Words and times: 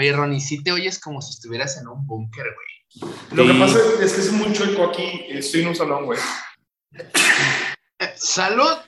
Oye, 0.00 0.14
Ronnie, 0.14 0.40
sí 0.40 0.62
te 0.62 0.72
oyes 0.72 0.98
como 0.98 1.20
si 1.20 1.34
estuvieras 1.34 1.76
en 1.76 1.86
un 1.86 2.06
búnker, 2.06 2.46
güey. 2.54 3.12
Lo 3.32 3.46
que 3.46 3.52
pasa 3.52 3.78
es 4.02 4.14
que 4.14 4.20
es 4.22 4.32
muy 4.32 4.50
chueco 4.50 4.84
aquí. 4.84 5.26
Estoy 5.28 5.60
en 5.60 5.68
un 5.68 5.76
salón, 5.76 6.06
güey. 6.06 6.18
¡Salud! 8.16 8.78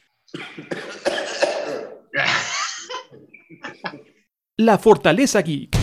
La 4.56 4.78
Fortaleza 4.78 5.42
Geek. 5.42 5.76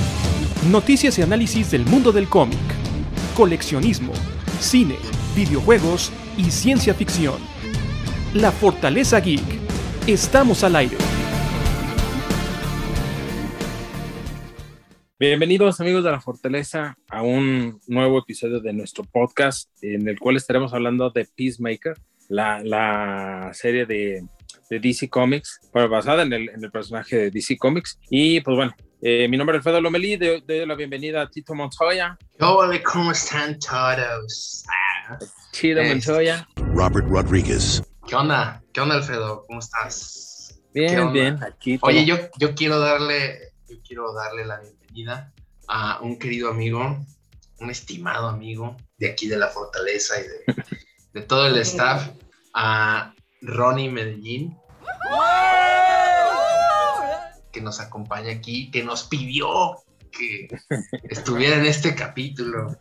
Noticias 0.72 1.20
y 1.20 1.22
análisis 1.22 1.70
del 1.70 1.86
mundo 1.86 2.12
del 2.12 2.28
cómic, 2.28 2.58
coleccionismo, 3.38 4.14
cine, 4.60 4.98
videojuegos 5.36 6.12
y 6.38 6.50
ciencia 6.50 6.96
ficción. 6.96 7.38
La 8.34 8.52
Fortaleza 8.52 9.20
Geek. 9.20 9.46
Estamos 10.08 10.64
al 10.64 10.76
aire. 10.76 10.98
Bienvenidos 15.22 15.82
amigos 15.82 16.06
de 16.06 16.12
la 16.12 16.22
Fortaleza 16.22 16.98
a 17.10 17.24
un 17.24 17.82
nuevo 17.88 18.20
episodio 18.20 18.62
de 18.62 18.72
nuestro 18.72 19.04
podcast 19.04 19.70
en 19.82 20.08
el 20.08 20.18
cual 20.18 20.38
estaremos 20.38 20.74
hablando 20.74 21.10
de 21.10 21.28
Peacemaker, 21.36 21.98
la, 22.30 22.64
la 22.64 23.50
serie 23.52 23.86
de, 23.86 24.26
de, 24.70 24.80
DC 24.80 25.10
Comics, 25.10 25.60
basada 25.74 26.24
en 26.24 26.32
el, 26.32 26.48
en 26.48 26.64
el, 26.64 26.72
personaje 26.72 27.18
de 27.18 27.32
DC 27.32 27.58
Comics. 27.58 28.00
Y 28.10 28.40
pues 28.40 28.56
bueno, 28.56 28.74
eh, 29.02 29.28
mi 29.28 29.36
nombre 29.36 29.58
es 29.58 29.60
Alfredo 29.60 29.82
Lomelí, 29.82 30.16
doy, 30.16 30.42
doy 30.48 30.66
la 30.66 30.76
bienvenida 30.76 31.24
a 31.24 31.30
Tito 31.30 31.54
Montoya. 31.54 32.18
Hola, 32.40 32.82
¿cómo 32.82 33.12
están 33.12 33.60
todos? 33.60 34.64
Ah, 34.70 35.20
Chido 35.52 35.84
Montoya. 35.84 36.48
Robert 36.56 37.06
Rodriguez. 37.10 37.84
¿Qué 38.08 38.16
onda? 38.16 38.64
¿Qué 38.72 38.80
onda, 38.80 38.96
Alfredo? 38.96 39.44
¿Cómo 39.48 39.60
estás? 39.60 40.62
Bien, 40.74 41.12
bien, 41.12 41.44
aquí. 41.44 41.78
Oye, 41.82 42.06
yo, 42.06 42.16
yo 42.38 42.56
quiero 42.56 42.80
darle, 42.80 43.52
yo 43.68 43.76
quiero 43.86 44.14
darle 44.14 44.46
la 44.46 44.62
bienvenida 44.62 44.79
a 45.68 46.00
un 46.02 46.18
querido 46.18 46.50
amigo, 46.50 47.06
un 47.60 47.70
estimado 47.70 48.28
amigo 48.28 48.76
de 48.98 49.12
aquí 49.12 49.28
de 49.28 49.38
la 49.38 49.48
Fortaleza 49.48 50.16
y 50.20 50.24
de, 50.24 50.64
de 51.14 51.22
todo 51.22 51.48
el 51.48 51.58
staff, 51.58 52.10
a 52.54 53.14
Ronnie 53.42 53.90
Medellín, 53.90 54.58
que 57.52 57.62
nos 57.62 57.80
acompaña 57.80 58.32
aquí, 58.32 58.70
que 58.72 58.84
nos 58.84 59.04
pidió 59.04 59.76
que 60.12 60.48
estuviera 61.04 61.56
en 61.56 61.66
este 61.66 61.96
capítulo. 61.96 62.78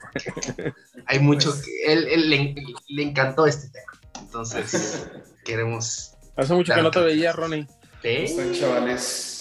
Hay 1.07 1.21
mucho 1.21 1.55
que 1.61 1.93
él, 1.93 2.09
él 2.09 2.31
le, 2.31 2.55
le, 2.89 3.03
encantó 3.03 3.47
este 3.47 3.69
tema. 3.71 3.93
Entonces, 4.21 5.07
queremos. 5.45 6.13
Hace 6.37 6.55
mucho 6.55 6.75
que 6.75 6.83
no 6.83 6.91
te 6.91 7.01
veía, 7.01 7.33
Ronnie. 7.33 7.67
¿Cómo 7.67 8.15
están, 8.15 8.53
chavales? 8.55 9.38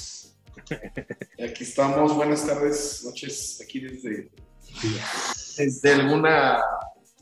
Aquí 0.69 1.63
estamos, 1.63 2.13
buenas 2.15 2.45
tardes, 2.45 3.03
noches, 3.05 3.61
aquí 3.63 3.79
desde, 3.79 4.29
desde 5.57 5.93
alguna 5.93 6.61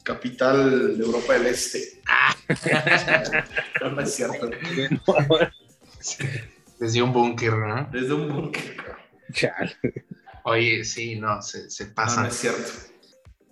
capital 0.04 0.98
de 0.98 1.04
Europa 1.04 1.34
del 1.34 1.48
Este. 1.48 2.02
no, 3.82 3.92
no 3.92 4.02
es 4.02 4.14
cierto. 4.14 4.50
Desde 6.80 7.02
un 7.02 7.14
búnker, 7.14 7.54
¿no? 7.54 7.90
Desde 7.92 8.14
un 8.14 8.34
búnker. 8.34 8.78
Oye, 10.44 10.84
sí, 10.84 11.16
no, 11.20 11.42
se, 11.42 11.70
se 11.70 11.88
pasa. 11.88 12.18
No, 12.18 12.22
no, 12.24 12.28
es 12.30 12.36
cierto. 12.36 12.72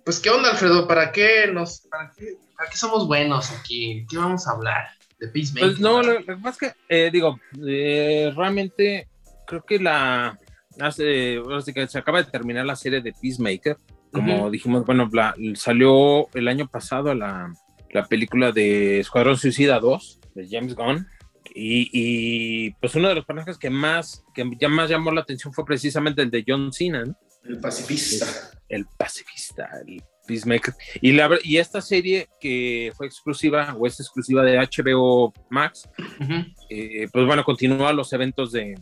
Pues, 0.04 0.20
¿qué 0.20 0.30
onda, 0.30 0.50
Alfredo? 0.50 0.86
¿Para 0.86 1.12
qué 1.12 1.48
nos, 1.52 1.80
para 1.82 2.12
qué, 2.16 2.36
para 2.56 2.70
qué 2.70 2.76
somos 2.76 3.06
buenos 3.06 3.50
aquí? 3.52 4.06
¿Qué 4.08 4.16
vamos 4.16 4.46
a 4.46 4.52
hablar? 4.52 4.88
De 5.18 5.28
Peacemaker. 5.28 5.68
Pues 5.70 5.80
no, 5.80 6.02
lo, 6.02 6.20
lo 6.20 6.26
que 6.26 6.36
pasa 6.36 6.66
es 6.66 6.72
que, 6.72 6.74
eh, 6.88 7.10
digo, 7.10 7.38
eh, 7.66 8.32
realmente 8.36 9.08
creo 9.46 9.64
que 9.64 9.78
la 9.78 10.38
hace, 10.80 11.40
que 11.74 11.86
se 11.86 11.98
acaba 11.98 12.22
de 12.22 12.30
terminar 12.30 12.66
la 12.66 12.76
serie 12.76 13.00
de 13.00 13.12
Peacemaker. 13.12 13.76
Como 14.12 14.44
uh 14.44 14.46
-huh. 14.46 14.50
dijimos, 14.50 14.86
bueno, 14.86 15.08
la, 15.12 15.34
salió 15.54 16.28
el 16.34 16.46
año 16.48 16.68
pasado 16.68 17.14
la, 17.14 17.52
la, 17.90 18.06
película 18.06 18.52
de 18.52 19.00
Escuadrón 19.00 19.36
Suicida 19.36 19.80
2 19.80 20.20
de 20.34 20.48
James 20.48 20.74
Gunn. 20.74 21.06
Y, 21.54 21.88
y, 21.92 22.70
pues 22.80 22.94
uno 22.94 23.08
de 23.08 23.16
los 23.16 23.24
personajes 23.24 23.58
que 23.58 23.70
más, 23.70 24.24
que 24.34 24.48
ya 24.58 24.68
más 24.68 24.88
llamó 24.88 25.10
la 25.12 25.20
atención 25.20 25.52
fue 25.52 25.64
precisamente 25.64 26.22
el 26.22 26.30
de 26.30 26.44
John 26.46 26.72
Cena, 26.72 27.04
¿no? 27.04 27.16
El 27.44 27.60
pacifista. 27.60 28.26
El, 28.68 28.80
el 28.80 28.86
pacifista, 28.96 29.68
el 29.86 30.02
Peacemaker. 30.26 30.74
Y, 31.00 31.12
la, 31.12 31.28
y 31.42 31.58
esta 31.58 31.80
serie 31.80 32.28
que 32.40 32.92
fue 32.96 33.06
exclusiva, 33.06 33.74
o 33.78 33.86
es 33.86 34.00
exclusiva 34.00 34.42
de 34.42 34.58
HBO 34.58 35.32
Max, 35.50 35.88
uh 35.98 36.24
-huh. 36.24 36.54
eh, 36.70 37.08
pues 37.12 37.26
bueno, 37.26 37.44
continúa 37.44 37.92
los 37.92 38.12
eventos 38.12 38.52
de, 38.52 38.74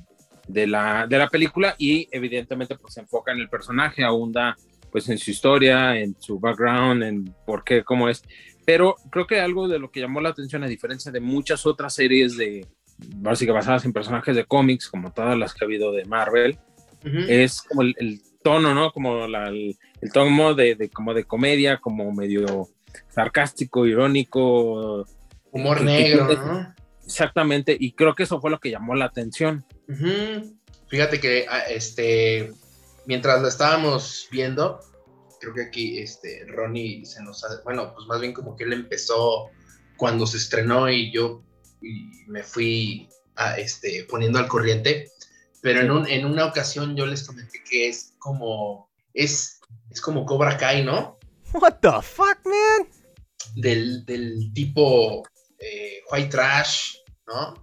de 0.48 0.66
la, 0.66 1.06
de 1.06 1.19
la 1.19 1.28
película 1.28 1.75
y 1.78 2.08
evidentemente 2.10 2.76
pues 2.76 2.94
se 2.94 3.00
enfoca 3.00 3.32
en 3.32 3.38
el 3.38 3.48
personaje, 3.48 4.04
ahonda 4.04 4.56
pues 4.91 5.08
en 5.08 5.19
su 5.19 5.30
historia, 5.30 5.97
en 5.98 6.14
su 6.20 6.38
background, 6.38 7.03
en 7.03 7.34
por 7.47 7.64
qué, 7.64 7.82
cómo 7.82 8.08
es. 8.08 8.22
Pero 8.66 8.97
creo 9.10 9.26
que 9.26 9.41
algo 9.41 9.66
de 9.66 9.78
lo 9.78 9.91
que 9.91 10.00
llamó 10.00 10.20
la 10.20 10.28
atención, 10.28 10.62
a 10.62 10.69
diferencia 10.69 11.10
de 11.10 11.20
muchas 11.20 11.64
otras 11.66 11.94
series 11.94 12.36
de, 12.36 12.66
básicamente 13.16 13.52
basadas 13.52 13.84
en 13.86 13.92
personajes 13.92 14.36
de 14.36 14.44
cómics, 14.44 14.88
como 14.88 15.12
todas 15.12 15.36
las 15.36 15.54
que 15.54 15.64
ha 15.64 15.66
habido 15.66 15.92
de 15.92 16.04
Marvel, 16.04 16.58
uh 17.04 17.08
-huh. 17.08 17.26
es 17.28 17.62
como 17.62 17.82
el, 17.82 17.94
el, 17.98 18.20
tono, 18.42 18.75
¿no? 18.75 18.92
Como 18.92 19.28
la, 19.28 19.48
el, 19.48 19.76
el, 20.00 20.12
tono 20.12 20.54
de, 20.54 20.75
de, 20.75 20.88
como 20.91 21.14
de 21.14 21.25
comedia, 21.25 21.78
como 21.78 22.12
medio 22.12 22.69
sarcástico, 23.08 23.86
irónico. 23.86 25.06
Humor 25.52 25.82
negro, 25.82 26.26
¿no? 26.26 26.75
Exactamente, 27.12 27.77
y 27.78 27.93
creo 27.93 28.15
que 28.15 28.23
eso 28.23 28.41
fue 28.41 28.50
lo 28.50 28.59
que 28.59 28.71
llamó 28.71 28.95
la 28.95 29.05
atención. 29.05 29.67
Uh 29.87 29.93
-huh. 29.93 30.56
Fíjate 30.89 31.21
que 31.21 31.47
este, 31.69 32.53
mientras 33.06 33.43
lo 33.43 33.49
estábamos 33.49 34.28
viendo, 34.31 34.81
creo 35.41 35.53
que 35.53 35.62
aquí 35.65 35.99
este, 35.99 36.47
Ronnie 36.47 37.05
se 37.05 37.23
nos 37.23 37.45
ha, 37.45 37.62
bueno, 37.65 37.93
pues 37.95 38.06
más 38.06 38.21
bien 38.21 38.33
como 38.33 38.56
que 38.56 38.65
él 38.65 38.73
empezó 38.73 39.50
cuando 39.97 40.27
se 40.27 40.39
estrenó 40.39 40.89
y 40.89 41.12
yo 41.12 41.43
y 41.83 42.11
me 42.28 42.43
fui 42.43 43.09
a, 43.37 43.59
este, 43.59 44.06
poniendo 44.09 44.39
al 44.39 44.49
corriente, 44.49 45.11
pero 45.61 45.81
en, 45.81 45.91
un, 45.91 46.09
en 46.09 46.25
una 46.25 46.47
ocasión 46.47 46.97
yo 46.97 47.06
les 47.06 47.25
comenté 47.25 47.62
que 47.69 47.89
es 47.89 48.15
como, 48.19 48.89
es, 49.12 49.61
es 49.91 50.00
como 50.00 50.25
Cobra 50.25 50.56
Kai, 50.56 50.84
¿no? 50.84 51.19
What 51.53 51.81
the 51.81 51.91
fuck, 52.03 52.39
man? 52.44 52.89
Del, 53.56 54.05
del 54.06 54.50
tipo 54.55 55.23
eh, 55.59 56.00
white 56.11 56.29
trash, 56.29 56.97
¿no? 57.27 57.55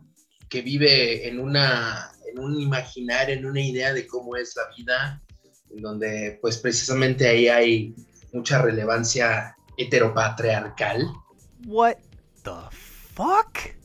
Que 0.50 0.62
vive 0.62 1.28
en 1.28 1.40
una, 1.40 2.12
en 2.30 2.40
un 2.40 2.59
imaginario, 2.59 3.36
en 3.36 3.46
una 3.46 3.62
idea 3.62 3.94
de 3.94 4.08
cómo 4.08 4.36
es 4.36 4.56
la 4.56 4.64
vida, 4.75 5.22
en 5.70 5.81
donde 5.81 6.40
pues 6.42 6.58
precisamente 6.58 7.28
ahí 7.28 7.47
hay 7.47 7.96
mucha 8.34 8.62
relevancia 8.62 9.56
heteropatriarcal. 9.78 11.08
What 11.66 11.98
the 12.44 12.78
fuck? 13.14 13.75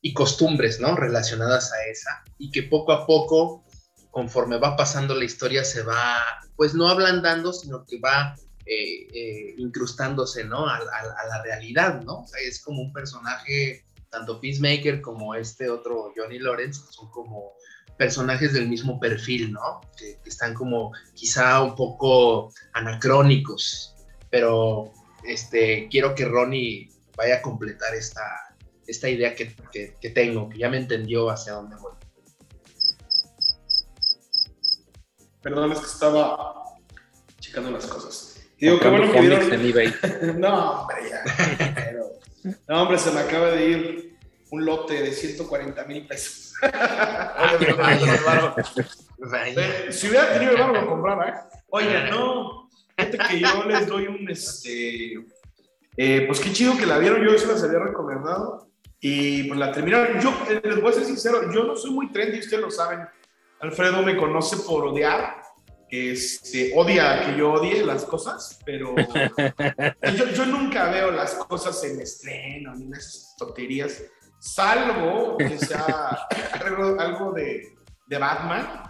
Y 0.00 0.12
costumbres, 0.12 0.80
¿no? 0.80 0.96
Relacionadas 0.96 1.72
a 1.72 1.86
esa. 1.90 2.22
Y 2.38 2.50
que 2.50 2.64
poco 2.64 2.92
a 2.92 3.06
poco, 3.06 3.64
conforme 4.10 4.58
va 4.58 4.76
pasando 4.76 5.14
la 5.14 5.24
historia, 5.24 5.64
se 5.64 5.82
va, 5.82 6.18
pues 6.56 6.74
no 6.74 6.88
ablandando, 6.88 7.52
sino 7.52 7.84
que 7.84 7.98
va 7.98 8.34
eh, 8.66 9.08
eh, 9.12 9.54
incrustándose, 9.58 10.44
¿no? 10.44 10.66
A, 10.66 10.76
a, 10.76 10.78
a, 10.78 11.26
la 11.28 11.42
realidad, 11.42 12.00
¿no? 12.02 12.20
O 12.20 12.26
sea, 12.26 12.40
es 12.40 12.62
como 12.62 12.82
un 12.82 12.92
personaje, 12.92 13.84
tanto 14.14 14.40
Peacemaker 14.40 15.00
como 15.00 15.34
este 15.34 15.68
otro 15.68 16.12
Johnny 16.16 16.38
Lawrence, 16.38 16.80
son 16.90 17.10
como 17.10 17.52
personajes 17.98 18.52
del 18.52 18.68
mismo 18.68 19.00
perfil, 19.00 19.52
¿no? 19.52 19.80
Que, 19.96 20.18
que, 20.22 20.30
están 20.30 20.54
como 20.54 20.92
quizá 21.14 21.62
un 21.62 21.74
poco 21.74 22.52
anacrónicos, 22.72 23.96
pero 24.30 24.92
este, 25.24 25.88
quiero 25.90 26.14
que 26.14 26.26
Ronnie 26.26 26.90
vaya 27.16 27.36
a 27.36 27.42
completar 27.42 27.94
esta, 27.94 28.22
esta 28.86 29.08
idea 29.08 29.34
que, 29.34 29.54
que, 29.72 29.96
que 30.00 30.10
tengo, 30.10 30.48
que 30.48 30.58
ya 30.58 30.68
me 30.68 30.76
entendió 30.76 31.30
hacia 31.30 31.54
dónde 31.54 31.76
voy. 31.76 31.92
Perdón, 35.42 35.72
es 35.72 35.80
que 35.80 35.86
estaba 35.86 36.54
checando 37.40 37.70
las 37.70 37.86
cosas. 37.86 38.40
Digo, 38.58 38.78
qué 38.78 38.88
bueno 38.88 39.12
que 39.12 39.20
vieron... 39.20 39.52
en 39.52 39.66
eBay. 39.66 39.94
no, 40.38 40.80
hombre, 40.80 40.96
ya. 41.10 41.63
No, 42.68 42.82
hombre, 42.82 42.98
se 42.98 43.10
me 43.10 43.20
acaba 43.20 43.50
de 43.50 43.66
ir 43.66 44.18
un 44.50 44.64
lote 44.64 45.02
de 45.02 45.12
140 45.12 45.84
mil 45.84 46.06
pesos. 46.06 46.52
si 49.90 50.08
hubiera 50.08 50.32
tenido 50.32 50.52
el 50.52 50.58
barro, 50.58 50.80
lo 50.80 50.86
compraba, 50.86 51.28
¿eh? 51.28 51.34
Oiga, 51.70 52.10
no. 52.10 52.68
Fíjate 52.96 53.18
que 53.18 53.40
yo 53.40 53.64
les 53.64 53.86
doy 53.86 54.06
un, 54.06 54.30
este... 54.30 55.14
Eh, 55.96 56.24
pues 56.26 56.40
qué 56.40 56.52
chido 56.52 56.76
que 56.76 56.86
la 56.86 56.98
vieron, 56.98 57.24
yo 57.24 57.38
se 57.38 57.46
las 57.46 57.62
había 57.62 57.78
recomendado. 57.78 58.68
Y 59.00 59.44
pues 59.44 59.58
la 59.58 59.72
terminaron. 59.72 60.20
Yo, 60.20 60.30
eh, 60.48 60.60
les 60.62 60.80
voy 60.80 60.90
a 60.90 60.94
ser 60.94 61.04
sincero, 61.04 61.52
yo 61.52 61.64
no 61.64 61.76
soy 61.76 61.90
muy 61.90 62.10
trendy, 62.12 62.38
ustedes 62.38 62.62
lo 62.62 62.70
saben. 62.70 63.00
Alfredo 63.60 64.02
me 64.02 64.16
conoce 64.16 64.56
por 64.58 64.84
odiar 64.86 65.43
este, 65.90 66.72
odia 66.74 67.24
que 67.24 67.38
yo 67.38 67.52
odie 67.52 67.84
las 67.84 68.04
cosas, 68.04 68.58
pero 68.64 68.94
yo, 70.16 70.26
yo, 70.30 70.46
nunca 70.46 70.90
veo 70.90 71.10
las 71.10 71.34
cosas 71.34 71.82
en 71.84 72.00
estreno 72.00 72.74
ni 72.74 72.86
en 72.86 72.94
esas 72.94 73.34
tonterías, 73.36 74.02
salvo 74.38 75.36
que 75.38 75.58
sea 75.58 76.26
algo, 76.60 77.00
algo 77.00 77.32
de, 77.32 77.74
de 78.06 78.18
Batman. 78.18 78.82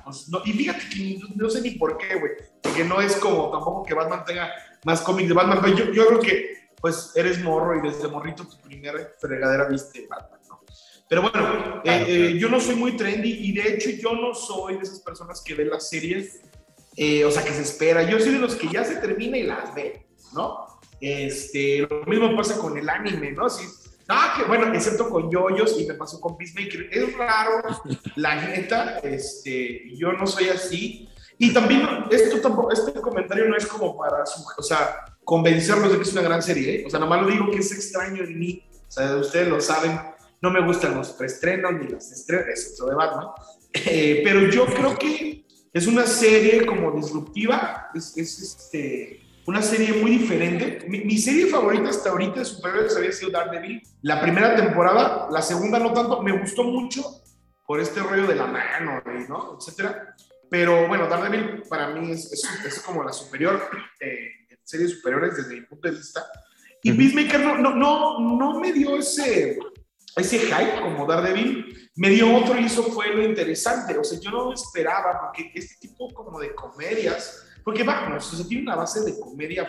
y 0.45 0.53
fíjate 0.53 0.89
que 0.89 1.21
no, 1.37 1.49
sé 1.49 1.61
ni 1.61 1.73
por 1.73 1.97
qué, 1.97 2.17
güey. 2.17 2.33
Porque 2.63 2.85
no 2.85 3.01
es 3.01 3.17
como 3.17 3.51
tampoco 3.51 3.85
que 3.85 3.95
Batman 3.95 4.25
tenga 4.25 4.53
más 4.85 5.01
cómics 5.03 5.29
de 5.29 5.35
Batman. 5.35 5.61
Pero 5.63 5.77
yo, 5.77 5.93
yo 5.93 6.07
creo 6.07 6.21
que, 6.21 6.71
pues, 6.81 7.13
eres 7.15 7.43
morro 7.43 7.79
y 7.79 7.89
desde 7.89 8.09
morrito 8.09 8.47
tu 8.47 8.59
primera 8.61 8.99
fregadera 9.21 9.69
viste 9.69 10.07
Batman, 10.09 10.41
¿no? 10.49 10.61
Pero 11.09 11.23
bueno, 11.23 11.83
eh, 11.85 12.05
eh, 12.09 12.39
yo 12.39 12.49
no 12.49 12.61
soy 12.61 12.77
muy 12.77 12.97
trendy 12.97 13.31
y 13.31 13.53
de 13.53 13.75
hecho 13.75 13.91
yo 13.91 14.15
no 14.15 14.35
soy 14.35 14.77
de 14.77 14.83
esas 14.83 15.01
personas 15.01 15.43
que 15.43 15.55
ven 15.55 15.71
las 15.71 15.89
series, 15.89 16.41
eh, 16.97 17.25
o 17.25 17.31
sea, 17.31 17.45
que 17.45 17.53
se 17.53 17.63
espera. 17.63 18.03
Yo 18.03 18.19
soy 18.21 18.33
de 18.33 18.39
los 18.39 18.55
que 18.55 18.69
ya 18.69 18.85
se 18.85 18.97
termina 18.97 19.37
y 19.37 19.45
las 19.45 19.75
ve, 19.75 20.07
¿no? 20.33 20.67
Este, 21.01 21.79
lo 21.79 22.05
mismo 22.07 22.37
pasa 22.37 22.59
con 22.59 22.79
el 22.79 22.89
anime, 22.89 23.33
¿no? 23.33 23.49
Si, 23.51 23.65
Ah, 24.09 24.35
que 24.37 24.45
bueno, 24.45 24.73
excepto 24.75 25.09
con 25.09 25.31
yoyos 25.31 25.81
y 25.81 25.87
me 25.87 25.95
pasó 25.95 26.21
con 26.21 26.37
Peacemaker. 26.37 26.89
Es 26.93 27.17
raro, 27.17 27.63
la 28.17 28.35
neta, 28.37 28.99
este, 28.99 29.97
yo 29.97 30.13
no 30.13 30.27
soy 30.27 30.49
así. 30.49 31.09
Y 31.39 31.53
también, 31.53 31.89
esto 32.11 32.41
tampoco, 32.41 32.71
este 32.71 32.93
comentario 33.01 33.47
no 33.49 33.57
es 33.57 33.67
como 33.67 33.97
para, 33.97 34.23
o 34.57 34.63
sea, 34.63 35.05
convencerlos 35.25 35.91
de 35.91 35.97
que 35.97 36.03
es 36.03 36.13
una 36.13 36.23
gran 36.23 36.43
serie, 36.43 36.81
¿eh? 36.81 36.85
O 36.87 36.91
sea, 36.91 37.01
nomás 37.01 37.23
lo 37.23 37.29
digo 37.29 37.51
que 37.51 37.59
es 37.59 37.73
extraño 37.73 38.23
en 38.23 38.39
mí. 38.39 38.63
O 38.87 38.93
sea, 38.93 39.17
ustedes 39.17 39.49
lo 39.49 39.61
saben, 39.61 39.99
no 40.43 40.51
me 40.51 40.65
gustan 40.65 40.95
los 40.95 41.11
preestrenos 41.11 41.73
ni 41.73 41.89
las 41.89 42.13
estrenas, 42.13 42.49
excepto 42.51 42.87
de 42.87 42.95
Batman. 42.95 43.29
Eh, 43.73 44.21
pero 44.23 44.49
yo 44.51 44.67
creo 44.67 44.97
que 44.97 45.44
es 45.75 45.87
una 45.87 46.07
serie 46.07 46.65
como 46.65 46.93
disruptiva, 46.93 47.91
es, 47.95 48.17
es 48.17 48.41
este 48.41 49.21
una 49.47 49.61
serie 49.61 50.01
muy 50.01 50.13
diferente. 50.13 50.87
Mi, 50.89 51.19
serie 51.19 51.47
favorita 51.47 51.91
hasta 51.91 52.11
ahorita 52.11 52.39
de 52.39 52.45
superhéroes 52.45 52.97
había 52.97 53.13
sido 53.13 53.31
Daredevil. 53.31 53.83
La 54.03 54.21
primera 54.21 54.57
temporada, 54.57 55.29
la 55.31 55.43
segunda 55.43 55.79
no 55.79 55.93
tanto, 55.93 56.23
me 56.23 56.33
gustó 56.33 56.65
mucho 56.65 57.03
por 57.67 57.81
este 57.81 58.01
rollo 58.01 58.27
de 58.27 58.37
la 58.37 58.47
mano, 58.47 59.03
¿no? 59.29 59.59
Etcétera. 59.59 60.15
Pero 60.49 60.89
bueno, 60.89 61.09
Daredevil 61.09 61.63
para 61.69 61.89
mí 61.89 62.13
es, 62.13 62.33
es, 62.33 62.81
como 62.81 63.05
la 63.05 63.13
superior 63.13 63.69
eh, 64.01 64.29
series 64.63 64.93
superiores 64.93 65.37
desde 65.37 65.57
mi 65.57 65.63
punto 65.63 65.89
de 65.89 65.97
vista. 65.97 66.25
Y 66.83 66.93
Peacemaker 66.93 67.41
no, 67.41 67.59
no, 67.59 67.75
no, 67.75 68.37
no 68.39 68.61
me 68.61 68.73
dio 68.73 68.97
ese, 68.97 69.59
ese 70.17 70.39
hype 70.39 70.81
como 70.81 71.07
Daredevil. 71.07 71.84
Me 71.97 72.11
dio 72.11 72.37
otro 72.37 72.59
y 72.59 72.65
eso 72.65 72.83
fue 72.85 73.11
lo 73.15 73.23
interesante. 73.23 73.97
O 73.97 74.05
sea, 74.05 74.19
yo 74.19 74.31
no 74.31 74.53
esperaba, 74.53 75.21
porque 75.21 75.53
este 75.55 75.77
tipo 75.81 76.13
como 76.13 76.41
de 76.41 76.55
comedias 76.55 77.45
porque 77.65 77.83
vamos, 77.83 78.33
o 78.33 78.37
sea, 78.37 78.47
tiene 78.47 78.63
una 78.63 78.77
base 78.77 79.01
de 79.01 79.19
comedia 79.19 79.67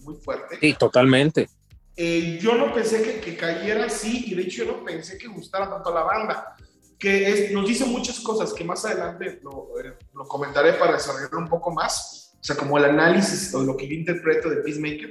muy 0.00 0.14
fuerte. 0.16 0.58
Sí, 0.60 0.74
totalmente. 0.74 1.48
Eh, 1.96 2.38
yo 2.40 2.54
no 2.54 2.72
pensé 2.72 3.02
que, 3.02 3.20
que, 3.20 3.36
cayera 3.36 3.86
así 3.86 4.24
y 4.26 4.34
de 4.34 4.42
hecho 4.42 4.64
yo 4.64 4.72
no 4.72 4.84
pensé 4.84 5.16
que 5.18 5.26
gustara 5.26 5.68
tanto 5.68 5.90
a 5.90 5.94
la 5.94 6.02
banda. 6.02 6.56
Que 6.98 7.30
es, 7.30 7.52
nos 7.52 7.66
dice 7.66 7.86
muchas 7.86 8.20
cosas 8.20 8.52
que 8.52 8.62
más 8.62 8.84
adelante 8.84 9.40
lo, 9.42 9.70
eh, 9.82 9.96
lo 10.14 10.28
comentaré 10.28 10.74
para 10.74 10.92
desarrollar 10.92 11.34
un 11.34 11.48
poco 11.48 11.70
más. 11.70 12.34
O 12.38 12.44
sea, 12.44 12.56
como 12.56 12.76
el 12.76 12.84
análisis 12.84 13.54
o 13.54 13.62
lo 13.62 13.74
que 13.74 13.88
yo 13.88 13.94
interpreto 13.94 14.50
de 14.50 14.56
Peacemaker. 14.56 15.10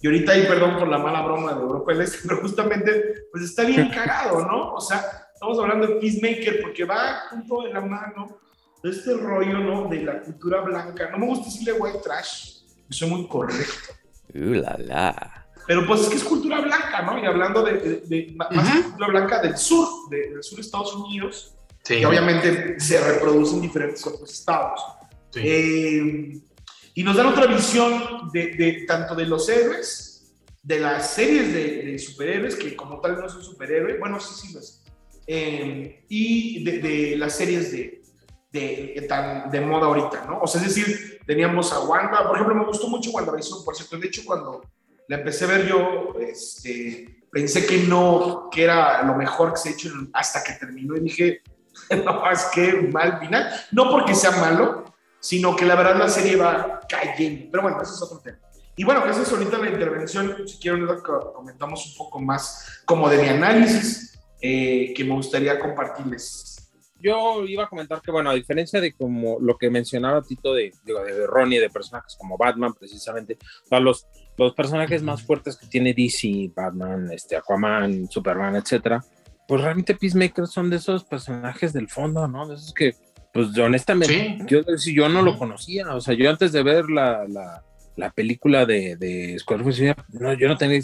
Y 0.00 0.06
ahorita 0.06 0.32
ahí, 0.32 0.46
perdón 0.46 0.78
por 0.78 0.88
la 0.88 0.98
mala 0.98 1.22
broma 1.22 1.54
de 1.54 1.60
Europa 1.60 1.92
del 1.92 2.02
Este, 2.02 2.18
pero 2.26 2.40
justamente, 2.40 3.26
pues 3.30 3.44
está 3.44 3.62
bien 3.62 3.88
cagado, 3.94 4.44
¿no? 4.44 4.74
O 4.74 4.80
sea, 4.80 5.27
estamos 5.38 5.58
hablando 5.60 5.86
de 5.86 5.94
Peacemaker 6.00 6.62
porque 6.62 6.84
va 6.84 7.28
junto 7.30 7.62
de 7.62 7.72
la 7.72 7.80
mano 7.80 8.40
este 8.82 9.14
rollo, 9.14 9.58
¿no? 9.58 9.88
De 9.88 10.02
la 10.02 10.20
cultura 10.20 10.62
blanca. 10.62 11.10
No 11.12 11.18
me 11.18 11.26
gusta 11.26 11.44
decirle 11.44 11.74
white 11.74 12.00
trash, 12.02 12.62
soy 12.90 13.08
muy 13.08 13.28
correcto. 13.28 13.94
Uh, 14.34 14.54
la, 14.54 14.76
la. 14.78 15.46
Pero 15.68 15.86
pues 15.86 16.00
es 16.00 16.08
que 16.08 16.16
es 16.16 16.24
cultura 16.24 16.60
blanca, 16.60 17.02
¿no? 17.02 17.22
Y 17.22 17.26
hablando 17.26 17.62
de, 17.62 18.34
más 18.34 18.82
cultura 18.82 19.08
blanca 19.08 19.40
del 19.40 19.56
sur, 19.56 20.10
del 20.10 20.42
sur 20.42 20.56
de 20.56 20.62
Estados 20.62 20.94
Unidos, 20.96 21.54
que 21.84 22.04
obviamente 22.04 22.80
se 22.80 23.00
reproduce 23.00 23.54
en 23.54 23.62
diferentes 23.62 24.04
otros 24.06 24.32
estados. 24.32 24.80
Eh, 25.36 26.40
y 26.94 27.02
nos 27.04 27.16
dan 27.16 27.26
otra 27.26 27.46
visión 27.46 28.28
de, 28.32 28.84
tanto 28.88 29.14
de 29.14 29.26
los 29.26 29.48
héroes, 29.48 30.34
de 30.62 30.80
las 30.80 31.14
series 31.14 31.52
de, 31.52 31.98
superhéroes, 31.98 32.56
que 32.56 32.74
como 32.74 33.00
tal 33.00 33.20
no 33.20 33.28
son 33.28 33.44
superhéroes, 33.44 34.00
bueno, 34.00 34.18
sí, 34.18 34.34
sí, 34.34 34.54
los, 34.54 34.82
eh, 35.30 36.06
y 36.08 36.64
de, 36.64 37.14
las 37.18 37.36
series 37.36 37.70
de, 37.70 38.00
de, 38.50 39.04
tan 39.06 39.50
de 39.50 39.60
moda 39.60 39.86
ahorita, 39.86 40.24
¿no? 40.24 40.40
O 40.40 40.46
sea, 40.46 40.62
es 40.62 40.74
decir, 40.74 41.20
teníamos 41.26 41.70
a 41.70 41.80
Wanda, 41.80 42.26
por 42.26 42.34
ejemplo, 42.34 42.54
me 42.54 42.64
gustó 42.64 42.88
mucho 42.88 43.10
WandaVision, 43.10 43.62
por 43.62 43.76
cierto, 43.76 43.98
de 43.98 44.06
hecho, 44.06 44.22
cuando 44.24 44.62
la 45.06 45.18
empecé 45.18 45.44
a 45.44 45.48
ver 45.48 45.68
yo, 45.68 46.14
este, 46.18 47.26
pensé 47.30 47.66
que 47.66 47.76
no, 47.80 48.48
que 48.50 48.64
era 48.64 49.02
lo 49.02 49.16
mejor 49.16 49.52
que 49.52 49.58
se 49.58 49.68
ha 49.68 49.72
hecho 49.72 49.90
hasta 50.14 50.42
que 50.42 50.54
terminó 50.54 50.96
y 50.96 51.00
dije, 51.00 51.42
no, 52.06 52.30
es 52.30 52.44
que 52.44 52.72
mal 52.90 53.20
final, 53.20 53.52
no 53.72 53.90
porque 53.90 54.14
sea 54.14 54.30
malo, 54.30 54.86
sino 55.20 55.54
que 55.54 55.66
la 55.66 55.74
verdad 55.74 55.98
la 55.98 56.08
serie 56.08 56.36
va 56.36 56.80
cayendo, 56.88 57.48
pero 57.50 57.64
bueno, 57.64 57.82
ese 57.82 57.92
es 57.92 58.00
otro 58.00 58.18
tema. 58.20 58.38
Y 58.76 58.84
bueno, 58.84 59.04
esa 59.04 59.20
es 59.20 59.30
ahorita 59.30 59.58
la 59.58 59.68
intervención, 59.68 60.48
si 60.48 60.58
quieren 60.58 60.86
comentamos 61.34 61.84
un 61.84 61.96
poco 61.98 62.18
más 62.18 62.82
como 62.86 63.10
de 63.10 63.18
mi 63.18 63.28
análisis 63.28 64.08
eh, 64.40 64.92
que 64.94 65.04
me 65.04 65.14
gustaría 65.14 65.58
compartirles. 65.58 66.70
Yo 67.00 67.44
iba 67.44 67.64
a 67.64 67.68
comentar 67.68 68.02
que, 68.02 68.10
bueno, 68.10 68.30
a 68.30 68.34
diferencia 68.34 68.80
de 68.80 68.92
como 68.92 69.38
lo 69.40 69.56
que 69.56 69.70
mencionaba 69.70 70.22
Tito 70.22 70.52
de, 70.52 70.72
digo, 70.84 71.04
de 71.04 71.26
Ronnie, 71.26 71.60
de 71.60 71.70
personajes 71.70 72.16
como 72.18 72.36
Batman, 72.36 72.74
precisamente, 72.74 73.38
o 73.70 73.78
los, 73.78 74.08
los 74.36 74.54
personajes 74.54 75.02
más 75.02 75.22
fuertes 75.22 75.56
que 75.56 75.68
tiene 75.68 75.94
DC, 75.94 76.50
Batman, 76.54 77.10
este, 77.12 77.36
Aquaman, 77.36 78.08
Superman, 78.10 78.56
etcétera, 78.56 79.04
pues 79.46 79.62
realmente 79.62 79.94
Peacemaker 79.94 80.46
son 80.46 80.70
de 80.70 80.76
esos 80.76 81.04
personajes 81.04 81.72
del 81.72 81.88
fondo, 81.88 82.26
¿no? 82.26 82.48
De 82.48 82.56
esos 82.56 82.74
que, 82.74 82.96
pues 83.32 83.56
honestamente, 83.58 84.38
yo, 84.46 84.62
yo 84.92 85.08
no 85.08 85.22
lo 85.22 85.38
conocía, 85.38 85.94
o 85.94 86.00
sea, 86.00 86.14
yo 86.14 86.28
antes 86.28 86.50
de 86.50 86.62
ver 86.64 86.90
la, 86.90 87.26
la, 87.28 87.64
la 87.98 88.10
película 88.10 88.64
de, 88.64 88.96
de 88.96 89.36
Squadron 89.40 89.74
no, 90.12 90.32
yo 90.34 90.46
no 90.46 90.56
tenía 90.56 90.80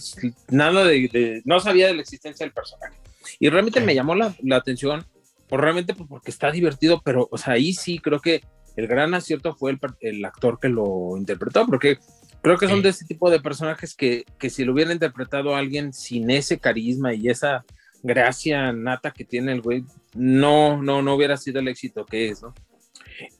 nada 0.48 0.84
de, 0.84 1.42
no 1.44 1.60
sabía 1.60 1.86
de 1.86 1.94
la 1.94 2.02
existencia 2.02 2.44
del 2.44 2.52
personaje. 2.52 2.96
Y 3.38 3.48
realmente 3.48 3.80
me 3.80 3.94
llamó 3.94 4.16
la, 4.16 4.34
la 4.42 4.56
atención 4.56 5.06
o 5.48 5.56
realmente 5.56 5.94
pues, 5.94 6.08
porque 6.08 6.32
está 6.32 6.50
divertido, 6.50 7.00
pero, 7.04 7.28
o 7.30 7.38
sea, 7.38 7.54
ahí 7.54 7.72
sí 7.72 8.00
creo 8.00 8.20
que 8.20 8.42
el 8.76 8.88
gran 8.88 9.14
acierto 9.14 9.54
fue 9.54 9.70
el, 9.70 9.78
el 10.00 10.24
actor 10.24 10.58
que 10.58 10.68
lo 10.68 11.16
interpretó, 11.16 11.64
porque 11.66 11.98
creo 12.42 12.58
que 12.58 12.66
son 12.66 12.82
de 12.82 12.88
ese 12.88 13.04
tipo 13.04 13.30
de 13.30 13.38
personajes 13.38 13.94
que, 13.94 14.24
que 14.36 14.50
si 14.50 14.64
lo 14.64 14.72
hubiera 14.72 14.92
interpretado 14.92 15.54
alguien 15.54 15.92
sin 15.92 16.30
ese 16.30 16.58
carisma 16.58 17.14
y 17.14 17.28
esa 17.28 17.64
gracia 18.02 18.72
nata 18.72 19.12
que 19.12 19.24
tiene 19.24 19.52
el 19.52 19.62
güey, 19.62 19.84
no, 20.14 20.82
no, 20.82 21.00
no 21.00 21.14
hubiera 21.14 21.36
sido 21.36 21.60
el 21.60 21.68
éxito 21.68 22.04
que 22.04 22.30
es, 22.30 22.42
¿no? 22.42 22.52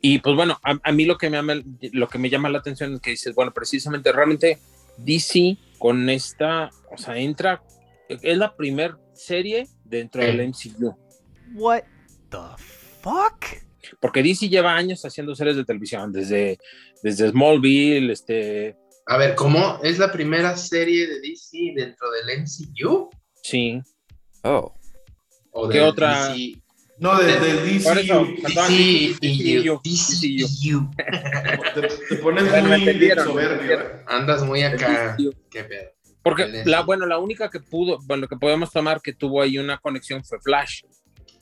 Y 0.00 0.18
pues 0.18 0.36
bueno, 0.36 0.58
a, 0.62 0.78
a, 0.82 0.92
mí 0.92 1.04
lo 1.04 1.16
que, 1.18 1.30
me 1.30 1.36
llama, 1.36 1.54
lo 1.92 2.08
que 2.08 2.18
me 2.18 2.30
llama 2.30 2.48
la 2.48 2.58
atención 2.58 2.94
es 2.94 3.00
que 3.00 3.10
dices, 3.10 3.34
bueno, 3.34 3.52
precisamente 3.52 4.12
realmente 4.12 4.58
DC 4.98 5.56
con 5.78 6.08
esta, 6.08 6.70
o 6.90 6.96
sea, 6.96 7.16
entra, 7.18 7.62
es 8.08 8.38
la 8.38 8.54
primera 8.54 8.98
serie 9.12 9.66
dentro 9.84 10.22
del 10.22 10.48
MCU. 10.48 10.96
What 11.54 11.82
fuck? 13.02 13.44
Porque 14.00 14.22
DC 14.22 14.48
lleva 14.48 14.74
años 14.74 15.04
haciendo 15.04 15.34
series 15.34 15.56
de 15.56 15.64
televisión, 15.64 16.12
desde, 16.12 16.58
desde 17.02 17.30
Smallville, 17.30 18.10
este... 18.10 18.76
A 19.06 19.18
ver, 19.18 19.34
¿cómo 19.34 19.78
es 19.82 19.98
la 19.98 20.10
primera 20.10 20.56
serie 20.56 21.06
de 21.06 21.20
DC 21.20 21.74
dentro 21.76 22.06
del 22.10 22.40
MCU? 22.40 23.10
Sí. 23.42 23.82
Oh. 24.42 24.74
¿O 25.50 25.68
¿Qué 25.68 25.82
otra? 25.82 26.34
No, 26.98 27.18
desde 27.18 27.50
el 27.50 27.64
DC. 27.64 27.94
DCU. 27.94 29.80
DCU. 29.82 30.90
Te, 32.08 32.16
pones 32.16 32.44
muy 32.44 33.10
soberbio. 33.10 33.78
Andas 34.06 34.44
muy 34.44 34.62
acá. 34.62 35.16
Qué 35.50 35.64
pedo. 35.64 35.90
Porque, 36.22 36.62
la, 36.64 36.80
bueno, 36.80 37.04
la 37.04 37.18
única 37.18 37.50
que 37.50 37.60
pudo, 37.60 37.98
bueno, 38.04 38.26
que 38.26 38.36
podemos 38.36 38.72
tomar 38.72 39.02
que 39.02 39.12
tuvo 39.12 39.42
ahí 39.42 39.58
una 39.58 39.76
conexión 39.78 40.24
fue 40.24 40.40
Flash. 40.40 40.82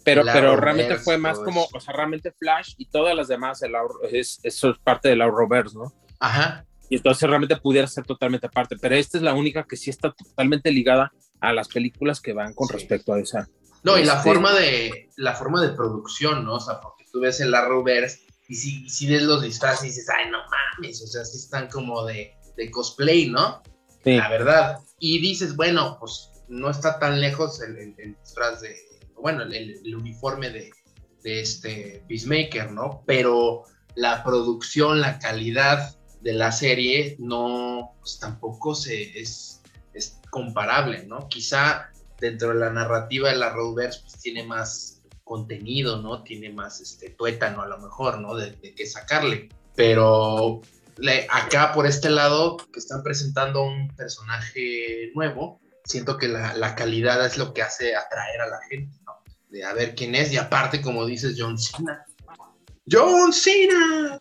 Pero, 0.05 0.25
pero 0.25 0.57
realmente 0.57 0.97
fue 0.97 1.17
más 1.17 1.39
como, 1.39 1.69
o 1.73 1.81
sea, 1.81 1.95
realmente 1.95 2.33
Flash 2.33 2.75
y 2.77 2.87
todas 2.87 3.15
las 3.15 3.29
demás, 3.29 3.63
el, 3.63 3.73
es, 4.11 4.41
eso 4.43 4.71
es 4.71 4.79
parte 4.79 5.09
del 5.09 5.23
Arrowverse, 5.23 5.77
¿no? 5.77 5.93
Ajá. 6.19 6.67
Y 6.91 6.97
entonces 6.97 7.29
realmente 7.29 7.57
pudiera 7.57 7.87
ser 7.87 8.05
totalmente 8.05 8.49
aparte, 8.49 8.77
pero 8.81 8.97
esta 8.97 9.17
es 9.17 9.23
la 9.23 9.35
única 9.35 9.65
que 9.65 9.77
sí 9.77 9.91
está 9.91 10.11
totalmente 10.11 10.73
ligada 10.73 11.13
a 11.41 11.53
las 11.53 11.69
películas 11.69 12.21
que 12.21 12.33
van 12.33 12.53
con 12.53 12.69
respecto 12.69 13.13
a 13.13 13.21
esa. 13.21 13.49
No, 13.83 13.99
y 13.99 14.05
la 14.05 14.19
este 14.19 14.29
forma 14.29 14.53
de 14.55 15.11
la 15.17 15.35
forma 15.35 15.63
de 15.63 15.75
producción, 15.75 16.45
¿no? 16.45 16.55
O 16.55 16.61
sea, 16.61 16.81
porque 16.81 17.05
tú 17.13 17.21
ves 17.21 17.41
el 17.41 17.55
Arrowverse 17.55 18.21
y 18.49 18.55
si, 18.55 18.89
si 18.89 19.09
ves 19.09 19.23
los 19.23 19.43
disfraces 19.43 19.85
y 19.85 19.87
dices, 19.89 20.09
ay, 20.09 20.31
no 20.31 20.39
mames, 20.39 21.03
o 21.03 21.07
sea, 21.07 21.25
sí 21.25 21.39
están 21.39 21.69
como 21.69 22.05
de, 22.05 22.35
de 22.57 22.71
cosplay, 22.71 23.29
¿no? 23.29 23.63
Sí. 24.05 24.17
La 24.17 24.29
verdad. 24.29 24.79
Y 24.99 25.21
dices, 25.21 25.57
bueno, 25.57 25.97
pues 25.99 26.31
no 26.49 26.71
está 26.71 26.99
tan 26.99 27.21
lejos 27.21 27.61
el, 27.63 27.77
el 27.77 28.17
disfraz 28.23 28.61
de, 28.61 28.77
bueno, 29.23 29.43
el, 29.45 29.95
uniforme 29.95 30.51
de, 30.51 30.71
este 31.25 32.05
Peacemaker, 32.09 32.73
¿no? 32.73 33.05
Pero 33.07 33.63
la 33.95 34.25
producción, 34.25 35.01
la 35.01 35.21
calidad 35.21 35.97
de 36.21 36.33
la 36.33 36.51
serie 36.51 37.17
no, 37.21 37.95
pues 38.01 38.19
tampoco 38.19 38.75
se, 38.75 39.19
es, 39.21 39.63
es 39.95 40.21
comparable, 40.31 41.07
¿no? 41.07 41.29
Quizá 41.29 41.93
dentro 42.23 42.49
de 42.49 42.55
la 42.55 42.71
narrativa 42.71 43.29
de 43.29 43.37
la 43.37 43.51
Roadverse 43.51 44.01
pues 44.01 44.19
tiene 44.23 44.45
más, 44.45 45.03
contenido, 45.25 46.03
¿no? 46.03 46.23
Tiene 46.23 46.51
más 46.51 46.81
este, 46.81 47.11
tuétano 47.11 47.63
a 47.63 47.67
lo 47.67 47.79
mejor, 47.79 48.21
¿no? 48.21 48.35
De, 48.35 48.55
qué 48.75 48.87
sacarle. 48.87 49.49
Pero 49.75 50.61
acá 51.31 51.73
por 51.73 51.87
este 51.87 52.11
lado, 52.11 52.59
que 52.71 52.79
están 52.79 53.03
presentando 53.03 53.63
un 53.63 53.89
personaje 53.97 55.11
nuevo, 55.15 55.59
siento 55.85 56.19
que 56.19 56.29
la, 56.29 56.55
la, 56.55 56.75
calidad 56.75 57.25
es 57.25 57.39
lo 57.39 57.55
que 57.55 57.63
hace 57.63 57.97
atraer 57.97 58.43
a 58.43 58.49
la 58.49 58.61
gente, 58.69 58.95
¿no? 59.07 59.13
De 59.49 59.65
a 59.65 59.73
ver 59.73 59.95
quién 59.95 60.15
es, 60.15 60.31
y 60.33 60.37
aparte, 60.37 60.83
como 60.83 61.07
dices, 61.07 61.35
John 61.39 61.59
Cena. 61.59 62.05
¡John 62.91 63.33
Cena! 63.33 64.19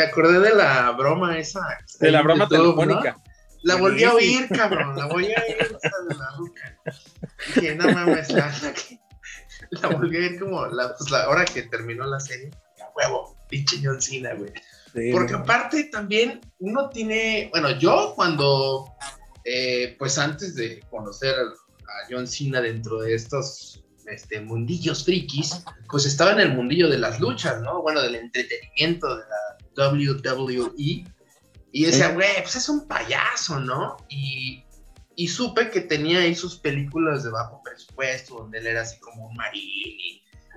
Me 0.00 0.06
acordé 0.06 0.40
de 0.40 0.54
la 0.54 0.90
broma 0.92 1.38
esa. 1.38 1.60
De 1.98 2.10
la 2.10 2.22
broma 2.22 2.48
telefónica. 2.48 3.16
La 3.62 3.76
volví 3.76 4.04
a 4.04 4.14
oír, 4.14 4.48
cabrón. 4.48 4.96
La 4.96 5.06
volví 5.06 5.32
a 5.34 5.42
oír 5.42 5.56
esa 5.58 5.96
de 6.08 6.14
la 6.14 6.30
ruca. 6.38 6.78
Dije, 7.54 7.74
no 7.74 7.92
mames, 7.92 8.30
la, 8.30 8.50
la, 9.70 9.88
volví 9.88 10.16
a 10.16 10.20
oír 10.20 10.40
como 10.40 10.66
la, 10.66 10.96
pues, 10.96 11.10
la 11.10 11.28
hora 11.28 11.44
que 11.44 11.64
terminó 11.64 12.06
la 12.06 12.18
serie. 12.18 12.50
A 12.80 12.88
huevo, 12.96 13.36
pinche 13.50 13.76
John 13.82 14.00
Cena, 14.00 14.32
güey. 14.34 14.52
Porque 15.12 15.34
aparte 15.34 15.84
también 15.84 16.40
uno 16.58 16.88
tiene, 16.88 17.48
bueno, 17.52 17.70
yo 17.78 18.14
cuando, 18.16 18.90
eh, 19.44 19.94
pues 19.98 20.16
antes 20.16 20.54
de 20.54 20.80
conocer 20.90 21.34
a 21.34 22.08
John 22.10 22.26
Cena 22.26 22.62
dentro 22.62 23.00
de 23.02 23.14
estos 23.14 23.84
este, 24.06 24.40
mundillos 24.40 25.04
frikis, 25.04 25.62
pues 25.90 26.06
estaba 26.06 26.32
en 26.32 26.40
el 26.40 26.54
mundillo 26.54 26.88
de 26.88 26.98
las 26.98 27.20
luchas, 27.20 27.60
¿no? 27.60 27.82
Bueno, 27.82 28.00
del 28.00 28.16
entretenimiento, 28.16 29.16
de 29.16 29.22
la 29.24 29.59
WWE. 29.76 31.04
Y 31.72 31.84
decía, 31.84 32.12
güey, 32.12 32.42
pues 32.42 32.56
es 32.56 32.68
un 32.68 32.88
payaso, 32.88 33.60
¿no? 33.60 33.96
Y, 34.08 34.64
y, 35.14 35.28
supe 35.28 35.70
que 35.70 35.82
tenía 35.82 36.20
ahí 36.20 36.34
sus 36.34 36.56
películas 36.56 37.22
de 37.22 37.30
bajo 37.30 37.62
presupuesto, 37.62 38.38
donde 38.38 38.58
él 38.58 38.66
era 38.66 38.82
así 38.82 38.98
como 38.98 39.28
un 39.28 39.36
marín 39.36 39.62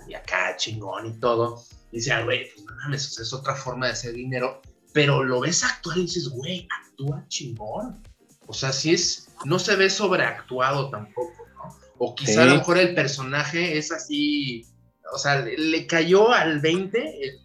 y, 0.07 0.13
acá 0.15 0.55
chingón 0.57 1.05
y 1.05 1.19
todo. 1.19 1.63
Y 1.91 1.97
decía, 1.97 2.23
güey, 2.23 2.49
pues 2.51 2.65
no 2.65 2.75
mames, 2.75 3.19
es 3.19 3.33
otra 3.33 3.55
forma 3.55 3.87
de 3.87 3.93
hacer 3.93 4.13
dinero. 4.13 4.61
Pero 4.91 5.23
lo 5.23 5.41
ves 5.41 5.63
actuar 5.63 5.97
y 5.97 6.01
dices, 6.01 6.29
güey, 6.29 6.67
actúa 6.81 7.25
chingón. 7.27 8.01
O 8.47 8.53
sea, 8.53 8.71
si 8.71 8.93
es, 8.93 9.29
no 9.45 9.59
se 9.59 9.75
ve 9.75 9.89
sobreactuado 9.89 10.89
tampoco, 10.89 11.45
¿no? 11.55 11.77
O 11.97 12.15
quizá 12.15 12.43
a 12.43 12.45
lo 12.45 12.55
mejor 12.55 12.77
el 12.77 12.93
personaje 12.95 13.77
es 13.77 13.91
así, 13.91 14.65
o 15.13 15.17
sea, 15.17 15.41
le, 15.41 15.87
cayó 15.87 16.31
al 16.31 16.59
20 16.59 17.25
el, 17.25 17.42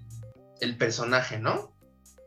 el 0.60 0.76
personaje, 0.76 1.38
¿no? 1.38 1.74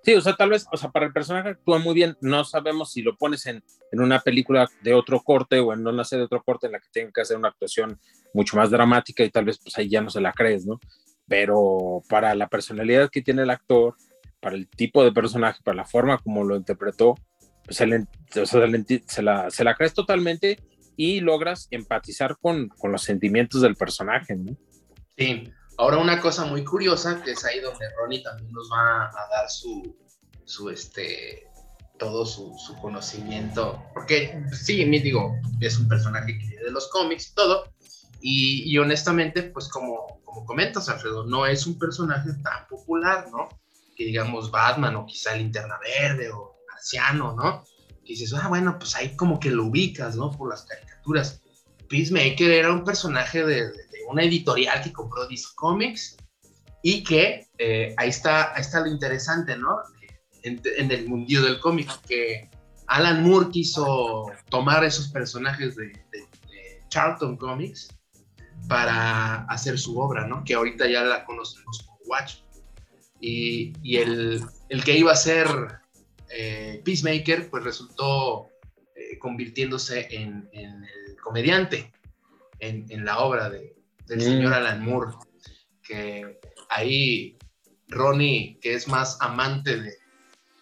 Sí, 0.03 0.15
o 0.15 0.21
sea, 0.21 0.33
tal 0.33 0.49
vez, 0.49 0.65
o 0.71 0.77
sea, 0.77 0.89
para 0.89 1.05
el 1.05 1.13
personaje 1.13 1.49
actúa 1.49 1.77
muy 1.77 1.93
bien. 1.93 2.17
No 2.21 2.43
sabemos 2.43 2.91
si 2.91 3.03
lo 3.03 3.15
pones 3.17 3.45
en, 3.45 3.63
en, 3.91 4.01
una 4.01 4.19
película 4.19 4.67
de 4.81 4.93
otro 4.95 5.21
corte 5.21 5.59
o 5.59 5.73
en 5.73 5.85
una 5.85 6.03
serie 6.03 6.21
de 6.21 6.25
otro 6.25 6.43
corte 6.43 6.65
en 6.65 6.73
la 6.73 6.79
que 6.79 6.89
tengan 6.91 7.13
que 7.13 7.21
hacer 7.21 7.37
una 7.37 7.49
actuación 7.49 7.99
mucho 8.33 8.57
más 8.57 8.71
dramática 8.71 9.23
y 9.23 9.29
tal 9.29 9.45
vez 9.45 9.59
pues 9.59 9.77
ahí 9.77 9.89
ya 9.89 10.01
no 10.01 10.09
se 10.09 10.21
la 10.21 10.33
crees, 10.33 10.65
¿no? 10.65 10.79
Pero 11.27 12.01
para 12.09 12.33
la 12.33 12.47
personalidad 12.47 13.11
que 13.11 13.21
tiene 13.21 13.43
el 13.43 13.51
actor, 13.51 13.95
para 14.39 14.55
el 14.55 14.67
tipo 14.67 15.03
de 15.03 15.11
personaje, 15.11 15.61
para 15.63 15.77
la 15.77 15.85
forma 15.85 16.17
como 16.17 16.43
lo 16.43 16.55
interpretó, 16.55 17.15
pues 17.63 17.77
se, 17.77 17.85
o 18.41 18.45
sea, 18.45 18.67
se, 19.05 19.21
la, 19.21 19.51
se 19.51 19.63
la 19.63 19.75
crees 19.75 19.93
totalmente 19.93 20.59
y 20.97 21.19
logras 21.19 21.67
empatizar 21.69 22.37
con, 22.41 22.69
con 22.69 22.91
los 22.91 23.03
sentimientos 23.03 23.61
del 23.61 23.75
personaje, 23.75 24.35
¿no? 24.35 24.57
Sí, 25.15 25.51
Ahora 25.81 25.97
una 25.97 26.21
cosa 26.21 26.45
muy 26.45 26.63
curiosa, 26.63 27.23
que 27.23 27.31
es 27.31 27.43
ahí 27.43 27.59
donde 27.59 27.89
Ronnie 27.97 28.21
también 28.21 28.51
nos 28.51 28.69
va 28.71 29.05
a 29.05 29.27
dar 29.31 29.49
su, 29.49 29.97
su 30.45 30.69
este, 30.69 31.49
todo 31.97 32.23
su, 32.23 32.55
su 32.59 32.75
conocimiento, 32.75 33.83
porque 33.91 34.43
sí, 34.51 34.85
me 34.85 34.99
digo, 34.99 35.35
es 35.59 35.79
un 35.79 35.87
personaje 35.87 36.37
que 36.37 36.45
viene 36.45 36.65
de 36.65 36.69
los 36.69 36.87
cómics 36.89 37.29
y 37.31 37.33
todo, 37.33 37.63
y, 38.21 38.71
y, 38.71 38.77
honestamente, 38.77 39.41
pues 39.41 39.67
como, 39.69 40.21
como 40.23 40.45
comentas, 40.45 40.87
Alfredo, 40.87 41.25
no 41.25 41.47
es 41.47 41.65
un 41.65 41.79
personaje 41.79 42.29
tan 42.43 42.67
popular, 42.67 43.29
¿no? 43.31 43.49
Que 43.95 44.05
digamos 44.05 44.51
Batman 44.51 44.95
o 44.97 45.07
quizá 45.07 45.35
Linterna 45.35 45.79
Verde 45.79 46.29
o 46.29 46.57
Marciano, 46.71 47.33
¿no? 47.33 47.63
Que 48.05 48.13
dices, 48.13 48.35
ah, 48.35 48.49
bueno, 48.49 48.77
pues 48.77 48.95
ahí 48.95 49.15
como 49.15 49.39
que 49.39 49.49
lo 49.49 49.65
ubicas, 49.65 50.15
¿no? 50.15 50.29
Por 50.29 50.51
las 50.51 50.61
caricaturas. 50.61 51.41
Peacemaker 51.89 52.51
era 52.51 52.71
un 52.71 52.83
personaje 52.83 53.43
de 53.43 53.71
una 54.11 54.23
editorial 54.23 54.81
que 54.83 54.91
compró 54.91 55.27
DC 55.27 55.49
Comics 55.55 56.17
y 56.83 57.03
que 57.03 57.47
eh, 57.57 57.93
ahí, 57.97 58.09
está, 58.09 58.53
ahí 58.55 58.61
está 58.61 58.81
lo 58.81 58.87
interesante, 58.87 59.55
¿no? 59.57 59.79
En, 60.43 60.61
el 60.91 61.07
mundillo 61.07 61.43
del 61.43 61.59
cómic, 61.59 61.89
que 62.07 62.49
Alan 62.87 63.23
Moore 63.23 63.49
quiso 63.51 64.25
tomar 64.49 64.83
esos 64.83 65.09
personajes 65.09 65.75
de, 65.75 65.91
Charlton 66.89 67.37
Comics 67.37 67.87
para 68.67 69.43
hacer 69.45 69.79
su 69.79 69.97
obra, 69.97 70.27
¿no? 70.27 70.43
Que 70.43 70.55
ahorita 70.55 70.89
ya 70.89 71.03
la 71.03 71.23
conocemos 71.23 71.83
como 71.83 71.97
Watch. 72.05 72.39
Y, 73.21 73.71
y 73.81 73.97
el, 73.97 74.43
el, 74.67 74.83
que 74.83 74.97
iba 74.97 75.13
a 75.13 75.15
ser 75.15 75.47
eh, 76.29 76.81
Peacemaker, 76.83 77.49
pues 77.49 77.63
resultó 77.63 78.49
eh, 78.93 79.17
convirtiéndose 79.19 80.07
en, 80.13 80.49
en, 80.51 80.83
el 80.83 81.15
comediante 81.23 81.93
en, 82.59 82.85
en 82.89 83.05
la 83.05 83.19
obra 83.19 83.49
de, 83.49 83.73
del 84.07 84.21
señor 84.21 84.53
Alan 84.53 84.83
Moore, 84.83 85.13
que 85.83 86.39
ahí 86.69 87.37
Ronnie, 87.87 88.57
que 88.61 88.73
es 88.73 88.87
más 88.87 89.17
amante 89.21 89.81
de, 89.81 89.93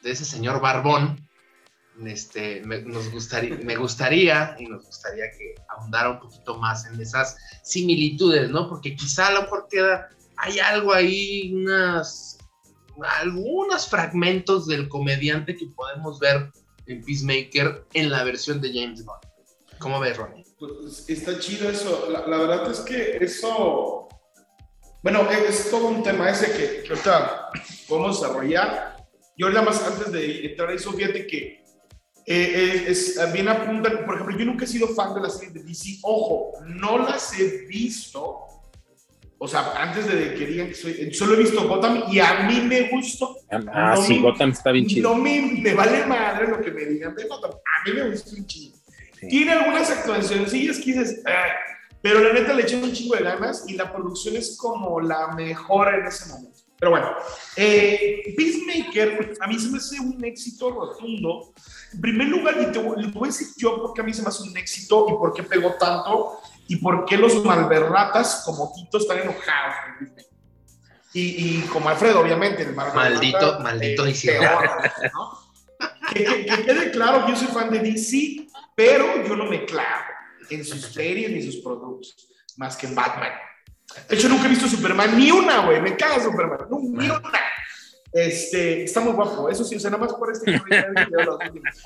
ese 0.04 0.26
señor 0.26 0.62
Barbón, 0.62 1.28
este, 2.06 2.62
me, 2.66 2.82
nos 2.82 3.12
gustaría, 3.12 3.58
me 3.58 3.76
gustaría 3.76 4.56
y 4.58 4.66
nos 4.66 4.86
gustaría 4.86 5.26
que 5.38 5.56
ahondara 5.70 6.12
un 6.12 6.20
poquito 6.20 6.58
más 6.58 6.86
en 6.86 7.00
esas 7.00 7.36
similitudes, 7.64 8.50
¿no? 8.50 8.70
Porque 8.70 8.96
quizá 8.96 9.28
a 9.28 9.32
lo 9.34 9.42
mejor 9.44 9.68
queda, 9.70 10.10
hay 10.38 10.60
algo 10.60 10.94
ahí, 10.94 11.54
unas, 11.54 12.38
algunos 13.20 13.88
fragmentos 13.88 14.68
del 14.68 14.88
comediante 14.88 15.56
que 15.56 15.68
podemos 15.76 16.20
ver 16.20 16.52
en 16.88 17.04
Peacemaker 17.04 17.86
en 17.94 18.10
la 18.10 18.24
versión 18.24 18.62
de 18.62 18.70
James 18.74 19.04
Bond. 19.04 19.22
¿Cómo 19.80 20.00
ves, 20.00 20.18
Ronnie? 20.18 20.49
Pues 20.60 21.06
está 21.08 21.40
chido 21.40 21.70
eso. 21.70 22.10
La, 22.12 22.38
verdad 22.38 22.70
es 22.70 22.82
que 22.82 23.18
eso, 23.22 24.10
bueno, 25.02 25.30
es 25.32 25.72
todo 25.72 25.88
un 25.88 26.04
tema 26.04 26.30
ese 26.30 26.52
que, 26.52 26.84
que 26.84 26.90
ahorita 26.90 27.50
podemos 27.88 28.20
desarrollar. 28.20 28.98
Yo 29.38 29.50
nada 29.50 29.62
más 29.62 29.82
antes 29.82 30.12
de 30.12 30.48
entrar 30.48 30.70
a 30.70 30.74
eso, 30.74 30.92
fíjate 30.92 31.26
que 31.26 31.64
eh, 32.26 32.84
eh, 32.86 32.86
es, 32.88 33.18
bien 33.32 33.48
apuntan, 33.48 34.06
por 34.06 34.16
ejemplo, 34.16 34.38
yo 34.38 34.46
nunca 34.46 34.66
he 34.66 34.68
sido 34.68 34.90
fan 34.90 35.16
de 35.16 35.22
las 35.22 35.38
series 35.38 35.54
de 35.54 35.64
DC. 35.64 36.00
Ojo, 36.04 36.52
no 36.66 36.98
las 36.98 37.40
he 37.40 37.66
visto. 37.66 38.46
O 39.38 39.48
sea, 39.48 39.72
antes 39.82 40.06
de 40.08 40.34
que 40.36 40.46
digan 40.46 40.68
que 40.68 40.76
soy, 40.76 41.14
solo 41.14 41.36
he 41.36 41.38
visto 41.38 41.66
Gotham 41.66 42.04
y 42.12 42.20
a 42.20 42.44
mí 42.44 42.60
me 42.60 42.90
gustó. 42.90 43.38
Ah, 43.50 43.96
sí, 43.96 44.20
Gotham 44.20 44.52
está 44.52 44.72
bien 44.72 44.86
chido. 44.86 45.10
No 45.10 45.16
me, 45.16 45.42
me, 45.42 45.74
vale 45.74 46.06
madre 46.06 46.50
lo 46.50 46.60
que 46.60 46.72
me 46.72 46.84
digan 46.86 47.16
de 47.16 47.26
Gotham. 47.26 47.52
A 47.52 47.90
mí 47.90 47.96
me 47.96 48.10
gustó 48.10 48.36
un 48.36 48.46
chido. 48.46 48.79
Tiene 49.28 49.52
algunas 49.52 49.90
es 49.90 50.80
que 50.80 50.94
dices, 50.94 51.22
pero 52.02 52.22
la 52.22 52.34
neta 52.34 52.54
le 52.54 52.64
eché 52.64 52.78
un 52.78 52.94
chingo 52.94 53.16
de 53.16 53.24
ganas 53.24 53.66
y 53.68 53.74
la 53.74 53.92
producción 53.92 54.36
es 54.36 54.58
como 54.58 55.02
la 55.02 55.34
mejor 55.36 55.94
en 55.94 56.06
ese 56.06 56.30
momento. 56.30 56.60
Pero 56.80 56.92
bueno, 56.92 57.10
eh, 57.58 58.34
Peacemaker 58.38 59.38
a 59.42 59.48
mí 59.48 59.60
se 59.60 59.70
me 59.70 59.80
hace 59.80 60.00
un 60.00 60.24
éxito 60.24 60.72
rotundo. 60.72 61.54
En 61.94 62.00
primer 62.00 62.28
lugar, 62.30 62.56
y 62.62 62.72
te 62.72 62.80
voy, 62.80 63.04
a 63.04 63.28
decir 63.28 63.48
yo 63.58 63.82
porque 63.82 64.00
a 64.00 64.04
mí 64.06 64.14
se 64.14 64.22
me 64.22 64.30
hace 64.30 64.44
un 64.44 64.56
éxito 64.56 65.08
y 65.10 65.12
por 65.14 65.34
qué 65.34 65.44
pegó 65.44 65.74
tanto 65.74 66.40
y 66.70 66.78
por 66.78 67.04
qué 67.04 67.18
los 67.18 67.44
malverratas 67.44 68.44
como 68.46 68.72
Tito 68.74 68.98
están 69.00 69.20
enojados 69.20 69.76
y, 71.12 71.22
y, 71.22 71.62
como 71.74 71.90
Alfredo, 71.90 72.22
obviamente, 72.22 72.62
el 72.62 72.76
maldito, 72.76 73.60
maldito 73.62 74.06
eh, 74.06 74.40
¿no? 75.12 75.40
que, 76.14 76.24
que, 76.24 76.46
que, 76.46 76.64
quede 76.66 76.92
claro 76.92 77.26
que 77.26 77.32
yo 77.32 77.38
soy 77.38 77.48
fan 77.48 77.72
de 77.72 77.80
DC 77.80 78.48
pero 78.80 79.28
yo 79.28 79.36
no 79.36 79.44
me 79.44 79.66
clavo 79.66 80.06
en 80.50 80.64
sus 80.64 80.80
series 80.84 81.30
ni 81.32 81.42
sus 81.42 81.58
productos, 81.58 82.30
más 82.56 82.78
que 82.78 82.88
en 82.88 82.96
Batman. 82.96 83.34
De 84.08 84.16
hecho, 84.16 84.30
nunca 84.30 84.46
he 84.46 84.50
visto 84.50 84.70
Superman, 84.70 85.18
ni 85.18 85.30
una, 85.32 85.66
güey, 85.66 85.82
me 85.82 85.98
caga 85.98 86.24
Superman, 86.24 86.60
ni 86.70 87.10
una. 87.10 87.22
Este, 88.14 88.86
está 88.86 89.02
muy 89.02 89.12
guapo, 89.12 89.50
eso 89.50 89.66
sí, 89.66 89.76
o 89.76 89.80
sea, 89.82 89.92
nada 89.92 90.06
más 90.06 90.14
por 90.14 90.32
este. 90.32 90.54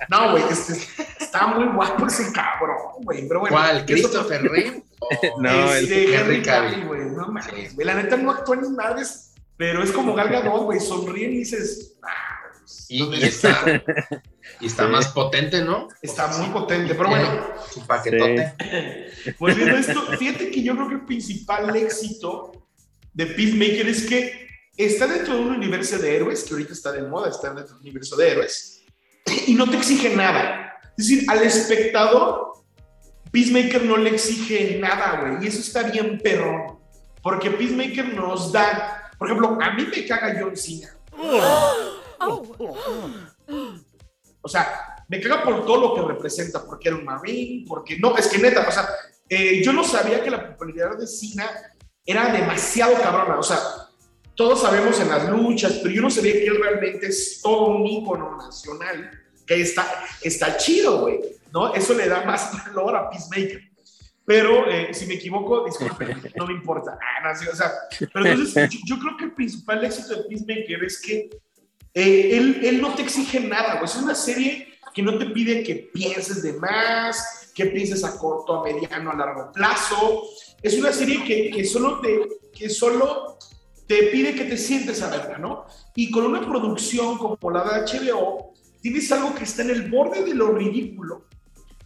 no, 0.07 0.31
güey, 0.33 0.43
este, 0.51 0.73
está 1.19 1.47
muy 1.47 1.65
guapo 1.73 2.05
ese 2.05 2.31
cabrón, 2.31 2.77
güey, 3.01 3.27
pero 3.27 3.39
bueno. 3.39 3.55
¿Cuál? 3.55 3.85
¿Christopher 3.87 4.43
Reeve? 4.43 4.83
no, 5.39 5.73
este, 5.73 6.15
Henry 6.15 6.43
Cavill, 6.43 6.85
güey, 6.85 7.01
no 7.09 7.27
mames, 7.27 7.75
La 7.75 7.95
neta 7.95 8.17
no 8.17 8.29
actúa 8.29 8.57
ni 8.57 8.69
madres, 8.69 9.33
pero 9.57 9.81
es 9.81 9.91
como 9.91 10.13
Gal 10.13 10.29
Gadot, 10.29 10.65
güey, 10.65 10.79
sonríe 10.79 11.31
y 11.31 11.37
dices, 11.39 11.97
ah, 12.03 12.42
y, 12.89 13.23
está, 13.23 13.83
y 14.59 14.65
está 14.65 14.87
más 14.89 15.09
potente, 15.09 15.63
¿no? 15.63 15.87
Está 16.01 16.27
muy 16.37 16.47
potente, 16.47 16.95
pero 16.95 17.09
bueno. 17.09 17.41
Su 17.71 17.85
paquetote. 17.85 18.53
Volviendo 19.39 19.75
a 19.75 19.79
esto, 19.79 20.01
fíjate 20.17 20.51
que 20.51 20.63
yo 20.63 20.75
creo 20.75 20.87
que 20.89 20.95
el 20.95 21.05
principal 21.05 21.75
éxito 21.75 22.67
de 23.13 23.27
Peacemaker 23.27 23.87
es 23.87 24.03
que 24.05 24.47
está 24.77 25.07
dentro 25.07 25.35
de 25.35 25.41
un 25.41 25.49
universo 25.49 25.97
de 25.97 26.15
héroes, 26.15 26.43
que 26.43 26.53
ahorita 26.53 26.73
está 26.73 26.91
de 26.91 27.03
moda, 27.03 27.29
está 27.29 27.53
dentro 27.53 27.67
de 27.67 27.73
un 27.73 27.81
universo 27.81 28.15
de 28.15 28.31
héroes, 28.31 28.83
y 29.47 29.53
no 29.53 29.69
te 29.69 29.77
exige 29.77 30.15
nada. 30.15 30.79
Es 30.97 31.07
decir, 31.07 31.25
al 31.29 31.43
espectador, 31.43 32.53
Peacemaker 33.31 33.83
no 33.83 33.97
le 33.97 34.11
exige 34.11 34.77
nada, 34.79 35.21
güey, 35.21 35.43
y 35.43 35.47
eso 35.47 35.59
está 35.59 35.83
bien 35.83 36.19
perrón, 36.19 36.79
porque 37.21 37.51
Peacemaker 37.51 38.13
nos 38.13 38.51
da, 38.51 39.11
por 39.17 39.27
ejemplo, 39.27 39.57
a 39.61 39.71
mí 39.71 39.85
me 39.85 40.05
caga 40.05 40.35
John 40.39 40.55
Cena. 40.55 40.89
O 44.45 44.49
sea, 44.49 45.05
me 45.07 45.21
caga 45.21 45.41
por 45.41 45.65
todo 45.65 45.79
lo 45.79 45.95
que 45.95 46.13
representa, 46.13 46.65
porque 46.65 46.89
era 46.89 46.97
un 46.97 47.05
marine, 47.05 47.63
porque 47.65 47.97
no, 47.97 48.17
es 48.17 48.27
que 48.27 48.39
neta, 48.39 48.67
o 48.67 48.71
sea, 48.73 48.89
eh, 49.29 49.63
yo 49.63 49.71
no 49.71 49.85
sabía 49.85 50.21
que 50.21 50.29
la 50.29 50.49
popularidad 50.49 50.97
de 50.97 51.07
Cena 51.07 51.49
era 52.05 52.29
demasiado 52.29 52.93
cabrona, 52.95 53.39
o 53.39 53.43
sea, 53.43 53.57
todos 54.35 54.61
sabemos 54.61 54.99
en 54.99 55.09
las 55.09 55.29
luchas, 55.29 55.79
pero 55.81 55.93
yo 55.93 56.01
no 56.01 56.09
sabía 56.09 56.33
que 56.33 56.47
él 56.47 56.57
realmente 56.61 57.07
es 57.07 57.39
todo 57.41 57.67
un 57.67 57.87
ícono 57.87 58.35
nacional, 58.35 59.11
que 59.45 59.61
está, 59.61 59.87
está 60.21 60.57
chido, 60.57 61.01
güey, 61.01 61.21
¿no? 61.51 61.73
Eso 61.73 61.93
le 61.93 62.07
da 62.07 62.25
más 62.25 62.51
valor 62.65 62.95
a 62.95 63.09
Peacemaker. 63.09 63.61
Pero 64.25 64.69
eh, 64.69 64.93
si 64.93 65.05
me 65.05 65.15
equivoco, 65.15 65.65
disculpen, 65.65 66.21
no 66.35 66.47
me 66.47 66.53
importa. 66.53 66.97
Ah, 66.99 67.21
no, 67.23 67.51
o 67.51 67.55
sea, 67.55 67.71
pero 68.11 68.25
entonces 68.25 68.69
yo, 68.85 68.97
creo 68.97 69.17
que 69.17 69.25
el 69.25 69.33
principal 69.33 69.83
éxito 69.83 70.15
de 70.15 70.23
Peacemaker 70.23 70.83
es 70.83 71.01
que 71.01 71.29
eh, 71.93 72.37
él, 72.37 72.61
él, 72.63 72.81
no 72.81 72.95
te 72.95 73.03
exige 73.03 73.39
nada, 73.39 73.73
güey. 73.73 73.85
Es 73.85 73.95
una 73.95 74.15
serie 74.15 74.67
que 74.93 75.01
no 75.01 75.17
te 75.17 75.27
pide 75.27 75.63
que 75.63 75.89
pienses 75.93 76.41
de 76.41 76.53
más, 76.53 77.51
que 77.53 77.67
pienses 77.67 78.03
a 78.03 78.17
corto, 78.17 78.55
a 78.55 78.63
mediano, 78.63 79.11
a 79.11 79.15
largo 79.15 79.51
plazo. 79.51 80.23
Es 80.61 80.77
una 80.77 80.91
serie 80.91 81.23
que, 81.23 81.51
que 81.51 81.65
solo, 81.65 81.99
te, 81.99 82.27
que 82.53 82.69
solo 82.69 83.37
te 83.87 84.03
pide 84.07 84.33
que 84.33 84.45
te 84.45 84.57
sientes 84.57 85.01
a 85.01 85.09
verla, 85.09 85.37
¿no? 85.37 85.65
Y 85.95 86.09
con 86.09 86.25
una 86.25 86.41
producción 86.41 87.17
como 87.17 87.51
la 87.51 87.63
de 87.63 87.99
HBO, 87.99 88.53
tienes 88.81 89.11
algo 89.11 89.35
que 89.35 89.43
está 89.43 89.61
en 89.61 89.71
el 89.71 89.89
borde 89.89 90.23
de 90.23 90.33
lo 90.33 90.51
ridículo, 90.51 91.27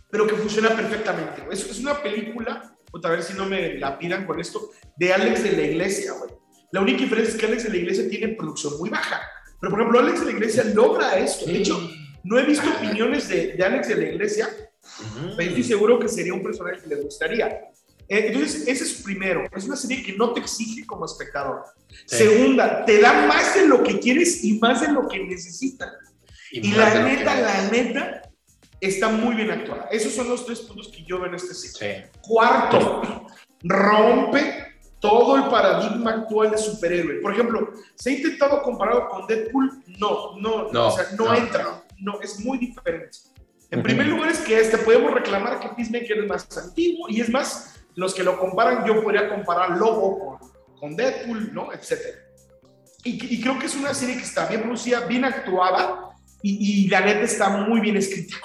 pero 0.10 0.26
que 0.26 0.36
funciona 0.36 0.70
perfectamente. 0.70 1.44
Es, 1.52 1.70
es 1.70 1.80
una 1.80 2.02
película, 2.02 2.76
a 3.04 3.10
ver 3.10 3.24
si 3.24 3.34
no 3.34 3.46
me 3.46 3.78
la 3.78 3.98
pidan 3.98 4.26
con 4.26 4.40
esto, 4.40 4.70
de 4.96 5.14
Alex 5.14 5.44
de 5.44 5.52
la 5.52 5.64
Iglesia, 5.64 6.14
güey. 6.14 6.32
La 6.72 6.82
única 6.82 7.00
diferencia 7.00 7.34
es 7.34 7.40
que 7.40 7.46
Alex 7.46 7.64
de 7.64 7.70
la 7.70 7.78
Iglesia 7.78 8.10
tiene 8.10 8.30
producción 8.30 8.78
muy 8.78 8.90
baja. 8.90 9.22
Pero, 9.60 9.72
por 9.72 9.80
ejemplo, 9.80 10.00
Alex 10.00 10.20
de 10.20 10.26
la 10.26 10.32
Iglesia 10.32 10.64
logra 10.74 11.18
esto. 11.18 11.46
De 11.46 11.58
hecho, 11.58 11.90
no 12.24 12.38
he 12.38 12.46
visto 12.46 12.68
opiniones 12.70 13.28
de, 13.28 13.54
de 13.54 13.64
Alex 13.64 13.88
de 13.88 13.96
la 13.96 14.10
Iglesia, 14.10 14.50
pero 15.36 15.50
estoy 15.50 15.64
seguro 15.64 16.00
que 16.00 16.08
sería 16.08 16.34
un 16.34 16.44
personaje 16.44 16.82
que 16.82 16.88
le 16.88 17.02
gustaría. 17.02 17.48
Eh, 18.10 18.28
entonces, 18.28 18.68
ese 18.68 18.84
es 18.84 19.02
primero. 19.02 19.44
Es 19.56 19.66
una 19.66 19.76
serie 19.76 20.04
que 20.04 20.14
no 20.14 20.34
te 20.34 20.40
exige 20.40 20.86
como 20.86 21.06
espectador. 21.06 21.64
Segunda, 22.06 22.86
te 22.86 23.00
da 23.02 23.28
más 23.28 23.56
de 23.56 23.68
lo 23.68 23.84
que 23.84 24.00
quieres 24.00 24.44
y 24.44 24.60
más 24.60 24.82
de 24.82 24.92
lo 24.92 25.08
que 25.08 25.24
necesitas. 25.24 25.92
Y, 26.52 26.72
la 26.72 27.04
neta, 27.04 27.40
la 27.40 27.70
neta, 27.70 28.22
está 28.80 29.10
muy 29.10 29.36
bien 29.36 29.52
actuada. 29.52 29.88
Esos 29.92 30.14
son 30.14 30.30
los 30.30 30.46
tres 30.46 30.62
puntos 30.62 30.90
que 30.90 31.04
yo 31.04 31.20
veo 31.20 31.28
en 31.28 31.36
este 31.36 31.54
serie. 31.54 32.10
Cuarto, 32.22 33.28
rompe 33.64 34.67
todo 35.00 35.36
el 35.36 35.44
paradigma 35.50 36.12
actual 36.12 36.52
de 36.52 36.58
superhéroe. 36.58 37.22
Por 37.22 37.34
ejemplo, 37.34 37.74
¿se 37.96 38.10
ha 38.10 38.14
intentado 38.14 38.62
compararlo 38.64 39.08
con 39.10 39.28
Deadpool? 39.28 39.84
No, 40.00 40.38
no, 40.40 40.72
no, 40.72 40.88
o 40.88 40.92
sea, 40.92 41.06
no, 41.18 41.34
entra. 41.34 41.84
No, 42.00 42.20
es 42.22 42.40
muy 42.40 42.58
diferente. 42.58 43.18
En 43.70 43.84
primer 43.84 44.08
lugar 44.08 44.30
es 44.32 44.40
que 44.40 44.60
este, 44.60 44.78
podemos 44.78 45.14
reclamar 45.14 45.60
que 45.60 45.70
Peacemaker 45.70 46.20
es 46.20 46.28
más 46.28 46.58
antiguo 46.58 47.08
y 47.10 47.22
es 47.22 47.30
más, 47.30 47.80
los 47.96 48.14
que 48.14 48.24
lo 48.24 48.40
comparan, 48.40 48.86
yo 48.86 49.04
podría 49.04 49.30
comparar 49.30 49.78
Lobo 49.78 50.40
con, 50.40 50.52
con 50.80 50.96
Deadpool, 50.96 51.54
¿no? 51.54 51.74
Etcétera. 51.74 52.20
Y, 53.04 53.36
y, 53.36 53.42
creo 53.42 53.58
que 53.60 53.68
es 53.68 53.76
una 53.76 53.94
serie 53.94 54.18
que 54.18 54.24
está 54.24 54.48
bien 54.48 54.62
producida, 54.62 55.06
bien 55.06 55.24
actuada 55.24 56.10
y, 56.42 56.86
y 56.86 56.88
la 56.88 57.02
neta 57.02 57.22
está 57.22 57.50
muy 57.50 57.80
bien 57.80 57.98
escrita. 57.98 58.36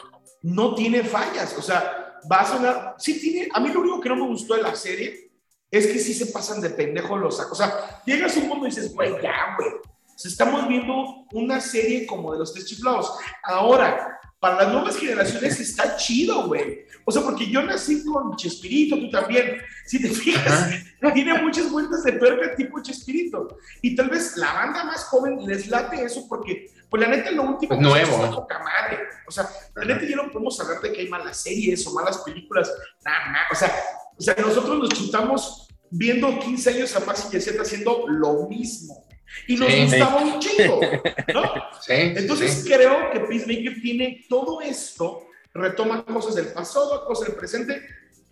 No 0.43 0.75
tiene 0.75 1.03
fallas, 1.03 1.57
o 1.57 1.63
sea, 1.63 2.19
va 2.31 2.41
a 2.41 2.45
sonar, 2.45 2.95
sí 2.99 3.21
tiene, 3.21 3.49
a 3.53 3.61
mí 3.61 3.71
lo 3.73 3.81
único 3.81 4.01
que 4.01 4.09
no 4.09 4.17
me 4.17 4.27
gustó 4.27 4.55
de 4.55 4.63
la 4.63 4.75
serie 4.75 5.32
es 5.73 5.87
que 5.87 5.99
sí 5.99 6.13
se 6.13 6.27
pasan 6.27 6.61
de 6.61 6.69
pendejo 6.69 7.17
los 7.17 7.41
O 7.41 7.55
sea, 7.55 8.03
llegas 8.05 8.37
a 8.37 8.41
un 8.41 8.49
mundo 8.49 8.67
y 8.67 8.71
dices, 8.71 8.93
güey, 8.93 9.11
ya, 9.23 9.57
güey. 9.57 9.71
estamos 10.23 10.69
viendo 10.69 11.25
una 11.33 11.61
serie 11.61 12.07
como 12.07 12.33
de 12.33 12.41
los 12.41 12.53
tres 12.53 12.67
chiflados. 12.67 13.11
Ahora, 13.43 14.21
para 14.39 14.65
las 14.65 14.73
nuevas 14.73 14.97
generaciones 14.97 15.59
está 15.61 15.97
chido, 15.97 16.47
güey. 16.47 16.85
O 17.07 17.11
sea, 17.11 17.23
porque 17.23 17.49
yo 17.49 17.63
nací 17.63 18.05
con 18.05 18.37
Chespirito, 18.37 18.99
tú 18.99 19.11
también. 19.11 19.63
Si 19.87 20.01
te 20.01 20.11
fijas, 20.11 20.69
tiene 21.15 21.43
muchas 21.43 21.71
vueltas 21.71 22.05
de 22.05 22.13
perca 22.13 22.55
tipo 22.55 22.83
Chespirito. 22.83 23.57
Y 23.81 23.97
tal 23.97 24.11
vez 24.11 24.37
la 24.37 24.53
banda 24.53 24.85
más 24.85 25.05
joven 25.05 25.39
les 25.47 25.69
late 25.69 26.05
eso 26.05 26.27
porque, 26.29 26.71
pues 26.91 27.01
la 27.01 27.09
neta, 27.09 27.31
lo 27.31 27.45
último 27.45 27.73
es 27.73 27.81
nuevo. 27.81 28.25
Es 28.25 28.35
poca 28.35 28.59
madre. 28.59 28.99
O 29.27 29.31
sea, 29.31 29.49
la 29.75 29.87
neta, 29.87 30.05
ya 30.05 30.17
no 30.17 30.31
podemos 30.31 30.61
hablar 30.61 30.83
de 30.83 30.93
que 30.93 31.01
hay 31.01 31.09
malas 31.09 31.41
series 31.43 31.87
o 31.87 31.95
malas 31.95 32.19
películas. 32.19 32.71
Nada, 33.05 33.33
nada. 33.33 33.47
O 33.51 33.55
sea, 33.55 33.73
o 34.23 34.25
sea, 34.25 34.37
nosotros 34.37 34.79
nos 34.79 34.91
chutamos 34.91 35.67
viendo 35.91 36.39
15 36.39 36.71
años 36.71 36.95
a 36.95 37.01
Max 37.01 37.29
y 37.33 37.41
Z 37.41 37.61
haciendo 37.61 38.05
lo 38.07 38.49
mismo. 38.49 39.05
Y 39.49 39.57
nos 39.57 39.69
gustaba 39.69 40.23
un 40.23 40.39
chingo, 40.39 40.81
¿no? 41.35 41.43
Sí, 41.81 41.93
Entonces 41.93 42.65
creo 42.65 43.11
que 43.11 43.19
Peacemaker 43.19 43.81
tiene 43.83 44.25
todo 44.29 44.61
esto, 44.61 45.27
retoma 45.53 46.05
cosas 46.05 46.37
del 46.37 46.53
pasado, 46.53 47.05
cosas 47.05 47.27
del 47.27 47.37
presente, 47.37 47.83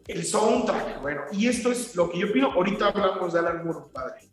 el 0.06 0.24
soundtrack, 0.24 1.02
bueno, 1.02 1.22
y 1.32 1.48
esto 1.48 1.72
es 1.72 1.96
lo 1.96 2.08
que 2.08 2.20
yo 2.20 2.32
pido. 2.32 2.52
Ahorita 2.52 2.90
hablamos 2.90 3.32
de 3.32 3.40
Alan 3.40 3.64
Moore, 3.66 3.88
padre. 3.92 4.30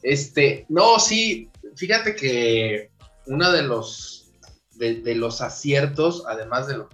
Este, 0.00 0.64
no, 0.70 0.98
sí, 0.98 1.50
fíjate 1.74 2.16
que 2.16 2.92
uno 3.26 3.52
de 3.52 3.62
los, 3.62 4.30
de, 4.76 5.02
de 5.02 5.14
los 5.16 5.42
aciertos, 5.42 6.24
además 6.26 6.66
de 6.66 6.78
lo 6.78 6.88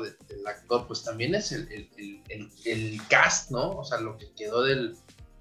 del 0.00 0.46
actor, 0.46 0.86
pues 0.86 1.04
también 1.04 1.34
es 1.34 1.52
el, 1.52 1.68
el, 1.70 2.50
el, 2.64 3.00
cast, 3.08 3.50
¿no? 3.50 3.70
O 3.70 3.84
sea, 3.84 4.00
lo 4.00 4.16
que 4.18 4.32
quedó 4.36 4.62
del, 4.64 4.96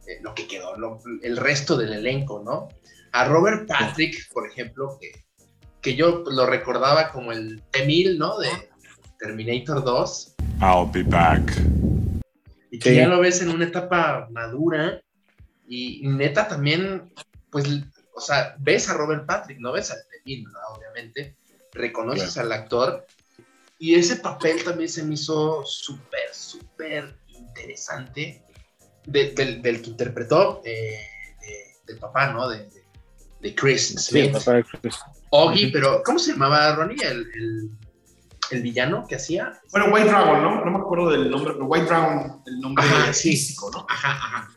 eh, 0.08 0.20
lo 0.22 0.34
que 0.34 0.48
quedó, 0.48 0.76
el 1.22 1.38
resto 1.38 1.76
del 1.76 1.94
elenco, 1.94 2.42
¿no? 2.44 2.70
A 3.12 3.26
Robert 3.26 3.68
Patrick, 3.68 4.32
por 4.32 4.48
ejemplo, 4.48 4.98
que, 5.02 5.26
que 5.82 5.96
yo 5.96 6.24
lo 6.30 6.46
recordaba 6.46 7.12
como 7.12 7.32
el 7.32 7.62
T-1000, 7.72 8.18
¿no? 8.18 8.38
De 8.38 8.50
Terminator 9.20 9.84
2. 9.84 10.36
I'll 10.62 10.90
be 10.92 11.04
back. 11.04 11.42
Y 12.70 12.80
que 12.80 12.96
ya 12.96 13.08
lo 13.08 13.20
ves 13.20 13.42
en 13.42 13.50
una 13.50 13.66
etapa 13.66 14.28
madura 14.32 15.02
y 15.68 16.02
neta 16.08 16.48
también, 16.48 17.12
pues, 17.50 17.66
o 18.14 18.22
sea, 18.22 18.56
ves 18.60 18.90
a 18.90 18.94
Robert 18.94 19.26
Patrick, 19.26 19.60
no 19.60 19.72
ves 19.72 19.92
al 19.92 19.98
T-1000, 19.98 20.46
obviamente, 20.76 21.36
reconoces 21.74 22.38
al 22.38 22.52
actor 22.52 23.06
y 23.80 23.96
ese 23.96 24.18
papel 24.18 24.64
también 24.64 24.90
se 24.90 25.04
me 25.04 25.14
hizo 25.14 25.64
súper, 25.66 26.34
súper 26.34 27.20
interesante 27.28 28.44
del, 29.06 29.36
que 29.36 29.90
interpretó 29.90 30.62
eh, 30.66 31.00
del 31.86 31.98
papá, 32.00 32.34
¿no? 32.34 32.50
De, 32.50 32.70
de 33.40 33.56
Chris 33.56 33.96
Sí, 33.98 34.20
el 34.20 34.32
papá 34.32 34.54
de 34.54 34.64
Chris. 34.64 35.00
Oggy, 35.32 35.72
pero 35.72 36.02
¿cómo 36.04 36.20
se 36.20 36.32
llamaba 36.32 36.76
Ronnie? 36.76 36.98
El, 37.06 37.28
el, 38.52 38.62
villano 38.62 39.06
que 39.08 39.16
hacía. 39.16 39.60
Bueno, 39.72 39.94
White 39.94 40.08
Dragon, 40.08 40.42
¿no? 40.42 40.66
No 40.66 40.72
me 40.72 40.78
acuerdo 40.80 41.10
del 41.12 41.30
nombre, 41.30 41.54
pero 41.54 41.66
White 41.66 41.86
Dragon, 41.86 42.42
el 42.46 42.60
nombre 42.60 42.86
físico, 43.14 43.70
¿no? 43.72 43.86
Ajá, 43.90 44.12
ajá. 44.12 44.50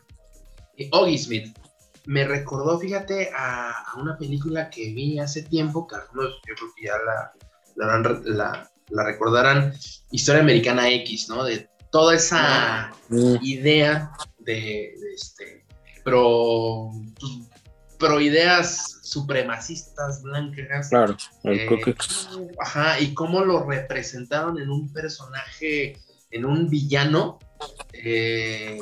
Oggy 0.91 1.17
Smith. 1.17 1.57
Me 2.05 2.25
recordó, 2.25 2.79
fíjate, 2.79 3.29
a, 3.35 3.85
una 3.97 4.17
película 4.17 4.69
que 4.69 4.91
vi 4.91 5.19
hace 5.19 5.43
tiempo, 5.43 5.85
que 5.85 5.95
algunos 5.95 6.41
yo 6.47 6.55
creo 6.55 6.69
que 6.75 6.85
ya 6.85 6.97
la, 6.97 7.31
la, 7.75 8.21
la, 8.23 8.70
la 8.91 9.05
recordarán, 9.05 9.73
Historia 10.11 10.41
Americana 10.41 10.89
X, 10.89 11.29
¿no? 11.29 11.43
De 11.43 11.69
toda 11.91 12.15
esa 12.15 12.93
mm. 13.09 13.35
idea 13.41 14.11
de, 14.39 14.93
este, 15.13 15.65
pro, 16.03 16.91
pues, 17.19 17.33
pro 17.97 18.19
ideas 18.19 18.99
supremacistas 19.03 20.21
blancas. 20.23 20.89
Claro, 20.89 21.17
eh, 21.43 21.95
Ajá, 22.59 22.99
y 22.99 23.13
cómo 23.13 23.43
lo 23.43 23.65
representaron 23.65 24.59
en 24.59 24.69
un 24.69 24.91
personaje, 24.91 25.97
en 26.31 26.45
un 26.45 26.69
villano, 26.69 27.39
eh, 27.93 28.79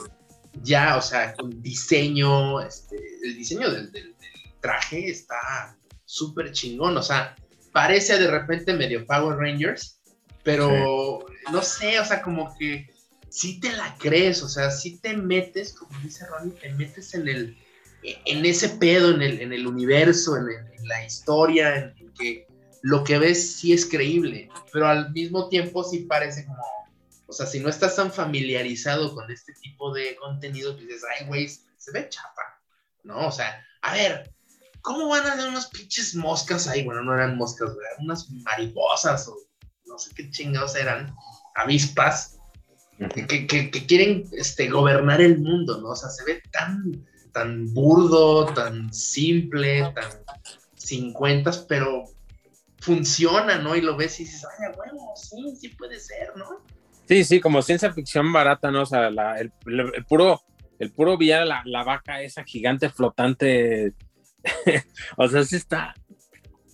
ya, 0.61 0.97
o 0.97 1.01
sea, 1.01 1.33
con 1.33 1.61
diseño, 1.61 2.61
este, 2.61 2.97
el 3.23 3.35
diseño 3.35 3.71
del, 3.71 3.91
del 3.91 4.15
traje 4.61 5.09
está 5.09 5.77
súper 6.05 6.51
chingón, 6.51 6.97
o 6.97 7.03
sea, 7.03 7.35
parece 7.71 8.17
de 8.17 8.29
repente 8.29 8.73
medio 8.73 9.05
Power 9.05 9.37
Rangers, 9.37 9.98
pero 10.43 11.25
no 11.51 11.61
sé, 11.61 11.99
o 11.99 12.05
sea, 12.05 12.21
como 12.21 12.55
que 12.57 12.89
si 13.29 13.59
te 13.59 13.71
la 13.73 13.95
crees, 13.97 14.41
o 14.41 14.49
sea, 14.49 14.71
si 14.71 14.97
te 14.97 15.15
metes, 15.15 15.73
como 15.73 15.97
dice 15.99 16.25
Ronnie, 16.27 16.53
te 16.53 16.73
metes 16.73 17.13
en 17.13 17.27
el 17.27 17.57
en 18.01 18.45
ese 18.45 18.69
pedo, 18.69 19.13
en 19.13 19.21
el, 19.21 19.41
en 19.41 19.51
el 19.51 19.67
universo, 19.67 20.37
en, 20.37 20.47
la 20.87 21.05
historia, 21.05 21.75
en, 21.75 22.13
que 22.13 22.47
lo 22.81 23.03
que 23.03 23.19
ves 23.19 23.57
sí 23.57 23.73
es 23.73 23.85
creíble, 23.85 24.49
pero 24.71 24.87
al 24.87 25.11
mismo 25.11 25.49
tiempo 25.49 25.83
sí 25.83 25.99
parece 25.99 26.45
como, 26.45 26.63
o 27.27 27.33
sea, 27.33 27.45
si 27.45 27.59
no 27.59 27.67
estás 27.67 27.97
tan 27.97 28.11
familiarizado 28.11 29.13
con 29.13 29.29
este 29.29 29.53
tipo 29.61 29.93
de 29.93 30.15
contenido, 30.15 30.73
dices, 30.75 31.03
ay, 31.19 31.27
güey, 31.27 31.49
se 31.49 31.91
ve 31.91 32.07
chapa. 32.07 32.61
¿no? 33.03 33.27
O 33.27 33.31
sea, 33.31 33.65
a 33.81 33.93
ver, 33.93 34.33
¿cómo 34.81 35.07
van 35.09 35.25
a 35.25 35.35
dar 35.35 35.49
unas 35.49 35.67
pinches 35.67 36.15
moscas 36.15 36.67
ahí? 36.67 36.83
Bueno, 36.83 37.03
no 37.03 37.13
eran 37.13 37.37
moscas, 37.37 37.71
eran 37.71 38.05
unas 38.05 38.29
mariposas 38.29 39.27
o 39.27 39.35
no 39.99 40.05
sé 40.05 40.15
qué 40.15 40.31
chingados 40.31 40.75
eran, 40.77 41.13
avispas, 41.55 42.39
que, 43.13 43.47
que, 43.47 43.69
que, 43.69 43.85
quieren 43.85 44.25
este, 44.31 44.69
gobernar 44.69 45.19
el 45.19 45.39
mundo, 45.39 45.79
¿no? 45.81 45.89
O 45.89 45.95
sea, 45.95 46.09
se 46.09 46.23
ve 46.23 46.41
tan, 46.51 47.05
tan 47.33 47.73
burdo, 47.73 48.45
tan 48.53 48.93
simple, 48.93 49.91
tan 49.93 50.05
cincuentas, 50.77 51.59
pero 51.67 52.05
funciona, 52.79 53.57
¿no? 53.57 53.75
Y 53.75 53.81
lo 53.81 53.97
ves 53.97 54.19
y 54.21 54.23
dices, 54.23 54.45
ay, 54.45 54.67
huevo, 54.77 55.13
sí, 55.15 55.55
sí 55.59 55.69
puede 55.69 55.99
ser, 55.99 56.35
¿no? 56.37 56.45
Sí, 57.05 57.25
sí, 57.25 57.41
como 57.41 57.61
ciencia 57.61 57.91
ficción 57.91 58.31
barata, 58.31 58.71
¿no? 58.71 58.83
O 58.83 58.85
sea, 58.85 59.09
la, 59.09 59.37
el, 59.37 59.51
el, 59.65 60.05
puro, 60.05 60.41
el 60.79 60.91
puro 60.91 61.17
villano, 61.17 61.45
la, 61.45 61.61
la 61.65 61.83
vaca 61.83 62.21
esa 62.21 62.45
gigante 62.45 62.89
flotante, 62.89 63.93
o 65.17 65.27
sea, 65.27 65.43
sí 65.43 65.57
está, 65.57 65.93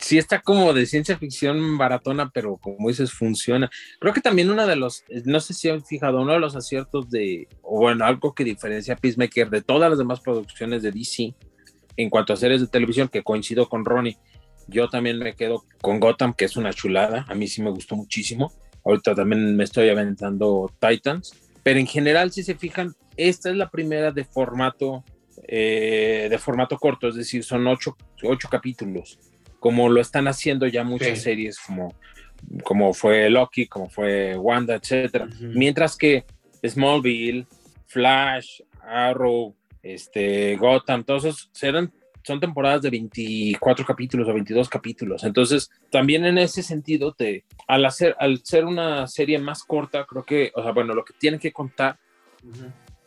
sí 0.06 0.20
está 0.20 0.40
como 0.40 0.72
de 0.72 0.86
ciencia 0.86 1.18
ficción 1.18 1.80
baratona, 1.80 2.30
pero 2.30 2.58
como 2.58 2.90
dices, 2.90 3.12
funciona. 3.12 3.72
Creo 4.00 4.14
que 4.14 4.22
también 4.22 4.52
uno 4.52 4.68
de 4.68 4.76
los, 4.76 5.04
no 5.24 5.40
sé 5.40 5.56
si 5.56 5.68
han 5.68 5.84
fijado, 5.84 6.22
uno 6.22 6.34
de 6.34 6.40
los 6.40 6.56
aciertos 6.56 7.10
de, 7.10 7.48
o 7.64 7.80
bueno, 7.80 8.06
algo 8.06 8.36
que 8.36 8.44
diferencia 8.44 8.94
a 8.94 8.98
Peacemaker 8.98 9.50
de 9.50 9.64
todas 9.64 9.90
las 9.90 9.98
demás 9.98 10.20
producciones 10.20 10.84
de 10.84 10.92
DC 10.92 11.34
en 11.98 12.12
cuanto 12.12 12.34
a 12.34 12.38
series 12.38 12.62
de 12.62 12.68
televisión, 12.68 13.08
que 13.08 13.24
coincido 13.24 13.68
con 13.68 13.84
Ronnie, 13.84 14.20
yo 14.68 14.90
también 14.90 15.18
me 15.18 15.34
quedo 15.34 15.64
con 15.82 16.00
Gotham, 16.00 16.36
que 16.36 16.46
es 16.46 16.56
una 16.56 16.72
chulada, 16.72 17.26
a 17.28 17.34
mí 17.34 17.48
sí 17.48 17.64
me 17.64 17.72
gustó 17.72 17.96
muchísimo. 17.96 18.54
Ahorita 18.84 19.16
también 19.16 19.56
me 19.56 19.64
estoy 19.64 19.90
aventando 19.90 20.72
Titans, 20.80 21.34
pero 21.64 21.80
en 21.80 21.88
general, 21.88 22.32
si 22.32 22.44
se 22.44 22.54
fijan, 22.54 22.94
esta 23.18 23.50
es 23.50 23.56
la 23.56 23.72
primera 23.72 24.12
de 24.12 24.24
formato, 24.24 25.04
eh, 25.48 26.28
de 26.30 26.38
formato 26.38 26.78
corto, 26.78 27.08
es 27.08 27.16
decir, 27.16 27.44
son 27.44 27.66
ocho, 27.66 27.98
ocho 28.22 28.48
capítulos 28.52 29.18
como 29.66 29.90
lo 29.90 30.00
están 30.00 30.28
haciendo 30.28 30.68
ya 30.68 30.84
muchas 30.84 31.24
series 31.24 31.58
como, 31.58 31.96
como 32.64 32.94
fue 32.94 33.32
Loki, 33.32 33.66
como 33.66 33.90
fue 33.90 34.38
Wanda, 34.38 34.76
etcétera. 34.76 35.28
Mientras 35.40 35.98
que 35.98 36.24
Smallville, 36.64 37.48
Flash, 37.88 38.62
Arrow, 38.80 39.56
este, 39.82 40.56
Gotham, 40.58 41.04
todos 41.04 41.26
esos 41.26 41.50
serán, 41.52 41.92
son 42.22 42.40
temporadas 42.40 42.84
de 42.84 42.92
24 42.92 43.84
capítulos 43.88 44.28
o 44.28 44.36
22 44.36 44.70
capítulos. 44.70 45.24
Entonces, 45.24 45.72
también 45.90 46.26
en 46.26 46.38
ese 46.38 46.62
sentido, 46.62 47.14
te, 47.14 47.44
al, 47.68 47.86
hacer, 47.86 48.16
al 48.20 48.46
ser 48.46 48.66
una 48.66 49.08
serie 49.08 49.40
más 49.40 49.64
corta, 49.64 50.06
creo 50.06 50.24
que, 50.24 50.52
o 50.54 50.62
sea, 50.62 50.74
bueno, 50.74 50.94
lo 50.94 51.04
que 51.04 51.16
tienen 51.18 51.40
que 51.40 51.52
contar, 51.52 51.98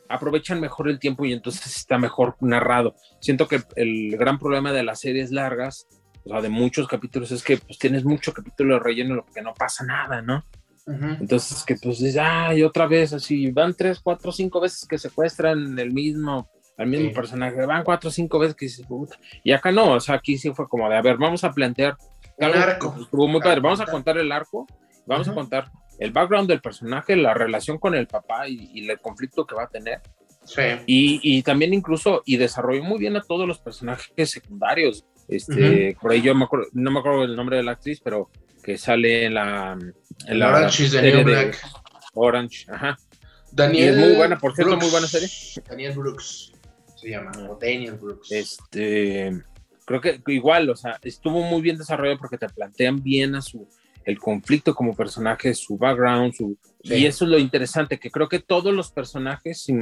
aprovechan 0.09 0.61
mejor 0.61 0.89
el 0.89 0.99
tiempo 0.99 1.25
y 1.25 1.33
entonces 1.33 1.67
está 1.67 1.99
mejor 1.99 2.35
narrado. 2.41 2.97
Siento 3.21 3.47
que 3.47 3.63
el 3.77 4.17
gran 4.17 4.41
problema 4.41 4.73
de 4.73 4.83
las 4.83 4.99
series 4.99 5.31
largas 5.31 5.87
o 6.29 6.31
sea, 6.31 6.43
de 6.43 6.51
muchos 6.51 6.87
capítulos, 6.87 7.33
es 7.33 7.43
que 7.43 7.57
pues 7.57 7.79
tienes 7.79 8.05
mucho 8.05 8.35
capítulo 8.35 8.75
de 8.75 8.81
relleno, 8.81 9.15
lo 9.15 9.25
que 9.25 9.41
no 9.41 9.55
pasa 9.55 9.85
nada, 9.85 10.21
¿no? 10.21 10.45
Entonces, 10.87 11.65
que 11.65 11.77
pues 11.77 11.99
dices, 11.99 12.19
ay, 12.19 12.63
otra 12.63 12.87
vez, 12.87 13.13
así, 13.13 13.51
van 13.51 13.75
tres, 13.75 14.01
cuatro, 14.01 14.33
cinco 14.33 14.59
veces 14.61 14.87
que 14.89 14.97
secuestran 14.97 15.79
el 15.79 15.93
mismo, 15.93 16.51
al 16.79 16.87
mismo 16.87 17.13
personaje, 17.13 17.67
van 17.67 17.85
cuatro, 17.85 18.11
cinco 18.11 18.39
veces 18.39 18.55
que 18.55 18.67
dices, 18.67 18.87
puta. 18.87 19.19
Y 19.45 19.53
acá 19.53 19.71
no, 19.71 19.93
o 19.93 20.01
sea, 20.01 20.15
aquí 20.15 20.39
sí 20.39 20.51
fue 20.55 20.67
como 20.67 20.89
de, 20.89 20.97
a 20.97 21.03
ver, 21.03 21.19
vamos 21.19 21.45
a 21.45 21.53
plantear. 21.53 21.97
El 22.39 22.55
arco. 22.55 22.97
Estuvo 23.03 23.29
muy 23.29 23.41
padre, 23.41 23.61
vamos 23.61 23.81
a 23.81 23.87
contar 23.87 24.17
el 24.17 24.33
arco, 24.33 24.67
vamos 25.07 25.29
a 25.29 25.35
contar 25.35 25.71
el 25.99 26.11
background 26.11 26.49
del 26.49 26.61
personaje, 26.61 27.17
la 27.17 27.35
relación 27.35 27.79
con 27.79 27.95
el 27.95 28.07
papá 28.07 28.49
y, 28.49 28.71
y 28.73 28.89
el 28.89 28.99
conflicto 28.99 29.47
que 29.47 29.55
va 29.55 29.65
a 29.65 29.69
tener. 29.69 30.01
Sí. 30.45 30.63
Y, 30.87 31.21
y, 31.23 31.43
también 31.43 31.75
incluso, 31.75 32.23
y 32.25 32.39
desarrolló 32.39 32.83
muy 32.83 32.99
bien 32.99 33.17
a 33.17 33.23
todos 33.23 33.47
los 33.47 33.59
personajes 33.59 34.31
secundarios. 34.31 35.05
Este, 35.29 35.97
por 36.01 36.11
ahí 36.13 36.23
yo 36.23 36.35
me 36.35 36.45
acuerdo, 36.45 36.67
no 36.73 36.91
me 36.91 37.01
acuerdo 37.01 37.25
el 37.25 37.37
nombre 37.37 37.57
de 37.59 37.63
la 37.63 37.73
actriz, 37.73 38.01
pero 38.03 38.31
que 38.63 38.79
sale 38.79 39.27
en 39.27 39.35
la, 39.35 39.79
en 40.27 40.39
la 40.39 40.49
Orange 40.49 40.85
is 40.85 40.93
the 40.93 41.03
New 41.03 41.25
Black. 41.25 41.59
Orange, 42.15 42.67
ajá. 42.71 42.99
Daniel 43.53 43.85
y 43.85 43.89
es 43.89 43.97
muy 44.09 44.17
buena, 44.17 44.39
por 44.39 44.55
cierto, 44.55 44.71
Brooks. 44.73 44.85
muy 44.85 44.91
buena 44.91 45.07
serie. 45.07 45.29
Daniel 45.69 45.93
Brooks 45.97 46.53
se 46.97 47.11
llama, 47.11 47.31
o 47.49 47.59
Daniel 47.61 47.95
Brooks. 47.95 48.33
Este, 48.33 49.33
creo 49.85 50.01
que 50.01 50.21
igual, 50.29 50.69
o 50.71 50.77
sea, 50.77 50.99
estuvo 51.03 51.43
muy 51.43 51.61
bien 51.63 51.79
desarrollado 51.79 52.19
porque 52.19 52.39
te 52.39 52.49
plantean 52.49 53.03
bien 53.03 53.35
a 53.35 53.43
su 53.43 53.69
el 54.05 54.19
conflicto 54.19 54.75
como 54.75 54.97
personaje, 54.97 55.53
su 55.55 55.77
background, 55.77 56.33
su 56.35 56.57
Sí. 56.83 56.95
y 56.95 57.07
eso 57.07 57.25
es 57.25 57.31
lo 57.33 57.39
interesante, 57.39 57.99
que 57.99 58.11
creo 58.11 58.29
que 58.29 58.39
todos 58.39 58.73
los 58.73 58.91
personajes, 58.93 59.61
si, 59.63 59.75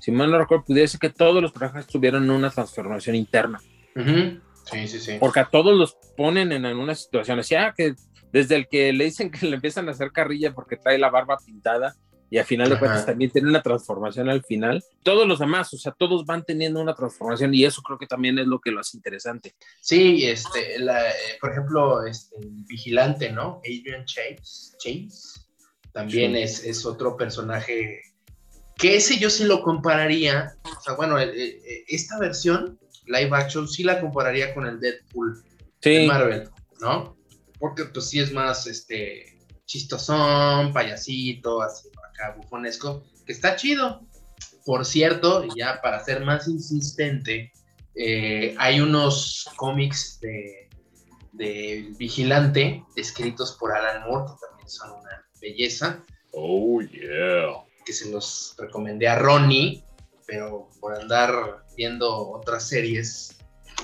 si 0.00 0.10
mal 0.10 0.28
no 0.30 0.38
recuerdo, 0.38 0.64
pudiera 0.64 0.88
ser 0.88 0.98
que 1.00 1.08
todos 1.08 1.40
los 1.40 1.52
personajes 1.52 1.86
tuvieron 1.86 2.28
una 2.28 2.50
transformación 2.50 3.14
interna. 3.16 3.60
Ujú. 3.94 4.40
Sí, 4.70 4.86
sí, 4.88 4.98
sí. 5.00 5.16
porque 5.20 5.40
a 5.40 5.50
todos 5.50 5.76
los 5.76 5.96
ponen 6.16 6.52
en 6.52 6.64
algunas 6.66 7.02
situaciones, 7.02 7.48
ya 7.48 7.72
que 7.76 7.94
desde 8.32 8.56
el 8.56 8.68
que 8.68 8.92
le 8.92 9.04
dicen 9.04 9.30
que 9.30 9.46
le 9.46 9.56
empiezan 9.56 9.88
a 9.88 9.92
hacer 9.92 10.10
carrilla 10.12 10.54
porque 10.54 10.76
trae 10.76 10.98
la 10.98 11.10
barba 11.10 11.36
pintada 11.44 11.94
y 12.30 12.38
al 12.38 12.46
final 12.46 12.68
de 12.70 12.76
Ajá. 12.76 12.80
cuentas 12.80 13.04
también 13.04 13.30
tiene 13.30 13.50
una 13.50 13.62
transformación 13.62 14.30
al 14.30 14.42
final, 14.42 14.82
todos 15.02 15.28
los 15.28 15.38
demás, 15.38 15.74
o 15.74 15.76
sea, 15.76 15.92
todos 15.92 16.24
van 16.24 16.42
teniendo 16.44 16.80
una 16.80 16.94
transformación 16.94 17.52
y 17.52 17.64
eso 17.66 17.82
creo 17.82 17.98
que 17.98 18.06
también 18.06 18.38
es 18.38 18.46
lo 18.46 18.58
que 18.58 18.70
lo 18.70 18.80
hace 18.80 18.96
interesante. 18.96 19.54
Sí, 19.82 20.24
este, 20.24 20.78
la, 20.78 21.10
eh, 21.10 21.14
por 21.40 21.50
ejemplo, 21.52 22.06
este, 22.06 22.36
vigilante, 22.40 23.30
¿no? 23.30 23.58
Adrian 23.58 24.06
Chase, 24.06 24.76
Chase 24.78 25.40
también 25.92 26.32
Sí. 26.32 26.38
es, 26.40 26.64
es 26.64 26.86
otro 26.86 27.18
personaje 27.18 28.00
que 28.78 28.96
ese 28.96 29.18
yo 29.18 29.28
sí 29.28 29.44
lo 29.44 29.62
compararía, 29.62 30.54
o 30.64 30.80
sea, 30.80 30.94
bueno, 30.94 31.18
el- 31.18 31.38
el- 31.38 31.60
esta 31.86 32.18
versión 32.18 32.78
live 33.06 33.30
action 33.32 33.68
sí 33.68 33.82
la 33.84 34.00
compararía 34.00 34.54
con 34.54 34.66
el 34.66 34.80
Deadpool 34.80 35.42
de 35.82 36.06
Marvel, 36.06 36.48
¿no? 36.80 37.16
Porque 37.58 37.84
pues 37.86 38.08
sí 38.08 38.20
es 38.20 38.32
más, 38.32 38.66
este, 38.66 39.38
chistosón, 39.66 40.72
payasito, 40.72 41.62
así 41.62 41.88
acá 42.12 42.36
bufonesco, 42.36 43.04
que 43.26 43.32
está 43.32 43.56
chido. 43.56 44.06
Por 44.64 44.84
cierto, 44.84 45.44
y 45.44 45.58
ya 45.58 45.80
para 45.82 46.04
ser 46.04 46.24
más 46.24 46.46
insistente, 46.46 47.52
eh, 47.96 48.54
hay 48.58 48.80
unos 48.80 49.48
cómics 49.56 50.20
de, 50.20 50.68
de 51.32 51.92
Vigilante 51.98 52.84
escritos 52.96 53.56
por 53.58 53.72
Alan 53.72 54.08
Moore, 54.08 54.32
que 54.32 54.46
también 54.46 54.68
son 54.68 54.90
una 54.92 55.24
belleza, 55.40 56.04
Oh, 56.32 56.80
yeah. 56.80 57.62
que 57.84 57.92
se 57.92 58.10
los 58.10 58.54
recomendé 58.58 59.08
a 59.08 59.18
Ronnie, 59.18 59.84
pero 60.32 60.70
por 60.80 60.98
andar 60.98 61.62
viendo 61.76 62.30
otras 62.30 62.66
series 62.66 63.36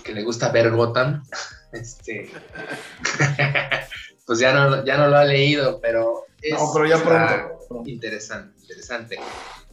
que 0.02 0.14
le 0.14 0.22
gusta 0.22 0.48
ver 0.50 0.70
Gotham, 0.70 1.22
este, 1.72 2.30
pues 4.26 4.38
ya 4.38 4.54
no, 4.54 4.82
ya 4.82 4.96
no 4.96 5.08
lo 5.08 5.16
ha 5.18 5.24
leído, 5.26 5.78
pero 5.82 6.24
es 6.40 6.54
No, 6.54 6.70
pero 6.72 6.87
ya 6.87 6.96
está 6.96 7.48
pronto. 7.68 7.87
interesante, 7.90 8.58
interesante. 8.62 9.18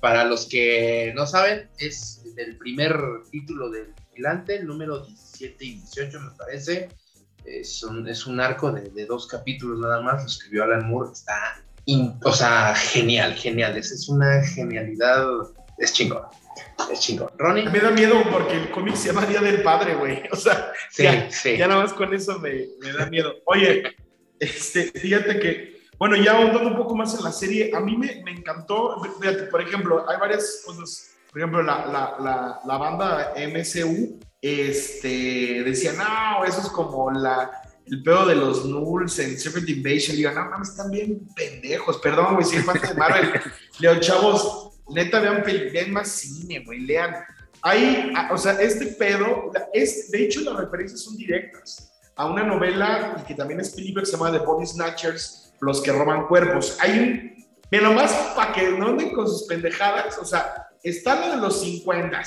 Para 0.02 0.26
los 0.26 0.48
que 0.48 1.14
no 1.16 1.26
saben, 1.26 1.70
es 1.78 2.22
del 2.36 2.58
primer 2.58 2.94
título 3.32 3.70
del 3.70 3.94
Vigilante, 4.10 4.58
el 4.58 4.68
número 4.68 5.00
17 5.06 5.64
y 5.64 5.76
18 5.76 6.20
me 6.20 6.32
parece. 6.32 6.90
Es 7.46 7.84
un, 7.84 8.06
es 8.10 8.26
un 8.28 8.42
arco 8.42 8.74
de, 8.74 8.90
de 8.90 9.06
dos 9.06 9.28
capítulos 9.28 9.80
nada 9.80 10.02
más, 10.02 10.22
lo 10.24 10.28
escribió 10.28 10.64
Alan 10.66 10.90
Moore, 10.90 11.12
está, 11.14 11.62
in- 11.86 12.20
o 12.26 12.34
sea, 12.34 12.76
genial, 12.76 13.34
genial, 13.36 13.78
es, 13.78 13.92
es 13.92 14.10
una 14.10 14.44
genialidad, 14.44 15.26
es 15.78 15.94
chingón, 15.94 16.24
es 16.92 17.00
chingón. 17.00 17.30
Ronnie, 17.38 17.70
Me 17.70 17.80
da 17.80 17.92
miedo 17.92 18.16
porque 18.32 18.54
el 18.54 18.72
cómic 18.72 18.96
se 18.96 19.08
llama 19.08 19.26
Día 19.26 19.42
del 19.42 19.62
Padre, 19.62 19.96
güey. 19.96 20.24
O 20.32 20.36
sea, 20.36 20.72
sí, 20.90 21.04
ya, 21.04 21.30
sí. 21.32 21.58
ya 21.58 21.68
nada 21.68 21.82
más 21.82 21.94
con 21.94 22.14
eso 22.14 22.40
me, 22.40 22.68
me 22.82 22.92
da 22.94 23.06
miedo. 23.08 23.34
Oye, 23.46 23.96
este, 24.40 24.92
fíjate 24.92 25.40
que, 25.40 25.82
bueno, 25.98 26.16
ya 26.16 26.38
ahondando 26.38 26.70
un 26.70 26.78
poco 26.78 26.96
más 26.96 27.18
en 27.18 27.24
la 27.24 27.32
serie, 27.32 27.72
a 27.74 27.80
mí 27.80 27.98
me, 27.98 28.22
me 28.24 28.32
encantó, 28.32 29.02
fíjate, 29.20 29.44
por 29.44 29.62
ejemplo, 29.62 30.10
hay 30.10 30.18
varias 30.18 30.64
cosas, 30.66 31.16
por 31.32 31.40
ejemplo, 31.40 31.64
la, 31.64 31.86
la, 31.86 32.16
la, 32.20 32.60
la 32.66 32.78
banda 32.78 33.34
MCU, 33.36 34.20
este, 34.42 35.64
decía, 35.64 35.94
no, 35.94 36.46
eso 36.46 36.62
es 36.62 36.68
como 36.68 37.10
la, 37.12 37.50
el 37.88 38.04
pedo 38.04 38.26
de 38.26 38.36
los 38.36 38.66
Nulls 38.66 39.18
en 39.20 39.40
Secret 39.40 39.68
Invasion. 39.70 40.16
Digo, 40.16 40.32
no 40.32 40.50
mames, 40.50 40.70
están 40.70 40.92
bien 40.92 41.28
pendejos, 41.36 41.98
perdón, 41.98 42.36
güey, 42.36 42.46
si 42.46 42.58
es 42.58 42.64
parte 42.64 42.88
de 42.88 42.94
Marvel. 42.94 43.32
Leo, 43.80 44.00
chavos, 44.00 44.75
neta, 44.90 45.20
vean, 45.20 45.44
vean 45.46 45.92
más 45.92 46.10
cine, 46.10 46.64
güey, 46.66 46.80
lean. 46.82 47.16
Hay, 47.62 48.12
a- 48.16 48.32
o 48.34 48.38
sea, 48.38 48.54
este 48.62 48.88
pedo, 48.88 49.52
es, 49.74 50.12
de 50.12 50.24
hecho, 50.26 50.42
las 50.42 50.56
referencias 50.58 51.02
son 51.02 51.16
directas 51.18 51.92
a 52.16 52.28
una 52.28 52.44
novela 52.44 53.24
que 53.28 53.34
también 53.36 53.60
es 53.60 53.70
Spielberg, 53.70 54.06
se 54.06 54.14
llama 54.14 54.32
The 54.32 54.40
Body 54.46 54.66
Snatchers, 54.66 55.54
Los 55.62 55.82
que 55.82 55.92
roban 55.92 56.28
cuerpos. 56.28 56.78
Hay 56.82 57.00
un, 57.00 57.46
mira, 57.72 57.84
nomás 57.88 58.12
para 58.36 58.52
que 58.54 58.72
no 58.72 58.90
anden 58.90 59.14
con 59.14 59.28
sus 59.28 59.44
pendejadas, 59.44 60.18
o 60.20 60.26
sea, 60.26 60.68
está 60.84 61.16
la 61.16 61.36
de 61.36 61.42
los 61.42 61.62
50 61.62 62.22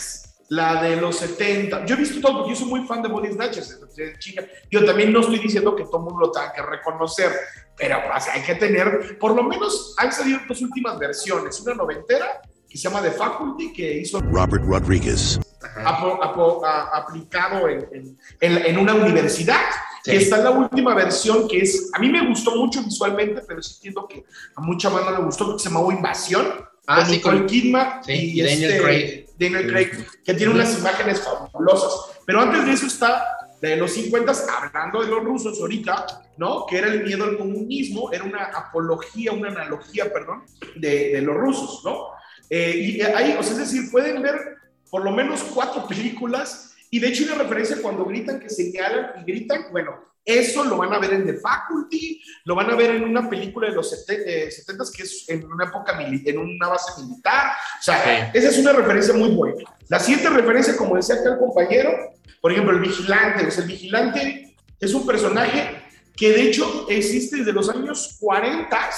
la 0.50 0.82
de 0.82 0.96
los 0.96 1.16
70. 1.18 1.84
Yo 1.84 1.94
he 1.94 1.98
visto 1.98 2.20
todo, 2.20 2.38
porque 2.38 2.54
yo 2.54 2.56
soy 2.56 2.68
muy 2.68 2.86
fan 2.86 3.02
de 3.02 3.08
Body 3.08 3.32
Snatchers. 3.32 3.70
entonces, 3.72 4.18
chica, 4.18 4.44
yo 4.70 4.84
también 4.84 5.12
no 5.12 5.20
estoy 5.20 5.38
diciendo 5.38 5.76
que 5.76 5.84
todo 5.84 6.00
mundo 6.00 6.20
lo 6.20 6.32
tenga 6.32 6.52
que 6.54 6.62
reconocer, 6.62 7.32
pero 7.78 7.98
sea, 8.20 8.34
hay 8.34 8.42
que 8.42 8.54
tener, 8.56 9.16
por 9.18 9.34
lo 9.34 9.42
menos 9.44 9.94
han 9.98 10.12
salido 10.12 10.40
dos 10.48 10.60
últimas 10.62 10.98
versiones, 10.98 11.60
una 11.60 11.74
noventera 11.74 12.40
que 12.68 12.76
se 12.76 12.84
llama 12.88 13.00
The 13.02 13.12
Faculty, 13.12 13.72
que 13.72 13.98
hizo 14.00 14.20
Robert 14.20 14.64
Rodriguez. 14.66 15.38
apo- 15.84 16.18
apo- 16.22 16.64
a- 16.64 16.96
aplicado 16.98 17.68
en, 17.68 17.86
en- 17.92 18.18
en- 18.40 18.66
en 18.66 18.78
una 18.78 18.94
universidad. 18.94 19.60
Sí. 20.04 20.12
Que 20.12 20.16
está 20.18 20.36
en 20.38 20.44
la 20.44 20.50
última 20.50 20.94
versión, 20.94 21.48
que 21.48 21.58
es, 21.58 21.90
a 21.92 21.98
mí 21.98 22.08
me 22.08 22.26
gustó 22.28 22.54
mucho 22.56 22.82
visualmente, 22.82 23.42
pero 23.46 23.60
sí 23.62 23.74
entiendo 23.76 24.06
que 24.06 24.24
a 24.54 24.60
mucha 24.60 24.88
banda 24.88 25.10
le 25.10 25.24
gustó 25.24 25.46
porque 25.46 25.62
se 25.62 25.68
llamaba 25.68 25.92
Invasión. 25.92 26.46
Ah, 26.86 26.96
con 27.00 27.06
sí, 27.06 27.12
Nicole 27.12 27.44
Kidman 27.46 28.02
sí, 28.04 28.12
y, 28.12 28.40
y 28.40 28.42
Daniel 28.42 28.70
este, 28.70 28.82
Craig. 28.82 29.26
Daniel 29.38 29.70
Craig, 29.70 30.06
que 30.24 30.34
tiene 30.34 30.52
unas 30.54 30.78
imágenes 30.78 31.20
fabulosas. 31.20 31.92
Pero 32.24 32.40
antes 32.40 32.64
de 32.64 32.72
eso 32.72 32.86
está 32.86 33.24
de 33.60 33.76
los 33.76 33.92
50, 33.92 34.32
hablando 34.62 35.02
de 35.02 35.08
los 35.08 35.24
rusos 35.24 35.60
ahorita, 35.60 36.06
¿no? 36.36 36.66
Que 36.66 36.78
era 36.78 36.88
el 36.88 37.04
miedo 37.04 37.24
al 37.24 37.36
comunismo, 37.36 38.12
era 38.12 38.24
una 38.24 38.44
apología, 38.44 39.32
una 39.32 39.48
analogía, 39.48 40.12
perdón, 40.12 40.44
de, 40.76 41.10
de 41.10 41.22
los 41.22 41.36
rusos, 41.36 41.82
¿no? 41.84 42.08
Eh, 42.50 42.74
y 42.76 43.02
ahí, 43.02 43.36
o 43.38 43.42
sea, 43.42 43.52
es 43.52 43.58
decir, 43.58 43.90
pueden 43.90 44.22
ver 44.22 44.56
por 44.90 45.04
lo 45.04 45.10
menos 45.10 45.42
cuatro 45.54 45.86
películas 45.86 46.74
y 46.90 46.98
de 46.98 47.08
hecho 47.08 47.24
una 47.24 47.42
referencia 47.42 47.82
cuando 47.82 48.04
gritan 48.04 48.40
que 48.40 48.48
señalan 48.48 49.20
y 49.20 49.24
gritan, 49.30 49.66
bueno, 49.70 50.07
eso 50.24 50.64
lo 50.64 50.76
van 50.76 50.92
a 50.92 50.98
ver 50.98 51.12
en 51.14 51.26
The 51.26 51.34
Faculty, 51.34 52.22
lo 52.44 52.54
van 52.54 52.70
a 52.70 52.74
ver 52.74 52.90
en 52.96 53.04
una 53.04 53.28
película 53.30 53.68
de 53.68 53.74
los 53.74 53.90
70 53.90 54.84
que 54.94 55.02
es 55.02 55.24
en 55.28 55.44
una 55.44 55.64
época, 55.64 55.98
en 56.00 56.38
una 56.38 56.68
base 56.68 57.00
militar. 57.02 57.52
O 57.78 57.82
sea, 57.82 58.30
esa 58.32 58.48
es 58.48 58.58
una 58.58 58.72
referencia 58.72 59.14
muy 59.14 59.30
buena. 59.30 59.62
La 59.88 59.98
siguiente 59.98 60.28
referencia, 60.30 60.76
como 60.76 60.96
decía 60.96 61.14
acá 61.16 61.30
el 61.30 61.38
compañero, 61.38 61.90
por 62.40 62.52
ejemplo, 62.52 62.74
el 62.74 62.80
vigilante. 62.80 63.46
O 63.46 63.50
sea, 63.50 63.62
el 63.62 63.68
vigilante 63.68 64.54
es 64.78 64.94
un 64.94 65.06
personaje 65.06 65.82
que 66.14 66.30
de 66.32 66.42
hecho 66.42 66.86
existe 66.88 67.36
desde 67.38 67.52
los 67.52 67.68
años 67.70 68.16
40 68.20 68.90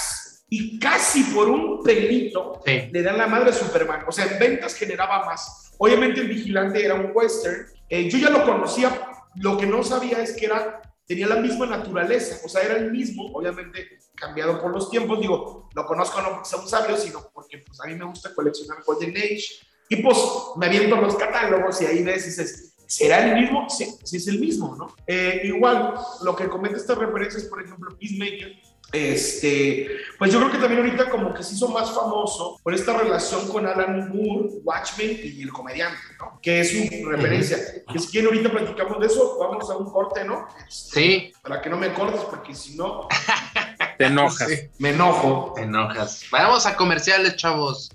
y 0.49 0.77
casi 0.79 1.23
por 1.25 1.49
un 1.49 1.81
pelito 1.81 2.61
Sí. 2.65 2.89
le 2.91 3.01
dan 3.03 3.17
la 3.17 3.27
madre 3.27 3.51
a 3.51 3.53
Superman. 3.53 4.03
O 4.07 4.11
sea, 4.11 4.25
en 4.25 4.37
ventas 4.37 4.75
generaba 4.75 5.25
más. 5.25 5.71
Obviamente 5.77 6.19
el 6.19 6.27
vigilante 6.27 6.83
era 6.83 6.95
un 6.95 7.11
western. 7.13 7.67
Eh, 7.89 8.09
yo 8.09 8.17
ya 8.17 8.29
lo 8.29 8.43
conocía, 8.45 8.91
lo 9.35 9.57
que 9.57 9.65
no 9.65 9.81
sabía 9.83 10.21
es 10.21 10.33
que 10.33 10.45
era, 10.47 10.81
tenía 11.11 11.27
la 11.27 11.35
misma 11.35 11.65
naturaleza, 11.65 12.39
o 12.45 12.47
sea, 12.47 12.61
era 12.61 12.77
el 12.77 12.89
mismo, 12.89 13.25
obviamente 13.33 13.99
cambiado 14.15 14.61
por 14.61 14.71
los 14.71 14.89
tiempos. 14.89 15.19
Digo, 15.19 15.67
lo 15.75 15.85
conozco 15.85 16.21
no 16.21 16.29
porque 16.29 16.47
sea 16.49 16.59
un 16.59 16.69
sabio, 16.69 16.95
sino 16.95 17.29
porque 17.33 17.57
pues, 17.57 17.81
a 17.81 17.87
mí 17.87 17.95
me 17.95 18.05
gusta 18.05 18.33
coleccionar 18.33 18.81
Golden 18.85 19.17
Age. 19.17 19.43
Y 19.89 19.97
pues 19.97 20.17
me 20.55 20.67
aviento 20.67 20.95
los 20.95 21.15
catálogos 21.15 21.81
y 21.81 21.85
ahí 21.85 22.01
ves 22.01 22.23
y 22.23 22.27
dices, 22.27 22.75
¿será 22.87 23.27
el 23.27 23.41
mismo? 23.41 23.69
Sí, 23.69 23.93
sí 24.05 24.17
es 24.17 24.27
el 24.29 24.39
mismo, 24.39 24.73
¿no? 24.77 24.95
Eh, 25.05 25.41
igual, 25.43 25.95
lo 26.23 26.33
que 26.33 26.47
comenta 26.47 26.77
estas 26.77 26.97
referencias, 26.97 27.43
por 27.43 27.61
ejemplo, 27.61 27.97
Peacemaker, 27.99 28.53
este, 28.91 29.87
pues 30.17 30.31
yo 30.31 30.39
creo 30.39 30.51
que 30.51 30.57
también 30.57 30.81
ahorita 30.81 31.09
como 31.09 31.33
que 31.33 31.43
se 31.43 31.55
hizo 31.55 31.69
más 31.69 31.93
famoso 31.93 32.59
por 32.63 32.73
esta 32.73 32.97
relación 32.97 33.47
con 33.47 33.65
Alan 33.65 34.09
Moore, 34.09 34.49
Watchmen 34.63 35.19
y 35.23 35.41
el 35.41 35.51
comediante, 35.51 35.97
¿no? 36.19 36.39
Que 36.41 36.61
es 36.61 36.71
su 36.71 37.09
referencia. 37.09 37.57
Que 37.91 37.99
si 37.99 38.07
quieren 38.07 38.29
ahorita 38.29 38.51
platicamos 38.51 38.99
de 38.99 39.07
eso, 39.07 39.37
vamos 39.39 39.69
a 39.69 39.77
un 39.77 39.91
corte, 39.91 40.23
¿no? 40.23 40.47
Este, 40.67 41.01
Sí, 41.01 41.33
Para 41.41 41.61
que 41.61 41.69
no 41.69 41.77
me 41.77 41.93
cortes, 41.93 42.21
porque 42.21 42.53
si 42.53 42.75
no, 42.75 43.07
Te 43.97 44.07
enojas. 44.07 44.49
Sí. 44.49 44.69
me 44.79 44.89
enojo. 44.89 45.53
te 45.55 45.61
enojas. 45.61 46.25
Vamos 46.31 46.65
a 46.65 46.75
comerciales, 46.75 47.35
chavos. 47.35 47.91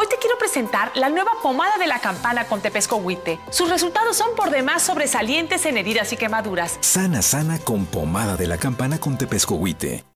Hoy 0.00 0.06
te 0.08 0.16
quiero 0.16 0.38
presentar 0.38 0.96
la 0.96 1.10
nueva 1.10 1.32
pomada 1.42 1.76
de 1.76 1.86
la 1.86 2.00
campana 2.00 2.46
con 2.46 2.62
Tepesco 2.62 2.96
Huite. 2.96 3.38
Sus 3.50 3.68
resultados 3.68 4.16
son 4.16 4.34
por 4.34 4.50
demás 4.50 4.82
sobresalientes 4.82 5.66
en 5.66 5.76
heridas 5.76 6.10
y 6.14 6.16
quemaduras. 6.16 6.78
Sana, 6.80 7.20
sana 7.20 7.58
con 7.58 7.84
pomada 7.84 8.38
de 8.38 8.46
la 8.46 8.56
campana 8.56 8.98
con 8.98 9.18
tepescohuite. 9.18 10.06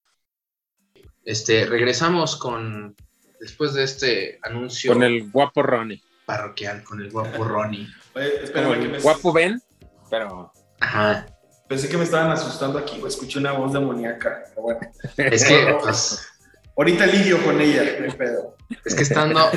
Este, 1.22 1.66
regresamos 1.66 2.34
con, 2.36 2.96
después 3.38 3.74
de 3.74 3.84
este 3.84 4.38
anuncio 4.42 4.94
Con 4.94 5.02
el 5.02 5.30
guapo 5.30 5.62
Ronnie. 5.62 6.02
parroquial, 6.24 6.82
con 6.82 7.02
el 7.02 7.10
guapo 7.10 7.44
Ronnie. 7.44 7.86
Oye, 8.14 8.42
espérame 8.42 8.78
que 8.78 8.84
el 8.86 8.90
me... 8.90 8.98
guapo 9.00 9.34
Ben, 9.34 9.62
pero 10.08 10.50
Ajá. 10.80 11.26
Pensé 11.68 11.90
que 11.90 11.98
me 11.98 12.04
estaban 12.04 12.30
asustando 12.30 12.78
aquí, 12.78 12.98
o 13.02 13.06
escuché 13.06 13.38
una 13.38 13.52
voz 13.52 13.74
demoníaca. 13.74 14.44
Pero 14.48 14.62
bueno, 14.62 14.80
Es 15.18 15.44
que, 15.44 15.76
pues, 15.82 16.26
ahorita 16.76 17.06
lidio 17.06 17.42
con 17.44 17.60
ella, 17.60 17.84
no 18.00 18.04
hay 18.06 18.12
pedo. 18.16 18.56
es 18.84 18.94
que 18.94 19.02
estando, 19.02 19.50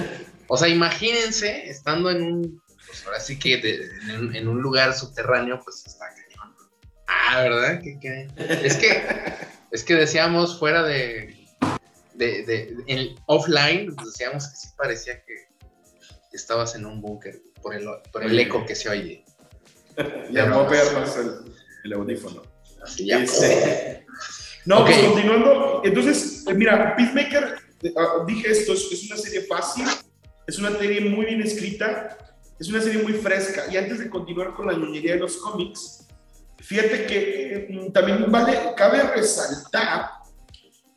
o 0.48 0.58
sea, 0.58 0.68
imagínense, 0.68 1.70
estando 1.70 2.10
en 2.12 2.22
un, 2.24 2.64
pues 2.86 3.06
ahora 3.06 3.20
sí 3.20 3.38
que 3.40 3.58
de- 3.58 3.90
en, 4.14 4.18
un- 4.20 4.36
en 4.36 4.48
un 4.48 4.62
lugar 4.62 4.94
subterráneo, 4.94 5.60
pues 5.64 5.84
está 5.86 6.06
cañón. 6.10 6.56
Ah, 7.08 7.42
¿verdad? 7.44 7.82
¿Qué, 7.84 7.98
qué? 8.02 8.28
Es 8.64 8.76
que, 8.78 9.04
es 9.72 9.84
que 9.84 9.96
decíamos 9.96 10.58
fuera 10.60 10.84
de, 10.84 11.46
de, 12.14 12.44
de- 12.46 12.76
en 12.88 13.16
offline, 13.26 13.94
pues 13.96 14.08
decíamos 14.08 14.48
que 14.48 14.56
sí 14.56 14.68
parecía 14.78 15.24
que, 15.24 15.48
estabas 16.34 16.76
en 16.76 16.86
un 16.86 17.02
búnker 17.02 17.42
por 17.64 17.74
el, 17.74 17.88
por 18.12 18.24
el 18.24 18.38
eco 18.38 18.64
que 18.64 18.76
se 18.76 18.90
oye. 18.90 19.26
Voy 19.96 20.38
a 20.40 20.68
pegar 20.68 20.94
más 20.94 21.18
el, 21.18 21.32
el 21.84 21.94
audífono. 21.94 22.44
Así 22.84 23.08
ya. 23.08 23.24
Este, 23.24 24.06
No, 24.68 24.80
Ok. 24.80 24.88
pues 24.88 25.00
continuando. 25.00 25.82
Entonces, 25.86 26.44
eh, 26.46 26.54
mira, 26.54 26.94
Peacemaker, 26.98 27.56
eh, 27.84 27.94
ah, 27.96 28.26
dije 28.28 28.52
esto, 28.52 28.74
es, 28.74 28.88
es 28.92 29.06
una 29.10 29.16
serie 29.16 29.42
fácil, 29.44 29.86
es 30.46 30.60
una 30.60 30.78
serie 30.78 31.00
muy 31.10 31.26
bien 31.26 31.42
escrita, 31.42 32.18
es 32.60 32.68
una 32.68 32.82
serie 32.82 33.02
muy 33.02 33.14
fresca. 33.14 33.64
Y 33.72 33.78
antes 33.78 34.00
de 34.00 34.10
continuar 34.10 34.54
con 34.54 34.68
la 34.68 34.74
ñoñería 34.74 35.14
de 35.14 35.20
los 35.22 35.38
cómics, 35.38 36.06
fíjate 36.60 37.06
que 37.06 37.54
eh, 37.70 37.92
también 37.94 38.26
vale, 38.30 38.60
cabe 38.76 39.04
resaltar 39.04 40.10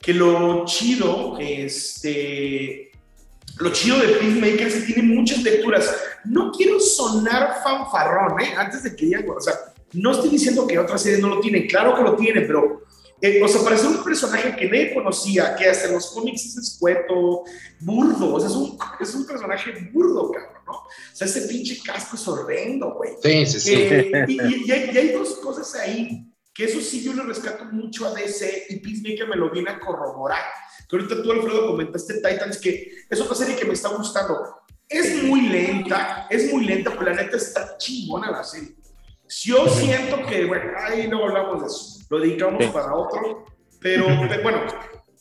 que 0.00 0.14
lo 0.14 0.64
chido, 0.64 1.38
este, 1.38 2.90
lo 3.58 3.70
chido 3.70 3.98
de 4.00 4.08
Peacemaker 4.14 4.66
es 4.66 4.74
que 4.84 4.92
tiene 4.94 5.14
muchas 5.14 5.44
lecturas. 5.44 5.94
No 6.24 6.50
quiero 6.50 6.80
sonar 6.80 7.58
fanfarrón, 7.62 8.40
¿eh? 8.40 8.52
Antes 8.56 8.82
de 8.82 8.96
que 8.96 9.06
digan, 9.06 9.24
o 9.28 9.40
sea, 9.40 9.54
no 9.92 10.10
estoy 10.10 10.30
diciendo 10.30 10.66
que 10.66 10.76
otras 10.76 11.02
series 11.02 11.20
no 11.20 11.28
lo 11.28 11.38
tienen, 11.40 11.68
claro 11.68 11.94
que 11.94 12.02
lo 12.02 12.16
tienen, 12.16 12.46
pero, 12.48 12.82
eh, 13.22 13.40
o 13.42 13.48
sea, 13.48 13.62
para 13.62 13.76
ser 13.76 13.88
un 13.88 14.02
personaje 14.04 14.54
que 14.56 14.66
nadie 14.68 14.94
conocía, 14.94 15.54
que 15.56 15.68
hasta 15.68 15.88
en 15.88 15.94
los 15.94 16.10
cómics 16.10 16.44
es 16.46 16.56
escueto, 16.56 17.44
burdo, 17.80 18.34
o 18.34 18.40
sea, 18.40 18.48
es 18.48 18.54
un, 18.56 18.78
es 19.00 19.14
un 19.14 19.26
personaje 19.26 19.72
burdo, 19.92 20.30
cabrón, 20.30 20.62
¿no? 20.66 20.72
O 20.72 20.86
sea, 21.12 21.26
ese 21.26 21.42
pinche 21.42 21.78
casco 21.84 22.16
es 22.16 22.26
horrendo, 22.28 22.94
güey. 22.94 23.12
Sí, 23.22 23.46
sí, 23.46 23.60
sí. 23.60 23.74
Eh, 23.74 24.24
y, 24.28 24.32
y- 24.42 24.64
y 24.66 24.72
hay, 24.72 24.90
y 24.92 24.98
hay 24.98 25.08
dos 25.12 25.36
cosas 25.36 25.74
ahí 25.74 26.26
que 26.52 26.64
eso 26.64 26.80
sí 26.80 27.02
yo 27.02 27.12
le 27.14 27.22
rescato 27.22 27.64
mucho 27.66 28.06
a 28.06 28.14
DC 28.14 28.66
y 28.70 28.76
Peacemaker 28.80 29.28
me 29.28 29.36
lo 29.36 29.50
viene 29.50 29.70
a 29.70 29.78
corroborar. 29.80 30.42
Que 30.88 30.96
ahorita 30.96 31.22
tú, 31.22 31.30
Alfredo, 31.30 31.68
comentaste 31.68 32.14
Titans, 32.14 32.58
que 32.58 32.90
es 33.08 33.20
otra 33.20 33.36
serie 33.36 33.54
que 33.56 33.64
me 33.64 33.74
está 33.74 33.88
gustando. 33.90 34.56
Es 34.88 35.22
muy 35.22 35.42
lenta, 35.42 36.26
es 36.28 36.52
muy 36.52 36.64
lenta, 36.66 36.90
pero 36.90 37.12
la 37.12 37.22
neta 37.22 37.36
está 37.36 37.76
chingona 37.78 38.30
la 38.32 38.42
serie. 38.42 38.74
Yo 39.44 39.68
siento 39.68 40.26
que, 40.26 40.44
bueno, 40.46 40.72
ahí 40.76 41.06
no 41.06 41.24
hablamos 41.24 41.60
de 41.62 41.66
eso, 41.68 41.99
lo 42.10 42.20
dedicamos 42.20 42.62
Sí. 42.62 42.70
para 42.72 42.94
otro, 42.94 43.46
pero, 43.80 44.04
pero 44.28 44.42
bueno, 44.42 44.60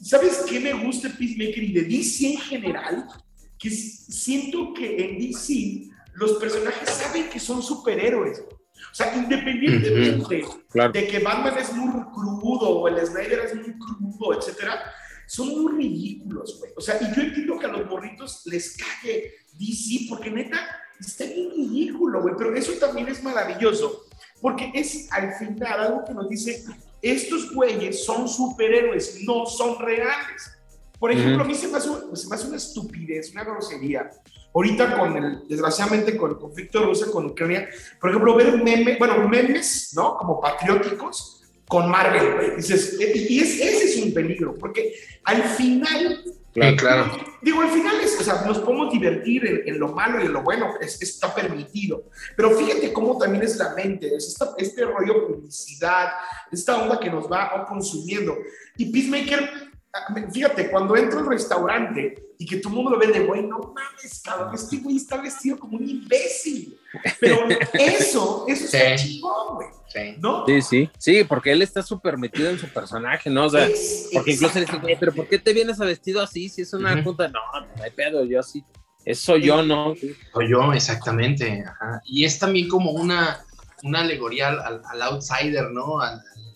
¿sabes 0.02 0.43
qué 0.49 0.60
me 0.60 0.73
gusta 0.73 1.08
Peacemaker 1.10 1.63
y 1.63 1.71
de 1.73 1.84
DC 1.84 2.34
en 2.34 2.38
general? 2.39 3.08
Que 3.58 3.69
siento 3.69 4.73
que 4.73 4.97
en 4.97 5.19
DC 5.19 5.89
los 6.15 6.34
personajes 6.34 6.89
saben 6.89 7.30
que 7.30 7.39
son 7.39 7.62
superhéroes. 7.62 8.41
O 8.41 8.95
sea, 8.95 9.15
independientemente 9.15 10.45
claro. 10.69 10.91
de 10.91 11.08
que 11.08 11.19
Batman 11.19 11.58
es 11.58 11.71
muy 11.73 12.04
crudo 12.13 12.69
o 12.69 12.88
el 12.88 13.06
Snyder 13.06 13.39
es 13.39 13.56
muy 13.56 13.78
crudo, 13.78 14.38
etcétera, 14.38 14.82
son 15.28 15.49
muy 15.62 15.84
ridículos, 15.84 16.58
güey. 16.60 16.71
O 16.75 16.82
sea, 16.82 16.97
y 16.99 17.15
yo 17.15 17.21
entiendo 17.21 17.60
que 17.60 17.65
a 17.67 17.69
los 17.69 17.86
morritos 17.88 18.41
les 18.45 18.75
cague 18.78 19.34
DC 19.54 20.06
porque 20.10 20.32
neta 20.32 20.58
está 20.99 21.25
bien 21.25 21.52
ridículo, 21.52 22.21
güey, 22.21 22.36
pero 22.38 22.56
eso 22.56 22.73
también 22.73 23.10
es 23.10 23.21
maravilloso 23.21 24.09
porque 24.41 24.71
es 24.73 25.12
al 25.12 25.34
final 25.34 25.80
algo 25.80 26.06
que 26.06 26.13
nos 26.13 26.30
dice, 26.30 26.63
estos 27.02 27.54
güeyes 27.54 28.04
son 28.04 28.28
superhéroes, 28.28 29.21
no 29.23 29.45
son 29.45 29.80
reales. 29.80 30.58
Por 30.99 31.12
ejemplo, 31.12 31.43
a 31.43 31.47
mí 31.47 31.56
se 31.56 31.69
me, 31.69 31.78
hace, 31.78 31.89
se 32.13 32.28
me 32.28 32.36
hace 32.36 32.47
una 32.47 32.58
estupidez, 32.58 33.32
una 33.32 33.45
grosería. 33.45 34.10
Ahorita 34.54 34.97
con 34.97 35.15
el, 35.15 35.47
desgraciadamente, 35.47 36.17
con 36.17 36.32
el 36.32 36.38
conflicto 36.38 36.80
de 36.80 36.86
Rusia 36.88 37.08
con 37.12 37.28
Ucrania, 37.28 37.69
por 38.02 38.10
ejemplo, 38.10 38.36
ver 38.36 38.62
memes, 38.62 38.99
bueno, 38.99 39.28
memes, 39.28 39.93
¿no? 39.95 40.17
Como 40.17 40.41
patrióticos 40.41 41.38
con 41.69 41.89
Marvel, 41.89 42.34
güey. 42.36 42.55
Dices, 42.58 42.97
y 42.99 43.39
es, 43.39 43.62
ese 43.62 43.84
es 43.86 43.97
un 44.03 44.13
peligro, 44.13 44.55
porque 44.58 44.93
al 45.23 45.41
final, 45.43 46.21
Sí, 46.51 46.62
claro. 46.77 47.12
digo, 47.43 47.62
al 47.62 47.69
final 47.69 47.95
es, 48.03 48.19
o 48.19 48.23
sea, 48.23 48.41
nos 48.45 48.58
podemos 48.60 48.91
divertir 48.91 49.45
en, 49.45 49.62
en 49.69 49.79
lo 49.79 49.89
malo 49.93 50.19
y 50.21 50.25
en 50.25 50.34
lo 50.34 50.41
bueno, 50.41 50.73
es, 50.82 50.99
está 51.01 51.34
permitido. 51.34 52.05
Pero 52.36 52.51
fíjate 52.58 52.91
cómo 52.91 53.17
también 53.19 53.43
es 53.43 53.55
la 53.58 53.75
mente, 53.75 54.08
es 54.15 54.29
esta- 54.29 54.55
este 54.58 54.84
rollo 54.84 55.27
publicidad, 55.27 56.10
esta 56.51 56.82
onda 56.82 56.99
que 56.99 57.10
nos 57.12 57.32
va 57.32 57.65
consumiendo. 57.69 58.36
Y 58.77 58.91
Peacemaker, 58.91 59.68
fíjate, 60.34 60.69
cuando 60.69 60.95
entra 60.95 61.19
al 61.19 61.28
restaurante 61.28 62.15
y 62.38 62.45
que 62.45 62.58
todo 62.58 62.69
el 62.69 62.75
mundo 62.75 62.91
lo 62.91 62.99
ve 62.99 63.08
de, 63.08 63.21
güey, 63.25 63.41
no 63.43 63.58
mames, 63.60 64.21
cabrón, 64.23 64.54
este 64.56 64.78
güey 64.78 64.97
está 64.97 65.17
vestido 65.21 65.58
como 65.58 65.78
un 65.78 65.88
imbécil. 65.89 66.78
Pero 67.19 67.39
eso, 67.73 68.45
eso 68.47 68.65
está 68.65 68.97
Sí. 68.97 69.08
chingón, 69.15 69.56
güey, 69.56 69.67
Sí. 69.91 70.15
¿no? 70.19 70.45
Sí, 70.45 70.62
sí, 70.62 70.89
sí, 70.99 71.23
porque 71.23 71.52
él 71.52 71.62
está 71.63 71.82
súper 71.82 72.17
metido 72.17 72.49
en 72.49 72.60
su 72.60 72.67
personaje, 72.69 73.30
¿no? 73.30 73.45
O 73.45 73.49
sea, 73.49 73.67
porque 74.13 74.32
incluso 74.34 74.60
le 74.60 74.65
dice, 74.65 74.78
güey, 74.78 74.97
pero 74.99 75.13
¿por 75.13 75.28
qué 75.28 75.39
te 75.39 75.52
vienes 75.54 75.82
a 75.82 75.86
vestido 75.86 76.21
así 76.21 76.47
si 76.49 76.62
es 76.62 76.73
una 76.73 76.93
Ujú. 76.93 77.04
junta? 77.06 77.28
No, 77.28 77.39
no 77.75 77.84
hay 77.84 77.91
pedo, 77.91 78.23
yo 78.25 78.39
así 78.39 78.63
Eso 79.06 79.38
yo, 79.38 79.63
¿no? 79.63 79.95
Soy 80.34 80.49
yo, 80.49 80.71
exactamente. 80.73 81.63
Y 82.06 82.25
es 82.25 82.38
también 82.38 82.67
como 82.67 82.91
una, 82.91 83.43
una 83.84 84.02
alegoría 84.02 84.49
al, 84.49 85.02
outsider, 85.02 85.71
¿no? 85.71 85.97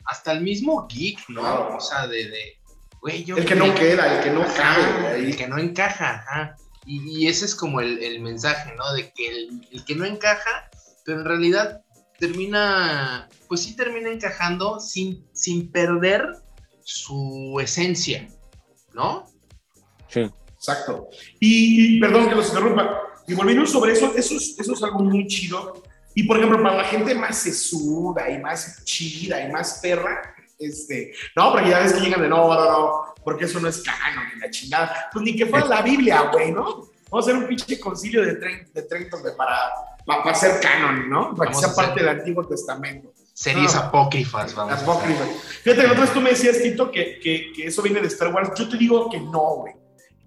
hasta 0.06 0.34
el 0.34 0.41
mismo 0.41 0.86
geek, 0.88 1.30
¿no? 1.30 1.76
O 1.78 1.80
sea, 1.80 2.06
de, 2.08 2.26
de 2.30 2.58
el 3.06 3.46
que 3.46 3.56
no 3.56 3.76
queda, 3.76 4.18
el 4.18 4.24
que 4.24 4.30
no 4.30 4.46
cabe. 4.56 5.20
El 5.20 5.36
que 5.36 5.48
no 5.48 5.58
encaja, 5.58 6.56
Y, 6.86 7.28
ese 7.28 7.46
es 7.46 7.56
como 7.56 7.82
el, 7.82 8.20
mensaje, 8.22 8.74
¿no? 8.76 8.94
De 8.94 9.12
que 9.12 9.28
el, 9.28 9.86
que 9.86 9.96
no 9.96 10.06
encaja, 10.06 10.70
pero 11.06 11.20
en 11.20 11.26
realidad 11.26 11.82
termina, 12.20 13.30
pues 13.48 13.63
sí 13.63 13.76
termina 13.76 14.10
encajando 14.10 14.80
sin, 14.80 15.26
sin 15.34 15.72
perder 15.72 16.28
su 16.84 17.60
esencia, 17.62 18.28
¿no? 18.94 19.26
Sí. 20.08 20.30
Exacto. 20.56 21.10
Y, 21.39 22.00
perdón 22.00 22.30
que 22.30 22.36
los 22.36 22.48
interrumpa, 22.48 23.02
y 23.28 23.34
volviendo 23.34 23.66
sobre 23.66 23.94
eso, 23.94 24.13
eso 24.16 24.36
es, 24.36 24.56
eso 24.58 24.74
es 24.74 24.84
algo 24.84 25.00
muy 25.00 25.28
chido. 25.28 25.84
Y 26.16 26.24
por 26.24 26.38
ejemplo, 26.38 26.62
para 26.62 26.78
la 26.78 26.84
gente 26.86 27.16
más 27.16 27.39
sesuda 27.39 28.30
y 28.30 28.38
más 28.39 28.84
chida 28.86 29.44
y 29.46 29.52
más 29.52 29.80
perra, 29.82 30.36
este, 30.65 31.13
no, 31.36 31.52
porque 31.52 31.69
ya 31.69 31.80
ves 31.80 31.93
que 31.93 32.02
llegan 32.02 32.21
de 32.21 32.30
no, 32.30 32.54
no, 32.54 32.71
no, 32.71 33.13
porque 33.23 33.45
eso 33.45 33.60
no 33.60 33.67
es 33.67 33.82
canon, 33.82 34.26
ni 34.34 34.39
la 34.39 34.49
chingada. 34.49 35.10
Pues 35.12 35.23
ni 35.23 35.36
que 35.36 35.45
fuera 35.45 35.65
la 35.65 35.82
Biblia, 35.82 36.30
güey, 36.32 36.52
¿no? 36.52 36.89
Vamos 37.10 37.28
a 37.28 37.30
hacer 37.30 37.36
un 37.36 37.47
pinche 37.47 37.80
concilio 37.80 38.26
de 38.26 38.36
30, 38.36 38.71
de 38.73 38.82
30 38.88 39.17
para, 39.38 39.71
para, 40.06 40.23
para, 40.23 40.36
ser 40.36 40.60
canon, 40.60 41.10
¿no? 41.10 41.36
Para 41.36 41.52
que 41.52 41.58
sea 41.58 41.73
parte 41.73 41.99
del 41.99 42.10
Antiguo 42.10 42.45
Testamento. 42.45 43.13
Series 43.34 43.76
apócrifas, 43.76 44.54
vamos. 44.54 44.82
Apócrifas. 44.82 45.28
Fíjate, 45.63 45.86
entonces 45.86 46.13
tú 46.13 46.21
me 46.21 46.32
decías, 46.32 46.62
Tito, 46.62 46.91
que, 46.91 47.19
que, 47.19 47.52
que, 47.56 47.67
eso 47.67 47.82
viene 47.82 47.99
de 47.99 48.08
Star 48.08 48.34
Wars. 48.34 48.52
Yo 48.56 48.69
te 48.69 48.78
digo 48.78 49.10
que 49.10 49.19
no, 49.19 49.56
güey. 49.58 49.73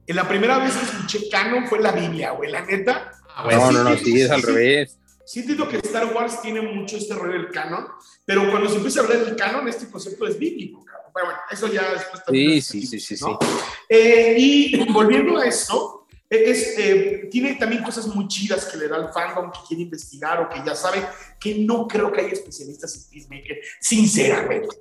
En 0.06 0.16
la 0.16 0.28
primera 0.28 0.58
vez 0.58 0.74
que 0.74 0.84
escuché 0.84 1.28
canon 1.28 1.66
fue 1.66 1.80
la 1.80 1.92
Biblia, 1.92 2.30
güey, 2.32 2.50
la 2.50 2.62
neta. 2.62 3.12
Ah, 3.34 3.48
no, 3.50 3.72
no, 3.72 3.84
no, 3.84 3.96
sí, 3.96 4.20
es 4.20 4.30
al 4.30 4.42
revés. 4.42 4.98
Sí 5.26 5.40
entiendo 5.40 5.68
que 5.68 5.78
Star 5.78 6.14
Wars 6.14 6.40
tiene 6.40 6.60
mucho 6.60 6.96
este 6.96 7.12
rollo 7.14 7.32
del 7.32 7.50
canon, 7.50 7.88
pero 8.24 8.48
cuando 8.48 8.68
se 8.68 8.76
empieza 8.76 9.00
a 9.00 9.02
hablar 9.02 9.24
del 9.24 9.34
canon, 9.34 9.68
este 9.68 9.90
concepto 9.90 10.24
es 10.24 10.38
bíblico, 10.38 10.84
cabrón. 10.84 11.10
Pero 11.12 11.26
bueno, 11.26 11.40
eso 11.50 11.66
ya 11.66 11.92
después 11.94 12.24
también. 12.24 12.62
Sí, 12.62 12.80
sí, 12.80 12.86
sí, 12.86 13.00
sí, 13.00 13.16
sí. 13.16 13.30
Eh, 13.88 14.36
y 14.38 14.92
volviendo 14.92 15.36
a 15.36 15.46
eso, 15.46 16.06
eh, 16.30 16.44
es, 16.46 16.78
eh, 16.78 17.28
tiene 17.28 17.54
también 17.54 17.82
cosas 17.82 18.06
muy 18.06 18.28
chidas 18.28 18.66
que 18.66 18.76
le 18.76 18.86
da 18.86 18.96
al 18.96 19.12
fandom 19.12 19.50
que 19.50 19.58
quiere 19.66 19.82
investigar 19.82 20.40
o 20.40 20.48
que 20.48 20.62
ya 20.64 20.76
sabe 20.76 21.02
que 21.40 21.56
no 21.56 21.88
creo 21.88 22.12
que 22.12 22.20
haya 22.20 22.32
especialistas 22.32 22.94
en 22.96 23.10
Peacemaker, 23.10 23.60
sinceramente. 23.80 24.76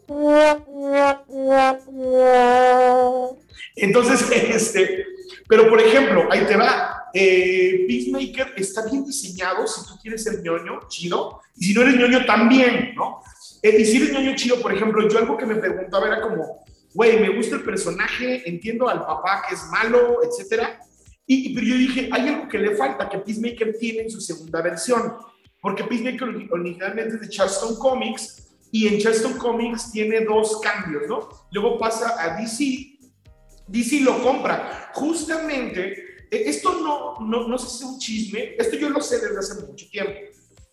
Entonces, 3.76 4.30
este, 4.32 5.06
pero 5.48 5.70
por 5.70 5.82
ejemplo, 5.82 6.28
ahí 6.30 6.46
te 6.46 6.56
va. 6.56 6.95
Eh, 7.18 7.86
Peacemaker 7.88 8.56
está 8.58 8.86
bien 8.86 9.06
diseñado 9.06 9.66
si 9.66 9.88
tú 9.88 9.98
quieres 10.02 10.22
ser 10.22 10.44
ñoño, 10.44 10.82
chido, 10.90 11.40
y 11.56 11.68
si 11.68 11.74
no 11.74 11.84
eres 11.84 11.96
ñoño 11.96 12.26
también, 12.26 12.94
¿no? 12.94 13.22
Eh, 13.64 13.78
y 13.80 13.86
si 13.86 13.98
eres 13.98 14.12
ñoño 14.12 14.36
chido, 14.36 14.62
por 14.62 14.74
ejemplo, 14.74 15.08
yo 15.08 15.18
algo 15.18 15.38
que 15.38 15.46
me 15.46 15.56
preguntaba 15.56 16.08
era 16.08 16.20
como, 16.20 16.66
güey, 16.94 17.18
me 17.22 17.30
gusta 17.30 17.56
el 17.56 17.64
personaje, 17.64 18.48
entiendo 18.50 18.90
al 18.90 19.06
papá 19.06 19.44
que 19.48 19.56
es 19.56 19.64
malo, 19.68 20.20
etcétera, 20.24 20.78
y, 21.26 21.56
pero 21.56 21.66
yo 21.66 21.78
dije, 21.78 22.10
hay 22.12 22.28
algo 22.28 22.50
que 22.50 22.58
le 22.58 22.76
falta, 22.76 23.08
que 23.08 23.20
Peacemaker 23.20 23.78
tiene 23.80 24.02
en 24.02 24.12
su 24.12 24.20
segunda 24.20 24.62
versión, 24.62 25.14
porque 25.62 25.86
Peacemaker 25.86 26.50
originalmente 26.52 27.16
es 27.16 27.22
de 27.22 27.30
Charleston 27.30 27.78
Comics, 27.78 28.42
y 28.74 28.88
en 28.90 29.00
Charleston 29.00 29.38
Comics 29.38 29.90
tiene 29.94 30.20
dos 30.26 30.60
cambios, 30.60 31.04
¿no? 31.08 31.30
Luego 31.54 31.80
pasa 31.80 32.22
a 32.22 32.36
DC 32.36 32.96
DC 33.68 34.02
lo 34.02 34.22
compra. 34.22 34.92
Justamente, 34.94 36.05
esto 36.32 36.80
no, 36.82 37.20
no, 37.26 37.48
no 37.48 37.58
sé 37.58 37.70
si 37.70 37.84
es 37.84 37.90
un 37.90 38.00
chisme, 38.00 38.56
esto 38.58 38.76
yo 38.78 38.90
lo 38.90 39.02
sé 39.02 39.20
desde 39.20 39.40
hace 39.40 39.66
mucho 39.66 39.88
tiempo. 39.90 40.14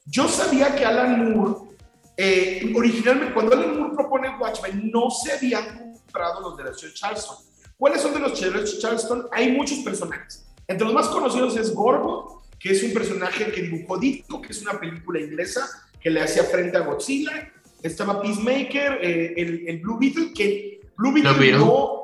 Yo 0.07 0.29
sabía 0.29 0.75
que 0.75 0.85
Alan 0.85 1.33
Moore, 1.33 1.77
eh, 2.17 2.73
originalmente, 2.75 3.35
cuando 3.35 3.55
Alan 3.55 3.79
Moore 3.79 3.95
propone 3.95 4.37
Watchmen, 4.39 4.91
no 4.91 5.11
se 5.11 5.33
habían 5.33 5.79
comprado 5.79 6.41
los 6.41 6.57
derechos 6.57 6.83
de 6.83 6.95
Charleston. 6.95 7.37
¿Cuáles 7.77 8.01
son 8.01 8.15
de 8.15 8.21
los 8.21 8.41
derechos 8.41 8.77
de 8.77 8.79
Charleston? 8.81 9.27
Hay 9.33 9.53
muchos 9.53 9.79
personajes. 9.79 10.47
Entre 10.67 10.85
los 10.85 10.95
más 10.95 11.09
conocidos 11.09 11.57
es 11.57 11.75
Gorgo, 11.75 12.43
que 12.59 12.71
es 12.71 12.83
un 12.83 12.93
personaje 12.93 13.51
que 13.51 13.63
dibujó 13.63 13.99
Ditko, 13.99 14.41
que 14.41 14.53
es 14.53 14.63
una 14.63 14.79
película 14.79 15.21
inglesa 15.21 15.69
que 16.01 16.11
le 16.11 16.21
hacía 16.21 16.45
frente 16.45 16.77
a 16.77 16.81
Godzilla. 16.81 17.53
Estaba 17.83 18.23
Peacemaker, 18.23 18.99
eh, 19.03 19.35
el, 19.37 19.81
Blue 19.81 19.99
Beetle, 19.99 20.33
que 20.33 20.81
Blue 20.97 21.13
Beetle 21.13 21.51
no 21.53 21.59
no 21.59 22.02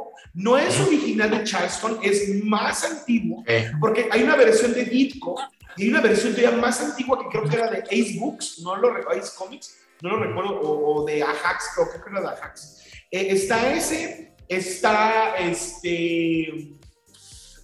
es 0.58 0.78
original 0.80 1.30
de 1.30 1.44
Charleston, 1.44 1.98
es 2.02 2.44
más 2.44 2.84
antiguo, 2.84 3.44
porque 3.80 4.08
hay 4.10 4.22
una 4.22 4.36
versión 4.36 4.72
de 4.72 4.84
Ditko 4.84 5.36
y 5.76 5.84
hay 5.84 5.88
una 5.88 6.00
versión 6.00 6.34
todavía 6.34 6.58
más 6.60 6.80
antigua 6.80 7.18
que 7.18 7.28
creo 7.28 7.48
que 7.48 7.56
era 7.56 7.70
de 7.70 7.78
Ace 7.82 8.16
Books, 8.18 8.60
no 8.60 8.76
lo 8.76 8.92
recuerdo, 8.92 9.20
Ace 9.20 9.32
Comics, 9.36 9.76
no 10.00 10.10
lo 10.10 10.18
recuerdo, 10.18 10.60
o, 10.60 11.04
de 11.04 11.22
Ajax, 11.22 11.70
creo 11.74 11.88
que 11.90 12.10
era 12.10 12.20
de 12.20 12.26
Ajax. 12.28 12.82
Eh, 13.10 13.28
está 13.30 13.72
ese, 13.72 14.34
está 14.48 15.36
este. 15.38 16.72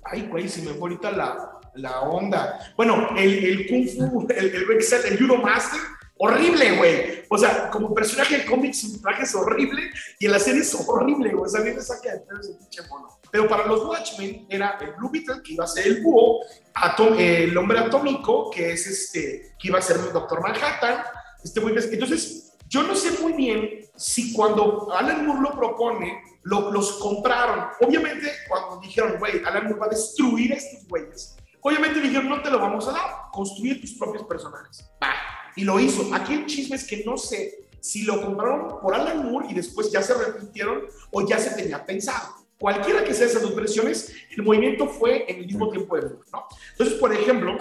Ay, 0.05 0.23
güey, 0.29 0.49
se 0.49 0.63
me 0.63 0.73
fue 0.73 0.91
ahorita 0.91 1.13
la, 1.13 1.61
la 1.75 2.01
onda. 2.01 2.73
Bueno, 2.77 3.11
el, 3.17 3.45
el 3.45 3.67
Kung 3.69 3.89
Fu, 3.89 4.27
el, 4.31 4.47
el, 4.47 4.55
el, 4.55 5.13
el 5.13 5.19
Judo 5.19 5.37
Master, 5.39 5.81
horrible, 6.25 6.77
güey. 6.77 7.25
O 7.29 7.39
sea, 7.39 7.71
como 7.71 7.95
personaje 7.95 8.39
de 8.39 8.47
cómics, 8.47 8.81
su 8.81 9.01
traje 9.01 9.23
es 9.23 9.35
horrible 9.35 9.91
y 10.19 10.27
en 10.27 10.33
la 10.33 10.39
serie 10.39 10.63
es 10.63 10.75
horrible, 10.75 11.31
güey. 11.31 11.45
O 11.45 11.49
sea, 11.49 11.61
a 11.61 11.65
mí 11.65 11.71
me 11.73 11.81
saca 11.81 12.11
de 12.11 12.23
ese 12.41 12.55
pinche 12.59 12.83
mono. 12.89 13.09
Pero 13.31 13.49
para 13.49 13.67
los 13.67 13.85
Watchmen 13.85 14.47
era 14.49 14.79
el 14.81 14.93
Blue 14.93 15.11
Beetle, 15.11 15.43
que 15.43 15.55
iba 15.55 15.65
a 15.65 15.67
ser 15.67 15.87
el 15.87 16.03
búho, 16.03 16.41
el 17.19 17.57
hombre 17.57 17.79
atómico, 17.81 18.51
que 18.51 18.73
es 18.73 18.87
este, 18.87 19.55
que 19.59 19.69
iba 19.69 19.79
a 19.79 19.83
ser 19.83 19.97
el 19.97 20.13
Doctor 20.13 20.41
Manhattan. 20.41 21.03
Este 21.43 21.61
güey, 21.61 21.75
entonces, 21.77 22.57
yo 22.69 22.83
no 22.85 22.95
sé 22.95 23.11
muy 23.21 23.33
bien 23.33 23.81
si 23.97 24.33
cuando 24.33 24.93
Alan 24.93 25.27
Moore 25.27 25.43
lo 25.43 25.51
propone, 25.53 26.23
lo, 26.45 26.71
los 26.71 26.93
compraron. 26.93 27.67
Obviamente, 27.81 28.31
cuando 28.49 28.81
dijeron, 28.81 29.17
güey, 29.19 29.43
Alan 29.45 29.65
Moore 29.65 29.81
va 29.81 29.87
a 29.87 29.91
destruir 29.91 30.53
a 30.53 30.57
estos 30.57 30.87
güeyes, 30.87 31.37
obviamente 31.61 32.01
dijeron, 32.01 32.29
no 32.29 32.41
te 32.41 32.51
lo 32.51 32.59
vamos 32.61 32.87
a 32.87 32.93
dar, 32.93 33.11
construye 33.33 33.75
tus 33.77 33.95
propios 33.95 34.25
personajes. 34.25 34.89
Va 35.03 35.34
y 35.57 35.65
lo 35.65 35.79
hizo. 35.81 36.15
Aquí 36.15 36.35
el 36.35 36.47
chisme 36.47 36.77
es 36.77 36.85
que 36.85 37.05
no 37.05 37.17
sé 37.17 37.65
si 37.81 38.03
lo 38.03 38.23
compraron 38.23 38.81
por 38.81 38.95
Alan 38.95 39.31
Moore 39.31 39.49
y 39.51 39.55
después 39.55 39.93
ya 39.93 40.03
se 40.03 40.15
repitieron 40.15 40.85
o 41.11 41.27
ya 41.27 41.39
se 41.39 41.51
tenía 41.51 41.85
pensado. 41.85 42.35
Cualquiera 42.59 43.05
que 43.05 43.13
sea 43.13 43.27
esas 43.27 43.43
dos 43.43 43.55
versiones, 43.55 44.13
el 44.31 44.43
movimiento 44.43 44.87
fue 44.87 45.31
en 45.31 45.41
el 45.41 45.47
mismo 45.47 45.71
tiempo 45.71 45.97
de 45.97 46.03
Moore, 46.03 46.17
¿no? 46.33 46.47
Entonces, 46.73 46.99
por 46.99 47.13
ejemplo, 47.13 47.59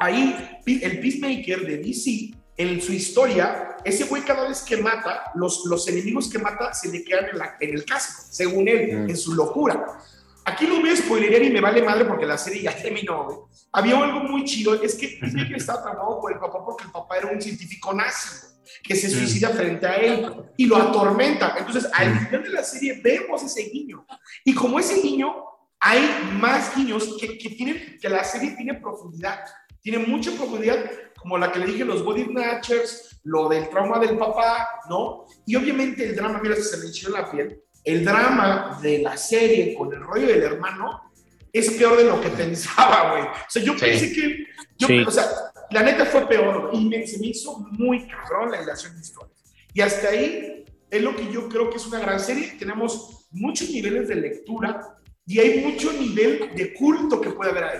ahí 0.00 0.34
el 0.66 1.00
Peacemaker 1.00 1.66
de 1.66 1.78
DC, 1.78 2.34
en 2.56 2.80
su 2.80 2.92
historia, 2.92 3.76
ese 3.84 4.04
güey 4.04 4.22
cada 4.22 4.48
vez 4.48 4.62
que 4.62 4.78
mata, 4.78 5.30
los, 5.34 5.66
los 5.66 5.86
enemigos 5.88 6.30
que 6.30 6.38
mata 6.38 6.72
se 6.72 6.90
le 6.90 7.04
quedan 7.04 7.26
en, 7.30 7.38
la, 7.38 7.56
en 7.60 7.74
el 7.74 7.84
casco, 7.84 8.24
según 8.30 8.66
él, 8.68 8.96
mm. 8.96 9.10
en 9.10 9.16
su 9.16 9.34
locura. 9.34 9.98
Aquí 10.46 10.66
lo 10.66 10.80
voy 10.80 10.90
a 10.90 10.96
spoilerear 10.96 11.42
y 11.42 11.50
me 11.50 11.60
vale 11.60 11.82
madre 11.82 12.04
porque 12.04 12.24
la 12.24 12.38
serie 12.38 12.62
ya 12.62 12.74
terminó, 12.74 13.24
güey 13.24 13.38
había 13.76 14.02
algo 14.02 14.20
muy 14.20 14.44
chido, 14.44 14.80
es 14.82 14.94
que 14.94 15.18
que 15.18 15.54
estaba 15.54 15.82
tramado 15.82 16.18
por 16.18 16.32
el 16.32 16.38
papá 16.38 16.64
porque 16.64 16.84
el 16.84 16.90
papá 16.90 17.18
era 17.18 17.28
un 17.28 17.42
científico 17.42 17.92
nazi 17.92 18.46
que 18.82 18.96
se 18.96 19.10
suicida 19.10 19.50
frente 19.50 19.86
a 19.86 19.96
él 19.96 20.32
y 20.56 20.64
lo 20.64 20.76
atormenta. 20.76 21.54
Entonces, 21.58 21.88
al 21.92 22.18
final 22.18 22.42
de 22.42 22.48
la 22.50 22.62
serie 22.64 23.00
vemos 23.02 23.42
ese 23.42 23.68
guiño. 23.68 24.06
Y 24.44 24.54
como 24.54 24.78
ese 24.78 25.00
guiño, 25.00 25.34
hay 25.78 26.08
más 26.40 26.74
guiños 26.74 27.16
que, 27.20 27.36
que 27.36 27.50
tienen, 27.50 27.98
que 28.00 28.08
la 28.08 28.24
serie 28.24 28.56
tiene 28.56 28.74
profundidad. 28.74 29.40
Tiene 29.82 29.98
mucha 29.98 30.32
profundidad, 30.32 30.78
como 31.20 31.38
la 31.38 31.52
que 31.52 31.58
le 31.58 31.66
dije, 31.66 31.84
los 31.84 32.04
body 32.04 32.24
snatchers, 32.24 33.20
lo 33.24 33.48
del 33.48 33.68
trauma 33.68 33.98
del 33.98 34.16
papá, 34.16 34.68
¿no? 34.88 35.26
Y 35.46 35.54
obviamente 35.54 36.08
el 36.08 36.16
drama, 36.16 36.40
mira, 36.42 36.56
se 36.56 36.78
me 36.78 36.86
echó 36.86 37.10
la 37.10 37.30
piel, 37.30 37.62
el 37.86 38.04
drama 38.04 38.78
de 38.82 38.98
la 38.98 39.16
serie 39.16 39.72
con 39.74 39.92
el 39.92 40.00
rollo 40.00 40.26
del 40.26 40.42
hermano 40.42 41.12
es 41.52 41.70
peor 41.70 41.96
de 41.96 42.04
lo 42.04 42.20
que 42.20 42.28
pensaba, 42.30 43.12
güey. 43.12 43.22
O 43.22 43.48
sea, 43.48 43.62
yo 43.62 43.76
pensé 43.76 44.12
que, 44.12 44.44
yo, 44.76 44.88
o 45.06 45.10
sea, 45.10 45.24
la 45.70 45.82
neta 45.82 46.04
fue 46.04 46.26
peor 46.26 46.70
y 46.72 46.84
me, 46.84 47.06
se 47.06 47.18
me 47.18 47.28
hizo 47.28 47.58
muy 47.70 48.08
cabrón 48.08 48.50
la 48.50 48.58
relación 48.58 48.92
de 48.94 49.00
historias. 49.00 49.54
Y 49.72 49.80
hasta 49.80 50.08
ahí 50.08 50.64
es 50.90 51.02
lo 51.02 51.14
que 51.14 51.32
yo 51.32 51.48
creo 51.48 51.70
que 51.70 51.76
es 51.76 51.86
una 51.86 52.00
gran 52.00 52.18
serie. 52.18 52.56
Tenemos 52.58 53.28
muchos 53.30 53.70
niveles 53.70 54.08
de 54.08 54.16
lectura 54.16 54.98
y 55.24 55.38
hay 55.38 55.60
mucho 55.60 55.92
nivel 55.92 56.54
de 56.56 56.74
culto 56.74 57.20
que 57.20 57.30
puede 57.30 57.52
haber 57.52 57.64
ahí. 57.64 57.78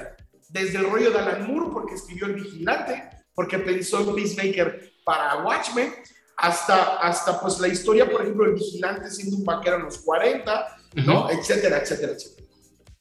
Desde 0.51 0.78
el 0.78 0.89
rollo 0.89 1.11
de 1.11 1.18
Alan 1.18 1.53
Moore, 1.53 1.70
porque 1.72 1.95
escribió 1.95 2.26
El 2.26 2.35
Vigilante, 2.35 3.03
porque 3.35 3.59
pensó 3.59 4.01
en 4.01 4.14
Peacemaker 4.14 4.93
para 5.05 5.45
Watchmen, 5.45 5.93
hasta, 6.37 6.99
hasta 6.99 7.41
pues 7.41 7.59
la 7.61 7.68
historia, 7.68 8.11
por 8.11 8.22
ejemplo, 8.22 8.45
El 8.45 8.55
Vigilante 8.55 9.11
siendo 9.11 9.37
un 9.37 9.45
vaquero 9.45 9.76
en 9.76 9.84
los 9.84 9.99
40, 9.99 10.78
¿no? 11.07 11.30
Etcétera, 11.30 11.78
etcétera, 11.78 12.12
etcétera. 12.12 12.47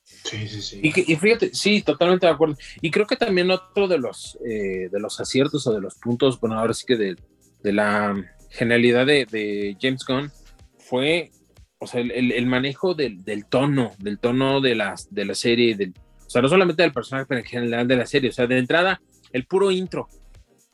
Sí, 0.03 0.47
sí, 0.47 0.61
sí. 0.61 0.79
Y, 0.81 1.15
fíjate, 1.15 1.53
sí, 1.53 1.81
totalmente 1.81 2.25
de 2.25 2.31
acuerdo. 2.31 2.55
Y 2.81 2.89
creo 2.89 3.05
que 3.05 3.15
también 3.15 3.51
otro 3.51 3.87
de 3.87 3.99
los, 3.99 4.37
eh, 4.45 4.89
de 4.91 4.99
los 4.99 5.19
aciertos 5.19 5.67
o 5.67 5.73
de 5.73 5.81
los 5.81 5.95
puntos, 5.95 6.39
bueno, 6.39 6.57
ahora 6.57 6.73
sí 6.73 6.85
que 6.87 6.95
de, 6.95 7.15
de 7.61 7.73
la 7.73 8.15
genialidad 8.49 9.05
de, 9.05 9.25
de, 9.25 9.77
James 9.79 10.03
Gunn 10.05 10.31
fue, 10.79 11.31
o 11.77 11.85
sea, 11.85 12.01
el, 12.01 12.31
el 12.31 12.45
manejo 12.47 12.95
del, 12.95 13.23
del, 13.23 13.45
tono, 13.45 13.91
del 13.99 14.17
tono 14.17 14.61
de 14.61 14.75
la, 14.75 14.95
de 15.11 15.25
la 15.25 15.35
serie, 15.35 15.75
del, 15.75 15.93
O 16.25 16.29
sea, 16.29 16.41
no 16.41 16.49
solamente 16.49 16.81
del 16.81 16.93
personaje, 16.93 17.27
pero 17.27 17.41
en 17.41 17.45
general 17.45 17.87
de 17.87 17.95
la 17.97 18.05
serie. 18.05 18.29
O 18.29 18.33
sea, 18.33 18.47
de 18.47 18.57
entrada, 18.57 19.01
el 19.31 19.45
puro 19.45 19.69
intro. 19.69 20.07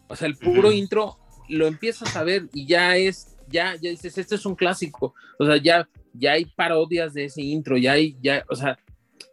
O 0.07 0.15
sea, 0.15 0.27
el 0.27 0.37
puro 0.37 0.71
intro 0.71 1.20
lo 1.51 1.67
empiezas 1.67 2.15
a 2.15 2.23
ver 2.23 2.49
y 2.53 2.65
ya 2.65 2.97
es, 2.97 3.37
ya, 3.47 3.75
ya 3.75 3.89
dices, 3.89 4.17
este 4.17 4.35
es 4.35 4.45
un 4.45 4.55
clásico. 4.55 5.13
O 5.37 5.45
sea, 5.45 5.57
ya, 5.57 5.87
ya 6.13 6.33
hay 6.33 6.45
parodias 6.45 7.13
de 7.13 7.25
ese 7.25 7.41
intro, 7.41 7.77
ya 7.77 7.93
hay, 7.93 8.17
ya, 8.21 8.43
o 8.49 8.55
sea, 8.55 8.77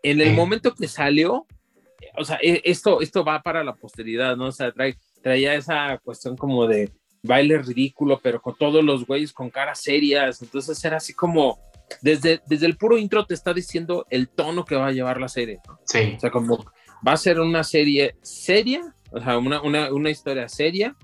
en 0.03 0.21
el 0.21 0.35
momento 0.35 0.75
que 0.75 0.89
salió, 0.89 1.47
o 2.17 2.25
sea, 2.25 2.39
e, 2.43 2.61
esto, 2.65 3.01
esto 3.01 3.25
va 3.25 3.43
para 3.43 3.65
la 3.65 3.75
posteridad, 3.75 4.37
¿no? 4.37 4.47
O 4.47 4.53
sea, 4.53 4.73
trae, 4.73 4.97
traía 5.23 5.55
esa 5.55 5.99
cuestión 5.99 6.37
como 6.37 6.67
de 6.67 6.93
baile 7.23 7.59
ridículo, 7.59 8.21
pero 8.23 8.41
con 8.41 8.57
todos 8.57 8.85
los 8.85 9.07
güeyes 9.07 9.33
con 9.33 9.51
caras 9.51 9.81
serias. 9.81 10.43
Entonces 10.43 10.83
era 10.85 10.99
así 10.99 11.15
como, 11.15 11.59
desde, 12.01 12.41
desde 12.47 12.67
el 12.67 12.77
puro 12.77 12.99
intro 12.99 13.27
te 13.27 13.35
está 13.35 13.53
diciendo 13.53 14.07
el 14.11 14.29
tono 14.29 14.65
que 14.65 14.77
va 14.77 14.89
a 14.89 14.93
llevar 14.93 15.21
la 15.21 15.29
serie. 15.29 15.59
¿no? 15.67 15.79
Sí. 15.85 16.15
O 16.17 16.21
sea, 16.21 16.31
como 16.31 16.65
va 17.07 17.13
a 17.13 17.17
ser 17.17 17.41
una 17.41 17.65
serie 17.65 18.17
seria, 18.23 18.95
o 19.11 19.21
sea, 19.21 19.39
una, 19.39 19.61
una, 19.63 19.93
una 19.93 20.11
historia 20.11 20.49
seria 20.49 20.97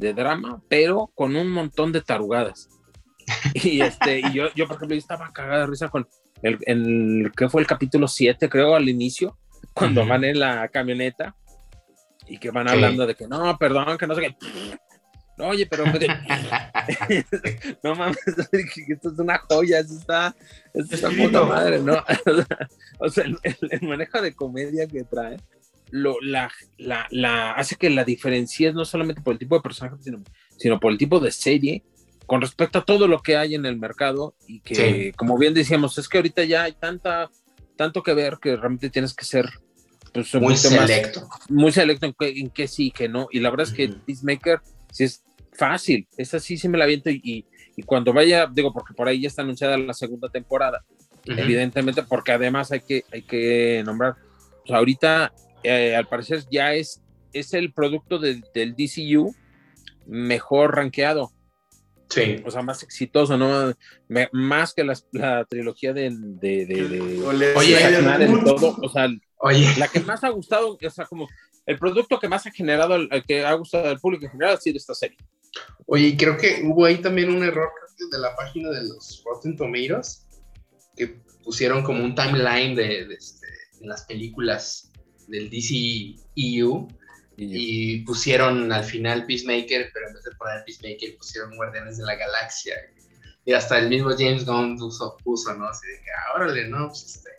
de 0.00 0.14
drama, 0.14 0.62
pero 0.68 1.10
con 1.14 1.36
un 1.36 1.50
montón 1.50 1.92
de 1.92 2.00
tarugadas. 2.00 2.68
Y, 3.54 3.80
este, 3.82 4.20
y 4.20 4.32
yo, 4.32 4.52
yo, 4.54 4.66
por 4.66 4.76
ejemplo, 4.76 4.94
yo 4.94 5.00
estaba 5.00 5.32
cagada 5.32 5.60
de 5.60 5.66
risa 5.66 5.88
con 5.88 6.08
el, 6.42 6.58
el 6.62 7.30
que 7.36 7.48
fue 7.48 7.60
el 7.60 7.66
capítulo 7.66 8.08
7, 8.08 8.48
creo, 8.48 8.74
al 8.74 8.88
inicio, 8.88 9.36
cuando 9.74 10.06
van 10.06 10.24
en 10.24 10.40
la 10.40 10.68
camioneta 10.68 11.36
y 12.26 12.38
que 12.38 12.50
van 12.50 12.68
hablando 12.68 13.06
de 13.06 13.14
que 13.14 13.28
no, 13.28 13.56
perdón, 13.58 13.98
que 13.98 14.06
no 14.06 14.14
sé 14.14 14.22
qué. 14.22 14.36
Oye, 15.38 15.66
pero 15.66 15.84
no 17.82 17.94
mames, 17.94 18.18
esto 18.26 19.08
es 19.10 19.18
una 19.18 19.38
joya, 19.38 19.80
esto 19.80 19.94
está, 19.94 20.36
esto 20.74 20.94
está 20.94 21.08
puta 21.10 21.44
madre, 21.44 21.80
¿no? 21.80 21.96
o 22.98 23.08
sea, 23.08 23.24
el, 23.24 23.38
el, 23.42 23.88
manejo 23.88 24.20
de 24.20 24.34
comedia 24.34 24.86
que 24.86 25.04
trae 25.04 25.38
lo, 25.90 26.20
la, 26.20 26.50
la, 26.78 27.06
la, 27.10 27.52
hace 27.52 27.76
que 27.76 27.90
la 27.90 28.04
diferencie 28.04 28.72
no 28.72 28.84
solamente 28.84 29.22
por 29.22 29.32
el 29.32 29.38
tipo 29.38 29.56
de 29.56 29.62
personaje, 29.62 29.96
sino, 30.00 30.22
sino 30.56 30.80
por 30.80 30.92
el 30.92 30.98
tipo 30.98 31.20
de 31.20 31.30
serie 31.30 31.82
con 32.26 32.40
respecto 32.40 32.78
a 32.78 32.84
todo 32.84 33.08
lo 33.08 33.22
que 33.22 33.36
hay 33.36 33.56
en 33.56 33.66
el 33.66 33.76
mercado 33.76 34.36
y 34.46 34.60
que, 34.60 34.74
sí. 34.74 35.12
como 35.16 35.36
bien 35.36 35.52
decíamos, 35.52 35.98
es 35.98 36.08
que 36.08 36.18
ahorita 36.18 36.44
ya 36.44 36.62
hay 36.62 36.72
tanta, 36.74 37.28
tanto 37.76 38.04
que 38.04 38.14
ver 38.14 38.38
que 38.40 38.54
realmente 38.54 38.88
tienes 38.88 39.14
que 39.14 39.24
ser 39.24 39.50
pues, 40.12 40.32
muy 40.36 40.56
selecto. 40.56 41.26
Más, 41.26 41.50
muy 41.50 41.72
selecto 41.72 42.06
en, 42.06 42.14
que, 42.16 42.28
en 42.28 42.50
qué 42.50 42.68
sí 42.68 42.86
y 42.86 42.90
qué 42.92 43.08
no. 43.08 43.26
Y 43.32 43.40
la 43.40 43.50
verdad 43.50 43.66
es 43.66 43.72
que 43.72 43.86
uh 43.86 43.88
-huh. 43.88 44.04
Peacemaker 44.04 44.60
sí 44.92 45.04
es 45.04 45.24
fácil, 45.52 46.06
esa 46.16 46.38
sí, 46.38 46.56
sí 46.56 46.68
me 46.68 46.78
la 46.78 46.86
viento 46.86 47.10
y, 47.10 47.20
y, 47.24 47.44
y, 47.76 47.82
cuando 47.82 48.12
vaya, 48.12 48.46
digo, 48.46 48.72
porque 48.72 48.94
por 48.94 49.08
ahí 49.08 49.22
ya 49.22 49.26
está 49.28 49.42
anunciada 49.42 49.76
la 49.76 49.92
segunda 49.92 50.28
temporada, 50.28 50.84
uh 51.26 51.32
-huh. 51.32 51.42
evidentemente, 51.42 52.04
porque 52.04 52.30
además 52.30 52.70
hay 52.70 52.80
que, 52.82 53.04
hay 53.12 53.22
que 53.22 53.82
nombrar, 53.84 54.14
pues 54.64 54.70
ahorita 54.70 55.32
eh, 55.62 55.94
al 55.96 56.06
parecer 56.06 56.44
ya 56.50 56.74
es, 56.74 57.02
es 57.32 57.54
el 57.54 57.72
producto 57.72 58.18
de, 58.18 58.42
del 58.54 58.74
DCU 58.74 59.34
mejor 60.06 60.76
rankeado. 60.76 61.32
Sí. 62.08 62.42
O 62.44 62.50
sea, 62.50 62.62
más 62.62 62.82
exitoso, 62.82 63.36
¿no? 63.36 63.72
Me, 64.08 64.28
más 64.32 64.74
que 64.74 64.82
las, 64.82 65.06
la 65.12 65.44
trilogía 65.44 65.92
de. 65.92 66.10
de, 66.12 66.66
de, 66.66 66.88
de 66.88 67.22
Oye, 67.54 67.78
todo, 68.44 68.76
o 68.82 68.88
sea, 68.88 69.08
Oye. 69.38 69.68
la 69.78 69.86
que 69.86 70.00
más 70.00 70.24
ha 70.24 70.30
gustado, 70.30 70.76
o 70.82 70.90
sea, 70.90 71.04
como 71.06 71.28
el 71.66 71.78
producto 71.78 72.18
que 72.18 72.28
más 72.28 72.46
ha 72.46 72.50
generado, 72.50 72.96
el, 72.96 73.08
el 73.12 73.22
que 73.24 73.44
ha 73.44 73.52
gustado 73.54 73.88
al 73.88 74.00
público 74.00 74.24
en 74.24 74.32
general 74.32 74.54
ha 74.54 74.60
sido 74.60 74.76
esta 74.76 74.94
serie. 74.94 75.18
Oye, 75.86 76.16
creo 76.16 76.36
que 76.36 76.62
hubo 76.64 76.84
ahí 76.84 76.98
también 76.98 77.30
un 77.30 77.44
error 77.44 77.70
de 78.10 78.18
la 78.18 78.34
página 78.34 78.70
de 78.70 78.88
los 78.88 79.22
Rotten 79.24 79.56
Tomatoes, 79.56 80.26
que 80.96 81.20
pusieron 81.44 81.82
como 81.82 82.02
un 82.02 82.14
timeline 82.14 82.74
de, 82.74 83.06
de, 83.06 83.14
este, 83.14 83.46
de 83.80 83.86
las 83.86 84.04
películas 84.04 84.89
del 85.30 85.50
DCEU 85.50 86.88
y 87.36 88.00
pusieron 88.00 88.70
al 88.70 88.84
final 88.84 89.24
Peacemaker, 89.24 89.90
pero 89.94 90.08
en 90.08 90.14
vez 90.14 90.24
de 90.24 90.32
poner 90.32 90.64
Peacemaker 90.64 91.16
pusieron 91.16 91.56
Guardianes 91.56 91.96
de 91.96 92.04
la 92.04 92.16
Galaxia. 92.16 92.74
Y 93.46 93.52
hasta 93.52 93.78
el 93.78 93.88
mismo 93.88 94.10
James 94.10 94.44
Gunn 94.44 94.76
puso, 94.76 95.16
puso 95.24 95.54
¿no? 95.54 95.66
Así 95.66 95.86
de 95.86 95.94
que, 95.94 96.10
ah, 96.10 96.36
órale, 96.36 96.68
¿no? 96.68 96.88
Pues 96.88 97.16
este, 97.16 97.30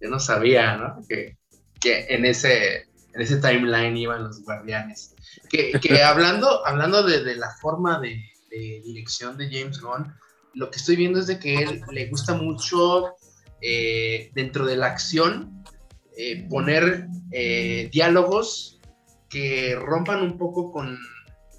yo 0.00 0.08
no 0.08 0.20
sabía, 0.20 0.76
¿no? 0.76 1.02
Que, 1.08 1.36
que 1.80 2.06
en, 2.08 2.24
ese, 2.24 2.86
en 3.14 3.20
ese 3.20 3.38
timeline 3.38 3.96
iban 3.96 4.24
los 4.24 4.42
Guardianes. 4.44 5.16
Que, 5.50 5.72
que 5.72 6.02
hablando, 6.04 6.64
hablando 6.64 7.02
de, 7.02 7.24
de 7.24 7.34
la 7.34 7.50
forma 7.60 7.98
de, 7.98 8.22
de, 8.50 8.80
dirección 8.84 9.36
de 9.36 9.50
James 9.50 9.80
Gunn, 9.80 10.14
lo 10.54 10.70
que 10.70 10.78
estoy 10.78 10.94
viendo 10.94 11.18
es 11.18 11.26
de 11.26 11.40
que 11.40 11.56
él 11.56 11.82
le 11.90 12.06
gusta 12.06 12.34
mucho 12.34 13.16
eh, 13.60 14.30
dentro 14.34 14.66
de 14.66 14.76
la 14.76 14.86
acción 14.86 15.57
eh, 16.20 16.48
poner 16.50 17.06
eh, 17.30 17.88
diálogos 17.92 18.80
que 19.30 19.76
rompan 19.76 20.20
un 20.20 20.36
poco 20.36 20.72
con, 20.72 20.98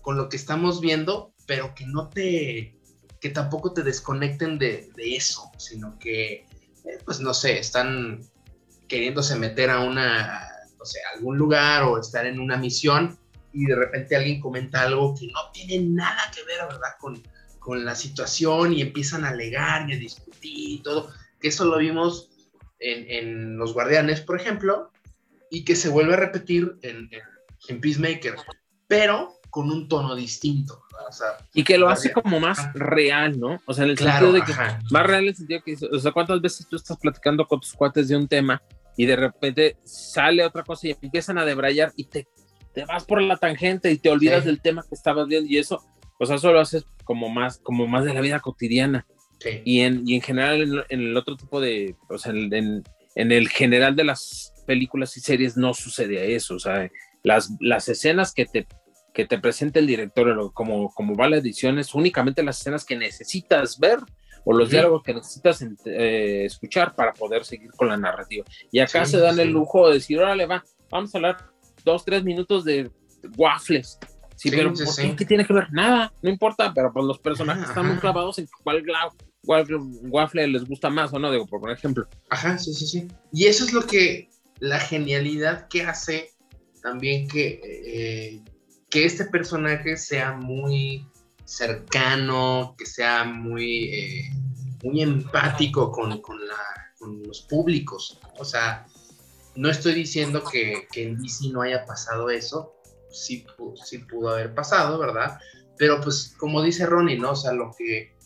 con, 0.01 0.17
lo 0.17 0.27
que 0.27 0.35
estamos 0.35 0.81
viendo, 0.81 1.33
pero 1.47 1.73
que 1.73 1.85
no 1.85 2.09
te, 2.09 2.75
que 3.21 3.29
tampoco 3.29 3.71
te 3.71 3.83
desconecten 3.83 4.59
de, 4.59 4.89
de 4.97 5.15
eso, 5.15 5.49
sino 5.57 5.97
que, 5.97 6.45
eh, 6.83 6.97
pues 7.05 7.21
no 7.21 7.33
sé, 7.33 7.57
están 7.57 8.19
queriéndose 8.89 9.37
meter 9.37 9.69
a 9.69 9.79
una, 9.79 10.45
no 10.77 10.83
sé, 10.83 10.99
a 11.05 11.17
algún 11.17 11.37
lugar 11.37 11.83
o 11.83 11.97
estar 11.97 12.25
en 12.25 12.37
una 12.37 12.57
misión 12.57 13.17
y 13.53 13.65
de 13.65 13.77
repente 13.77 14.17
alguien 14.17 14.41
comenta 14.41 14.81
algo 14.81 15.15
que 15.15 15.27
no 15.27 15.51
tiene 15.53 15.79
nada 15.87 16.29
que 16.35 16.43
ver, 16.43 16.67
¿verdad? 16.67 16.97
Con, 16.99 17.23
con 17.59 17.85
la 17.85 17.95
situación 17.95 18.73
y 18.73 18.81
empiezan 18.81 19.23
a 19.23 19.29
alegar 19.29 19.89
y 19.89 19.93
a 19.93 19.97
discutir 19.97 20.69
y 20.69 20.83
todo, 20.83 21.13
que 21.39 21.47
eso 21.47 21.63
lo 21.63 21.77
vimos 21.77 22.28
en, 22.79 23.09
en 23.09 23.57
Los 23.57 23.73
Guardianes, 23.73 24.21
por 24.21 24.39
ejemplo, 24.39 24.91
y 25.49 25.65
que 25.65 25.75
se 25.75 25.89
vuelve 25.89 26.13
a 26.13 26.17
repetir 26.17 26.77
en, 26.81 27.09
en 27.11 27.21
en 27.67 27.81
Peacemaker, 27.81 28.35
pero 28.87 29.39
con 29.49 29.69
un 29.69 29.87
tono 29.87 30.15
distinto. 30.15 30.83
O 31.07 31.11
sea, 31.11 31.27
y 31.53 31.63
que 31.63 31.77
lo 31.77 31.89
hace 31.89 32.11
como 32.11 32.39
más 32.39 32.71
real, 32.73 33.39
¿no? 33.39 33.59
O 33.65 33.73
sea, 33.73 33.85
en 33.85 33.91
el 33.91 33.97
claro, 33.97 34.27
sentido 34.27 34.33
de 34.33 34.41
que 34.43 34.51
ajá. 34.51 34.79
más 34.91 35.07
real 35.07 35.23
en 35.23 35.29
el 35.29 35.35
sentido 35.35 35.61
que, 35.63 35.77
o 35.91 35.99
sea, 35.99 36.11
¿cuántas 36.11 36.41
veces 36.41 36.67
tú 36.67 36.75
estás 36.75 36.97
platicando 36.97 37.47
con 37.47 37.59
tus 37.59 37.73
cuates 37.73 38.07
de 38.07 38.15
un 38.15 38.27
tema 38.27 38.61
y 38.95 39.05
de 39.05 39.15
repente 39.15 39.77
sale 39.83 40.45
otra 40.45 40.63
cosa 40.63 40.87
y 40.87 40.95
empiezan 41.01 41.37
a 41.37 41.45
debrayar 41.45 41.93
y 41.95 42.05
te, 42.05 42.27
te 42.73 42.85
vas 42.85 43.05
por 43.05 43.21
la 43.21 43.37
tangente 43.37 43.91
y 43.91 43.97
te 43.97 44.09
olvidas 44.09 44.41
sí. 44.41 44.47
del 44.47 44.61
tema 44.61 44.83
que 44.87 44.93
estabas 44.93 45.27
viendo 45.27 45.49
y 45.49 45.57
eso, 45.57 45.81
o 46.19 46.25
sea, 46.25 46.35
eso 46.35 46.51
lo 46.51 46.59
haces 46.59 46.85
como 47.03 47.29
más, 47.29 47.59
como 47.59 47.87
más 47.87 48.05
de 48.05 48.13
la 48.13 48.21
vida 48.21 48.39
cotidiana. 48.39 49.07
Sí. 49.39 49.61
Y, 49.63 49.79
en, 49.81 50.07
y 50.07 50.15
en 50.15 50.21
general, 50.21 50.61
en, 50.61 50.83
en, 50.89 51.07
el 51.07 51.17
otro 51.17 51.37
tipo 51.37 51.61
de, 51.61 51.95
o 52.09 52.17
sea, 52.17 52.31
en, 52.33 52.83
en 53.15 53.31
el 53.31 53.49
general 53.49 53.95
de 53.95 54.03
las 54.03 54.53
películas 54.65 55.15
y 55.17 55.21
series 55.21 55.57
no 55.57 55.73
sucede 55.73 56.35
eso, 56.35 56.55
o 56.55 56.59
sea, 56.59 56.89
las, 57.23 57.51
las 57.59 57.89
escenas 57.89 58.33
que 58.33 58.45
te, 58.45 58.67
que 59.13 59.25
te 59.25 59.39
presenta 59.39 59.79
el 59.79 59.87
director, 59.87 60.53
como, 60.53 60.93
como 60.93 61.15
va 61.15 61.29
la 61.29 61.37
edición, 61.37 61.79
es 61.79 61.93
únicamente 61.93 62.43
las 62.43 62.59
escenas 62.59 62.85
que 62.85 62.95
necesitas 62.95 63.79
ver 63.79 63.99
o 64.45 64.53
los 64.53 64.69
sí. 64.69 64.75
diálogos 64.75 65.03
que 65.03 65.13
necesitas 65.13 65.65
eh, 65.85 66.45
escuchar 66.45 66.95
para 66.95 67.13
poder 67.13 67.43
seguir 67.43 67.71
con 67.71 67.89
la 67.89 67.97
narrativa. 67.97 68.45
Y 68.71 68.79
acá 68.79 69.05
sí, 69.05 69.11
se 69.11 69.19
dan 69.19 69.39
el 69.39 69.49
lujo 69.49 69.87
de 69.87 69.95
decir, 69.95 70.19
órale, 70.19 70.45
va, 70.45 70.63
vamos 70.89 71.13
a 71.13 71.17
hablar 71.17 71.37
dos, 71.83 72.05
tres 72.05 72.23
minutos 72.23 72.63
de 72.63 72.89
waffles. 73.35 73.99
Sí, 74.35 74.49
pero 74.49 74.73
¿por 74.73 74.95
qué? 74.95 75.15
¿qué 75.17 75.25
tiene 75.25 75.45
que 75.45 75.53
ver? 75.53 75.67
Nada, 75.71 76.13
no 76.21 76.29
importa, 76.29 76.71
pero 76.73 76.93
pues 76.93 77.05
los 77.05 77.19
personajes 77.19 77.63
ajá, 77.63 77.71
están 77.71 77.87
muy 77.87 77.97
clavados 77.97 78.39
en 78.39 78.47
cuál, 78.63 78.81
cuál 79.49 79.65
waffle 80.11 80.47
les 80.47 80.63
gusta 80.63 80.91
más 80.91 81.11
o 81.11 81.17
no, 81.17 81.31
digo, 81.31 81.47
por 81.47 81.71
ejemplo. 81.71 82.07
Ajá, 82.29 82.59
sí, 82.59 82.71
sí, 82.71 82.85
sí. 82.85 83.07
Y 83.33 83.47
eso 83.47 83.65
es 83.65 83.73
lo 83.73 83.81
que, 83.81 84.29
la 84.59 84.79
genialidad 84.79 85.67
que 85.69 85.81
hace 85.81 86.29
también 86.83 87.27
que, 87.27 87.59
eh, 87.63 88.43
que 88.91 89.05
este 89.05 89.25
personaje 89.25 89.97
sea 89.97 90.33
muy 90.33 91.03
cercano, 91.45 92.75
que 92.77 92.85
sea 92.85 93.23
muy, 93.23 93.85
eh, 93.85 94.29
muy 94.83 95.01
empático 95.01 95.91
con, 95.91 96.21
con, 96.21 96.37
los 97.25 97.41
públicos. 97.41 98.19
O 98.37 98.45
sea, 98.45 98.85
no 99.55 99.71
estoy 99.71 99.95
diciendo 99.95 100.43
que, 100.43 100.87
que, 100.91 101.07
en 101.07 101.19
DC 101.19 101.49
no 101.49 101.63
haya 101.63 101.87
pasado 101.87 102.29
eso, 102.29 102.75
sí, 103.09 103.47
sí 103.83 103.97
pudo 103.97 104.29
haber 104.29 104.53
pasado, 104.53 104.99
¿verdad? 104.99 105.39
Pero 105.75 105.99
pues 106.01 106.35
como 106.37 106.61
dice 106.61 106.85
Ronnie, 106.85 107.17
¿no? 107.17 107.31
O 107.31 107.35
sea, 107.35 107.51
lo 107.51 107.71
que, 107.75 108.18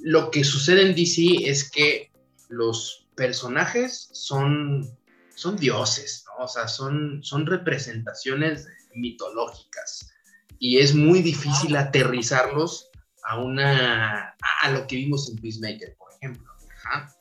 lo 0.00 0.30
que 0.30 0.44
sucede 0.44 0.82
en 0.82 0.94
DC 0.94 1.48
es 1.48 1.70
que 1.70 2.10
los 2.48 3.06
personajes 3.16 4.08
son, 4.12 4.88
son 5.34 5.56
dioses, 5.56 6.24
¿no? 6.26 6.44
O 6.44 6.48
sea, 6.48 6.68
son, 6.68 7.22
son 7.22 7.46
representaciones 7.46 8.66
mitológicas 8.94 10.10
y 10.58 10.78
es 10.78 10.94
muy 10.94 11.22
difícil 11.22 11.76
aterrizarlos 11.76 12.90
a 13.24 13.40
una 13.40 14.34
a 14.62 14.70
lo 14.70 14.86
que 14.86 14.96
vimos 14.96 15.30
en 15.30 15.36
Peacemaker, 15.38 15.96
por 15.96 16.12
ejemplo. 16.12 16.50
Ajá. 16.76 17.14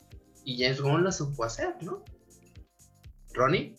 Y 0.45 0.61
James 0.61 0.81
Gunn 0.81 1.03
lo 1.03 1.11
supo 1.11 1.43
hacer, 1.45 1.75
¿no? 1.81 2.03
Ronnie. 3.33 3.75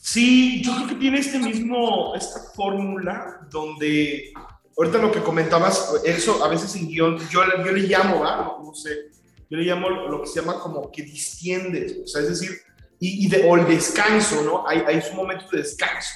Sí, 0.00 0.62
yo 0.62 0.74
creo 0.76 0.88
que 0.88 0.94
tiene 0.96 1.18
este 1.18 1.38
mismo, 1.38 2.14
esta 2.14 2.40
fórmula 2.54 3.46
donde, 3.50 4.32
ahorita 4.76 4.98
lo 4.98 5.12
que 5.12 5.20
comentabas, 5.20 5.94
eso 6.04 6.44
a 6.44 6.48
veces 6.48 6.74
en 6.76 6.88
guion, 6.88 7.18
yo, 7.28 7.42
yo 7.64 7.72
le 7.72 7.82
llamo, 7.82 8.20
¿va? 8.20 8.58
No, 8.62 8.74
sé, 8.74 9.10
yo 9.48 9.58
le 9.58 9.64
llamo 9.64 9.88
lo 9.90 10.22
que 10.22 10.28
se 10.28 10.40
llama 10.40 10.58
como 10.58 10.90
que 10.90 11.02
distiendes, 11.02 11.96
o 12.02 12.06
sea, 12.06 12.22
es 12.22 12.28
decir, 12.28 12.60
y, 13.00 13.28
de, 13.28 13.44
o 13.46 13.56
el 13.56 13.66
descanso, 13.66 14.42
¿no? 14.42 14.66
Hay, 14.66 14.82
hay 14.86 15.02
un 15.10 15.16
momento 15.16 15.44
de 15.52 15.58
descanso. 15.58 16.10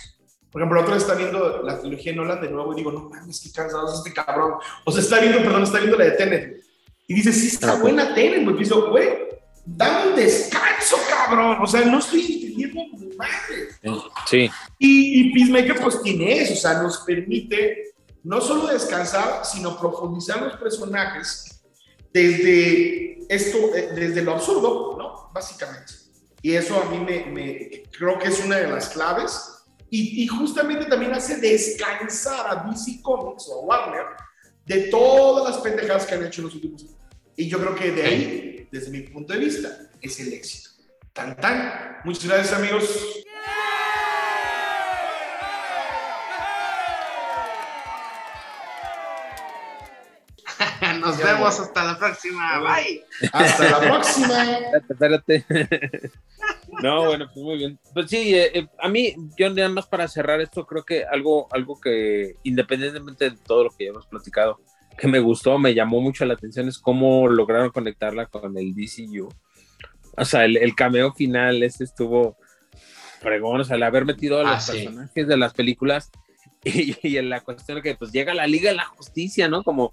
Por 0.51 0.63
ejemplo, 0.63 0.81
otra 0.81 0.95
vez 0.95 1.03
está 1.03 1.15
viendo 1.15 1.63
la 1.63 1.79
trilogía 1.79 2.15
Nolan 2.15 2.41
de 2.41 2.49
nuevo 2.49 2.73
y 2.73 2.77
digo, 2.77 2.91
no 2.91 3.11
mames, 3.11 3.41
qué 3.41 3.53
cansado 3.53 3.93
es 3.93 3.99
este 3.99 4.15
cabrón. 4.15 4.55
O 4.85 4.91
sea, 4.91 5.03
está 5.03 5.21
viendo, 5.21 5.39
perdón, 5.41 5.65
está 5.65 5.79
viendo 5.79 5.99
la 5.99 6.07
de 6.07 6.11
Tenet. 6.13 6.65
Y 7.07 7.15
dice, 7.15 7.33
sí, 7.33 7.49
está 7.49 7.75
buena 7.75 8.15
Tenet, 8.15 8.43
güey. 8.45 8.57
Y 8.57 8.65
digo, 8.65 8.89
güey, 8.91 9.09
dame 9.67 10.11
un 10.11 10.17
descanso, 10.17 10.97
cabrón. 11.11 11.59
O 11.61 11.67
sea, 11.67 11.85
no 11.85 11.99
estoy 11.99 12.23
entendiendo 12.23 12.81
madre. 13.19 14.01
Sí. 14.27 14.51
Y, 14.79 15.21
y 15.21 15.33
Peacemaker, 15.35 15.81
pues 15.83 16.01
tiene 16.01 16.41
eso, 16.41 16.55
o 16.55 16.57
sea, 16.57 16.83
nos 16.83 16.99
permite 16.99 17.88
no 18.25 18.41
solo 18.41 18.67
descansar, 18.67 19.45
sino 19.45 19.79
profundizar 19.79 20.43
los 20.43 20.57
personajes 20.57 21.63
desde 22.13 23.19
esto, 23.29 23.75
eh, 23.75 23.91
desde 23.95 24.23
lo 24.23 24.33
absurdo, 24.33 24.97
¿no? 24.99 25.31
Básicamente. 25.33 25.95
Y 26.43 26.55
eso 26.55 26.81
a 26.81 26.87
mí 26.87 26.99
me, 26.99 27.83
creo 27.97 28.19
que 28.19 28.29
es 28.29 28.45
una 28.45 28.57
de 28.57 28.69
las 28.69 28.89
claves. 28.89 29.55
Y, 29.91 30.23
y, 30.23 30.27
justamente 30.27 30.85
también 30.85 31.15
hace 31.15 31.39
descansar 31.39 32.47
a 32.47 32.69
DC 32.69 33.01
Comics 33.03 33.49
o 33.49 33.63
a 33.63 33.65
Warner 33.65 34.05
de 34.67 34.83
todas 34.91 35.51
las 35.51 35.63
pendejadas 35.63 36.05
que 36.05 36.15
han 36.15 36.27
hecho 36.27 36.43
en 36.43 36.47
los 36.47 36.55
últimos 36.57 36.83
años. 36.83 36.97
Y 37.37 37.49
yo 37.49 37.59
creo 37.59 37.75
que 37.75 37.91
de 37.93 38.03
ahí, 38.03 38.69
desde 38.71 38.91
mi 38.91 39.01
punto 39.01 39.33
de 39.33 39.39
vista, 39.39 39.91
es 40.03 40.21
el 40.21 40.33
éxito. 40.35 40.71
Tan 41.15 41.37
tan. 41.37 41.97
Muchas 42.05 42.27
gracias 42.27 42.53
amigos. 42.53 43.25
Nos 51.01 51.19
vemos 51.19 51.61
hasta 51.61 51.85
la 51.85 51.99
próxima. 51.99 52.59
Bye. 52.61 53.05
Hasta 53.33 53.71
la 53.71 53.81
próxima. 53.81 54.45
Espérate, 54.45 55.37
espérate. 55.37 56.13
No, 56.83 57.07
bueno, 57.07 57.27
pues 57.33 57.45
muy 57.45 57.57
bien. 57.57 57.79
Pues 57.93 58.09
sí, 58.09 58.35
eh, 58.35 58.51
eh, 58.55 58.69
a 58.79 58.89
mí, 58.89 59.15
yo 59.37 59.51
nada 59.51 59.69
más 59.69 59.87
para 59.87 60.07
cerrar 60.07 60.41
esto, 60.41 60.65
creo 60.67 60.85
que 60.85 61.05
algo, 61.05 61.49
algo 61.51 61.81
que, 61.81 62.37
independientemente 62.45 63.31
de 63.31 63.37
todo 63.37 63.65
lo 63.65 63.71
que 63.71 63.87
ya 63.87 63.91
hemos 63.91 64.07
platicado, 64.07 64.61
que 64.97 65.09
me 65.09 65.19
gustó, 65.19 65.59
me 65.59 65.75
llamó 65.75 66.01
mucho 66.01 66.25
la 66.25 66.35
atención 66.35 66.69
es 66.69 66.79
cómo 66.79 67.29
lograron 67.29 67.71
conectarla 67.71 68.27
con 68.27 68.57
el 68.57 68.75
DCU. 68.75 69.29
O 70.17 70.25
sea, 70.25 70.45
el, 70.45 70.75
cameo 70.77 71.13
final, 71.13 71.63
ese 71.63 71.85
estuvo 71.85 72.37
fregón, 73.21 73.61
o 73.61 73.65
sea, 73.65 73.77
el 73.77 73.83
haber 73.83 74.05
metido 74.05 74.39
a 74.39 74.45
los 74.45 74.69
ah, 74.69 74.73
personajes 74.73 75.27
de 75.27 75.37
las 75.37 75.55
películas 75.55 76.11
y, 76.65 76.97
y, 77.03 77.17
en 77.17 77.31
la 77.31 77.41
cuestión 77.41 77.77
de 77.77 77.83
que 77.83 77.95
pues 77.97 78.13
llega 78.13 78.35
la 78.35 78.47
Liga 78.47 78.71
de 78.71 78.77
la 78.77 78.85
Justicia, 78.85 79.49
¿no? 79.49 79.65
Como 79.65 79.93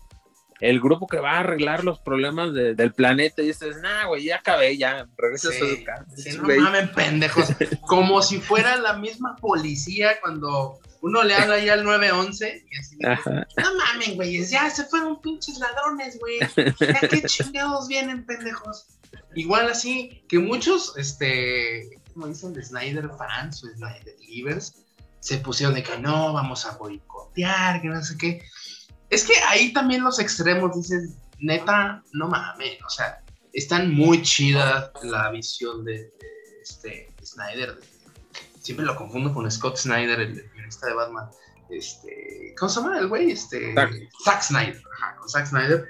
el 0.59 0.79
grupo 0.79 1.07
que 1.07 1.19
va 1.19 1.33
a 1.33 1.39
arreglar 1.39 1.83
los 1.83 1.99
problemas 1.99 2.53
del 2.53 2.93
planeta 2.93 3.41
y 3.41 3.47
dices, 3.47 3.77
nah, 3.81 4.07
güey, 4.07 4.25
ya 4.25 4.37
acabé, 4.37 4.77
ya 4.77 5.07
regresas 5.17 5.55
a 5.55 5.59
su 5.59 5.83
casa. 5.83 6.05
Sí, 6.15 6.37
no 6.37 6.47
mames, 6.47 6.89
pendejos. 6.91 7.47
Como 7.81 8.21
si 8.21 8.39
fuera 8.39 8.77
la 8.77 8.93
misma 8.93 9.35
policía 9.35 10.19
cuando 10.21 10.79
uno 11.01 11.23
le 11.23 11.35
habla 11.35 11.55
ahí 11.55 11.69
al 11.69 11.83
911 11.83 12.65
y 12.69 12.79
así, 12.79 12.97
no 12.99 13.75
mames, 13.75 14.15
güey, 14.15 14.45
ya 14.45 14.69
se 14.69 14.85
fueron 14.85 15.21
pinches 15.21 15.59
ladrones, 15.59 16.17
güey. 16.19 16.39
Ya 16.79 17.07
qué 17.07 17.21
chingados 17.25 17.87
vienen, 17.87 18.25
pendejos. 18.25 18.87
Igual 19.35 19.69
así 19.69 20.23
que 20.29 20.39
muchos, 20.39 20.93
este, 20.97 21.99
como 22.13 22.27
dicen, 22.27 22.53
de 22.53 22.63
Snyder 22.63 23.09
fans 23.17 23.63
o 23.63 23.67
Snyder 23.67 24.15
livers, 24.21 24.85
se 25.19 25.37
pusieron 25.37 25.75
de 25.75 25.83
que 25.83 25.97
no, 25.99 26.33
vamos 26.33 26.65
a 26.65 26.77
boicotear, 26.77 27.81
que 27.81 27.87
no 27.89 28.01
sé 28.03 28.17
qué 28.17 28.41
es 29.09 29.25
que 29.25 29.33
ahí 29.47 29.71
también 29.73 30.03
los 30.03 30.19
extremos 30.19 30.75
dicen, 30.75 31.15
neta, 31.39 32.03
no 32.13 32.27
mames, 32.27 32.77
o 32.85 32.89
sea, 32.89 33.21
están 33.53 33.93
muy 33.93 34.21
chida 34.21 34.91
la 35.03 35.31
visión 35.31 35.85
de, 35.85 36.11
este 36.61 37.13
Snyder. 37.23 37.79
siempre 38.59 38.85
lo 38.85 38.95
confundo 38.95 39.33
con 39.33 39.49
Scott 39.49 39.77
Snyder, 39.77 40.19
el 40.19 40.49
guionista 40.53 40.87
de 40.87 40.93
Batman. 40.93 41.29
Este, 41.69 42.53
¿Cómo 42.57 42.69
se 42.69 42.79
llama 42.79 42.99
el 42.99 43.07
güey? 43.07 43.31
Este, 43.31 43.73
Zack. 44.23 44.41
Snyder, 44.41 44.81
ajá, 44.97 45.15
con 45.17 45.29
Zack 45.29 45.47
Snyder. 45.47 45.87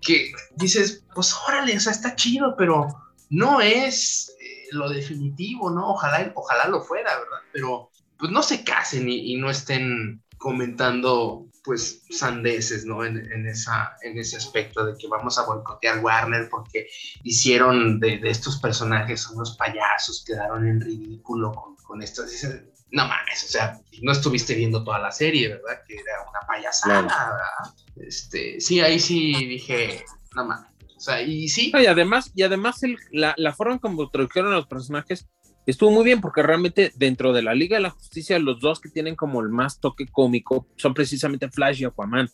Que 0.00 0.32
dices, 0.56 1.04
pues 1.14 1.34
órale, 1.46 1.76
o 1.76 1.80
sea, 1.80 1.92
está 1.92 2.14
chido, 2.16 2.54
pero 2.56 2.88
no 3.30 3.60
es 3.60 4.34
eh, 4.40 4.68
lo 4.72 4.88
definitivo, 4.88 5.70
¿no? 5.70 5.90
Ojalá, 5.90 6.32
ojalá 6.34 6.68
lo 6.68 6.82
fuera, 6.82 7.16
¿verdad? 7.18 7.38
Pero 7.52 7.90
pues 8.18 8.30
no 8.32 8.42
se 8.42 8.64
casen 8.64 9.08
y 9.08 9.36
no 9.36 9.50
estén 9.50 10.22
comentando 10.38 11.46
pues 11.64 12.02
sandeces, 12.10 12.84
¿no? 12.84 13.04
En, 13.04 13.16
en, 13.32 13.46
esa, 13.46 13.96
en 14.02 14.18
ese 14.18 14.36
aspecto 14.36 14.84
de 14.84 14.96
que 14.98 15.06
vamos 15.08 15.38
a 15.38 15.46
boicotear 15.46 16.00
Warner 16.00 16.48
porque 16.50 16.88
hicieron 17.22 18.00
de, 18.00 18.18
de 18.18 18.30
estos 18.30 18.58
personajes 18.60 19.28
unos 19.30 19.56
payasos, 19.56 20.24
quedaron 20.26 20.66
en 20.66 20.80
ridículo 20.80 21.52
con, 21.52 21.76
con 21.76 22.02
esto. 22.02 22.24
Dicen, 22.26 22.72
no 22.90 23.06
mames, 23.06 23.44
o 23.44 23.48
sea, 23.48 23.80
no 24.02 24.12
estuviste 24.12 24.54
viendo 24.54 24.84
toda 24.84 24.98
la 24.98 25.12
serie, 25.12 25.48
¿verdad? 25.48 25.82
Que 25.86 25.94
era 25.94 26.28
una 26.28 26.40
payasada. 26.46 27.74
Este, 27.96 28.60
sí, 28.60 28.80
ahí 28.80 28.98
sí 28.98 29.32
dije, 29.46 30.04
no 30.34 30.44
mames. 30.44 30.70
O 30.96 31.00
sea, 31.00 31.20
y 31.20 31.48
sí. 31.48 31.72
y 31.74 31.86
además, 31.86 32.30
y 32.34 32.42
además 32.42 32.82
el, 32.84 32.96
la, 33.10 33.34
la 33.36 33.52
forma 33.52 33.72
en 33.72 33.78
como 33.80 34.08
tradujeron 34.08 34.52
a 34.52 34.56
los 34.56 34.68
personajes 34.68 35.26
estuvo 35.66 35.90
muy 35.90 36.04
bien 36.04 36.20
porque 36.20 36.42
realmente 36.42 36.92
dentro 36.96 37.32
de 37.32 37.42
la 37.42 37.54
Liga 37.54 37.76
de 37.76 37.82
la 37.82 37.90
Justicia 37.90 38.38
los 38.38 38.60
dos 38.60 38.80
que 38.80 38.88
tienen 38.88 39.14
como 39.14 39.40
el 39.40 39.48
más 39.48 39.80
toque 39.80 40.06
cómico 40.06 40.66
son 40.76 40.94
precisamente 40.94 41.48
Flash 41.48 41.82
y 41.82 41.84
Aquaman 41.84 42.28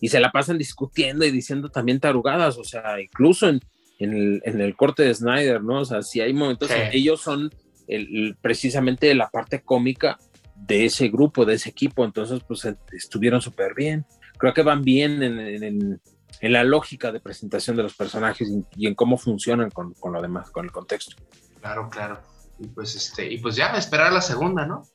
y 0.00 0.08
se 0.08 0.20
la 0.20 0.32
pasan 0.32 0.58
discutiendo 0.58 1.24
y 1.24 1.30
diciendo 1.30 1.70
también 1.70 2.00
tarugadas, 2.00 2.58
o 2.58 2.64
sea, 2.64 3.00
incluso 3.00 3.48
en, 3.48 3.60
el, 4.00 4.74
corte 4.76 5.04
de 5.04 5.14
Snyder, 5.14 5.62
¿no? 5.62 5.80
O 5.80 5.84
sea, 5.84 6.02
si 6.02 6.20
hay 6.20 6.32
momentos 6.32 6.70
ellos 6.92 7.20
son 7.20 7.54
el, 7.86 8.36
precisamente 8.42 9.14
la 9.14 9.30
parte 9.30 9.62
cómica 9.62 10.18
de 10.56 10.86
ese 10.86 11.08
grupo, 11.08 11.44
de 11.44 11.54
ese 11.54 11.70
equipo, 11.70 12.04
entonces 12.04 12.40
pues 12.46 12.68
estuvieron 12.92 13.40
súper 13.40 13.74
bien. 13.74 14.04
Creo 14.38 14.52
que 14.52 14.62
van 14.62 14.82
bien 14.82 15.22
en, 15.22 16.00
la 16.40 16.64
lógica 16.64 17.12
de 17.12 17.20
presentación 17.20 17.76
de 17.76 17.84
los 17.84 17.94
personajes 17.94 18.50
y, 18.76 18.86
en 18.88 18.96
cómo 18.96 19.16
funcionan 19.18 19.70
con, 19.70 19.94
con 19.94 20.12
lo 20.12 20.20
demás, 20.20 20.50
con 20.50 20.64
el 20.64 20.72
contexto. 20.72 21.14
Claro, 21.60 21.88
claro. 21.88 22.20
Y 22.62 22.68
pues 22.68 22.94
este, 22.94 23.30
y 23.30 23.38
pues 23.38 23.56
ya 23.56 23.72
esperar 23.76 24.12
la 24.12 24.20
segunda, 24.20 24.64
¿no? 24.64 24.86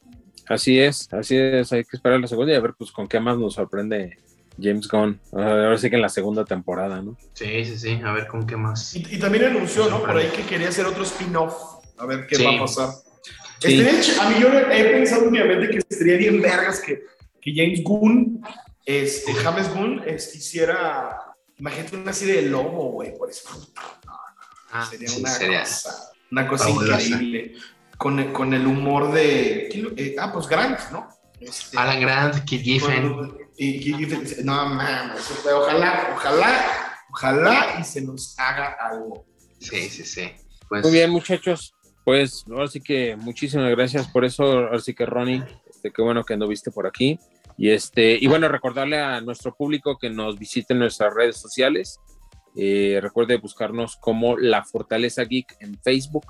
Así 0.47 0.79
es, 0.79 1.11
así 1.11 1.35
es, 1.35 1.73
hay 1.73 1.83
que 1.83 1.97
esperar 1.97 2.19
la 2.19 2.27
segunda 2.27 2.53
y 2.53 2.55
a 2.55 2.61
ver 2.61 2.73
pues 2.77 2.91
con 2.91 3.07
qué 3.07 3.19
más 3.19 3.37
nos 3.37 3.55
sorprende 3.55 4.17
James 4.57 4.87
Gunn. 4.87 5.19
Ahora 5.33 5.77
sí 5.77 5.89
que 5.89 5.97
en 5.97 6.01
la 6.01 6.09
segunda 6.09 6.45
temporada, 6.45 7.01
¿no? 7.01 7.17
Sí, 7.33 7.65
sí, 7.65 7.77
sí, 7.77 7.99
a 8.03 8.13
ver 8.13 8.27
con 8.27 8.47
qué 8.47 8.55
más. 8.55 8.95
Y, 8.95 9.19
también 9.19 9.45
anunció, 9.45 9.89
¿no? 9.89 9.99
Por 9.99 10.15
ahí 10.15 10.29
que 10.29 10.43
quería 10.43 10.69
hacer 10.69 10.85
otro 10.85 11.03
spin-off. 11.03 11.83
A 11.97 12.05
ver 12.05 12.25
qué 12.25 12.41
va 12.41 12.55
a 12.55 12.59
pasar. 12.59 12.89
a 12.89 14.29
mí 14.29 14.35
yo 14.39 14.47
he 14.47 14.83
pensado 14.85 15.25
últimamente 15.25 15.69
que 15.69 15.77
estaría 15.79 16.15
bien 16.15 16.41
vergas 16.41 16.79
que, 16.79 17.03
que 17.41 17.53
James 17.53 17.83
Gunn, 17.83 18.41
este, 18.85 19.33
James 19.33 19.73
Gunn, 19.73 20.03
este, 20.05 20.37
hiciera, 20.37 21.35
imagínate 21.57 21.97
una 21.97 22.13
serie 22.13 22.43
de 22.43 22.49
lobo, 22.49 22.91
güey, 22.91 23.17
por 23.17 23.29
eso. 23.29 23.49
Ah, 24.71 24.87
sería 24.89 25.09
una 25.17 25.37
cosa 25.37 26.13
una 26.31 26.47
cosa 26.47 26.69
increíble. 26.69 27.55
Con, 27.97 28.31
con, 28.31 28.53
el 28.53 28.67
humor 28.67 29.11
de. 29.11 29.69
Eh, 29.97 30.15
ah, 30.19 30.31
pues 30.31 30.47
Grant, 30.47 30.79
¿no? 30.91 31.07
Este, 31.39 31.77
Alan 31.77 31.99
Grant, 31.99 32.43
Kid 32.45 32.61
Giffen. 32.61 33.33
Y 33.57 33.91
no 34.43 34.69
mames, 34.69 35.31
ojalá, 35.51 36.13
ojalá, 36.15 36.65
ojalá 37.11 37.77
y 37.79 37.83
se 37.83 38.01
nos 38.01 38.37
haga 38.37 38.75
algo. 38.79 39.25
Sí, 39.59 39.89
sí, 39.89 40.03
sí. 40.03 40.31
Pues... 40.69 40.83
Muy 40.83 40.93
bien, 40.93 41.09
muchachos. 41.09 41.73
Pues 42.03 42.45
ahora 42.49 42.67
sí 42.67 42.79
que 42.79 43.15
muchísimas 43.15 43.69
gracias 43.71 44.07
por 44.07 44.25
eso. 44.25 44.43
Ahora 44.43 44.79
sí 44.79 44.93
que 44.93 45.05
Ronnie, 45.05 45.43
este, 45.67 45.91
qué 45.91 46.01
bueno 46.01 46.23
que 46.23 46.35
anduviste 46.35 46.69
por 46.71 46.85
aquí. 46.85 47.19
Y 47.57 47.71
este, 47.71 48.17
y 48.21 48.27
bueno, 48.27 48.47
recordarle 48.47 48.99
a 48.99 49.19
nuestro 49.21 49.55
público 49.55 49.97
que 49.97 50.11
nos 50.11 50.37
visite 50.37 50.73
en 50.73 50.79
nuestras 50.79 51.13
redes 51.13 51.37
sociales. 51.37 51.99
Eh, 52.59 52.99
recuerde 53.01 53.37
buscarnos 53.37 53.97
como 53.97 54.35
La 54.35 54.63
Fortaleza 54.63 55.23
Geek 55.23 55.57
en 55.59 55.79
Facebook, 55.79 56.25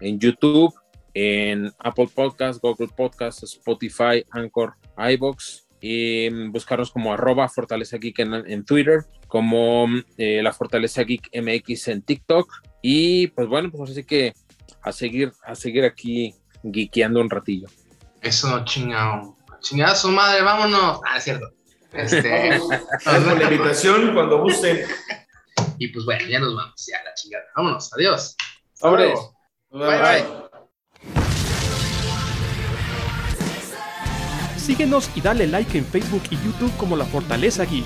en 0.00 0.20
YouTube, 0.20 0.72
en 1.12 1.72
Apple 1.80 2.08
Podcasts, 2.14 2.62
Google 2.62 2.88
Podcasts, 2.96 3.42
Spotify, 3.42 4.24
Anchor, 4.30 4.74
iBox. 4.96 5.66
Y 5.84 6.28
buscarnos 6.50 6.92
como 6.92 7.12
arroba 7.12 7.48
Fortaleza 7.48 7.96
Geek 7.96 8.20
en, 8.20 8.64
Twitter, 8.64 9.00
como 9.26 9.88
eh, 10.16 10.40
La 10.40 10.52
Fortaleza 10.52 11.02
Geek 11.02 11.30
MX 11.34 11.88
en 11.88 12.02
TikTok. 12.02 12.48
Y 12.82 13.26
pues 13.28 13.48
bueno, 13.48 13.68
pues 13.72 13.90
así 13.90 14.04
que 14.04 14.32
a 14.80 14.92
seguir, 14.92 15.32
a 15.44 15.56
seguir 15.56 15.84
aquí 15.84 16.36
geekeando 16.62 17.20
un 17.20 17.28
ratillo. 17.28 17.66
Eso, 18.20 18.64
chingado. 18.64 19.36
Chingada 19.58 19.96
su 19.96 20.12
madre, 20.12 20.42
vámonos. 20.42 21.00
Ah, 21.04 21.16
es 21.16 21.24
cierto. 21.24 21.50
Este, 21.92 22.60
con 23.04 23.38
la 23.38 23.52
invitación 23.52 24.14
cuando 24.14 24.40
gusten. 24.40 24.86
Y 25.78 25.88
pues 25.88 26.04
bueno, 26.04 26.26
ya 26.26 26.40
nos 26.40 26.54
vamos, 26.54 26.86
ya 26.86 27.02
la 27.04 27.14
chingada. 27.14 27.44
Vámonos, 27.56 27.92
adiós. 27.92 28.36
Bye, 29.70 29.98
bye. 30.00 30.24
Síguenos 34.56 35.10
y 35.16 35.20
dale 35.20 35.46
like 35.46 35.76
en 35.76 35.84
Facebook 35.84 36.22
y 36.30 36.36
YouTube 36.36 36.76
como 36.76 36.96
La 36.96 37.04
Fortaleza 37.04 37.64
Geek 37.64 37.84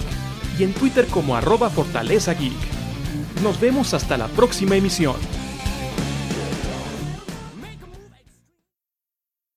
y 0.59 0.65
en 0.65 0.75
Twitter 0.75 1.07
como 1.07 1.37
arroba 1.37 1.71
Fortaleza 1.71 2.35
Geek. 2.35 2.53
Nos 3.43 3.61
vemos 3.61 3.95
hasta 3.95 4.17
la 4.17 4.29
próxima 4.29 4.77
emisión. 4.77 5.17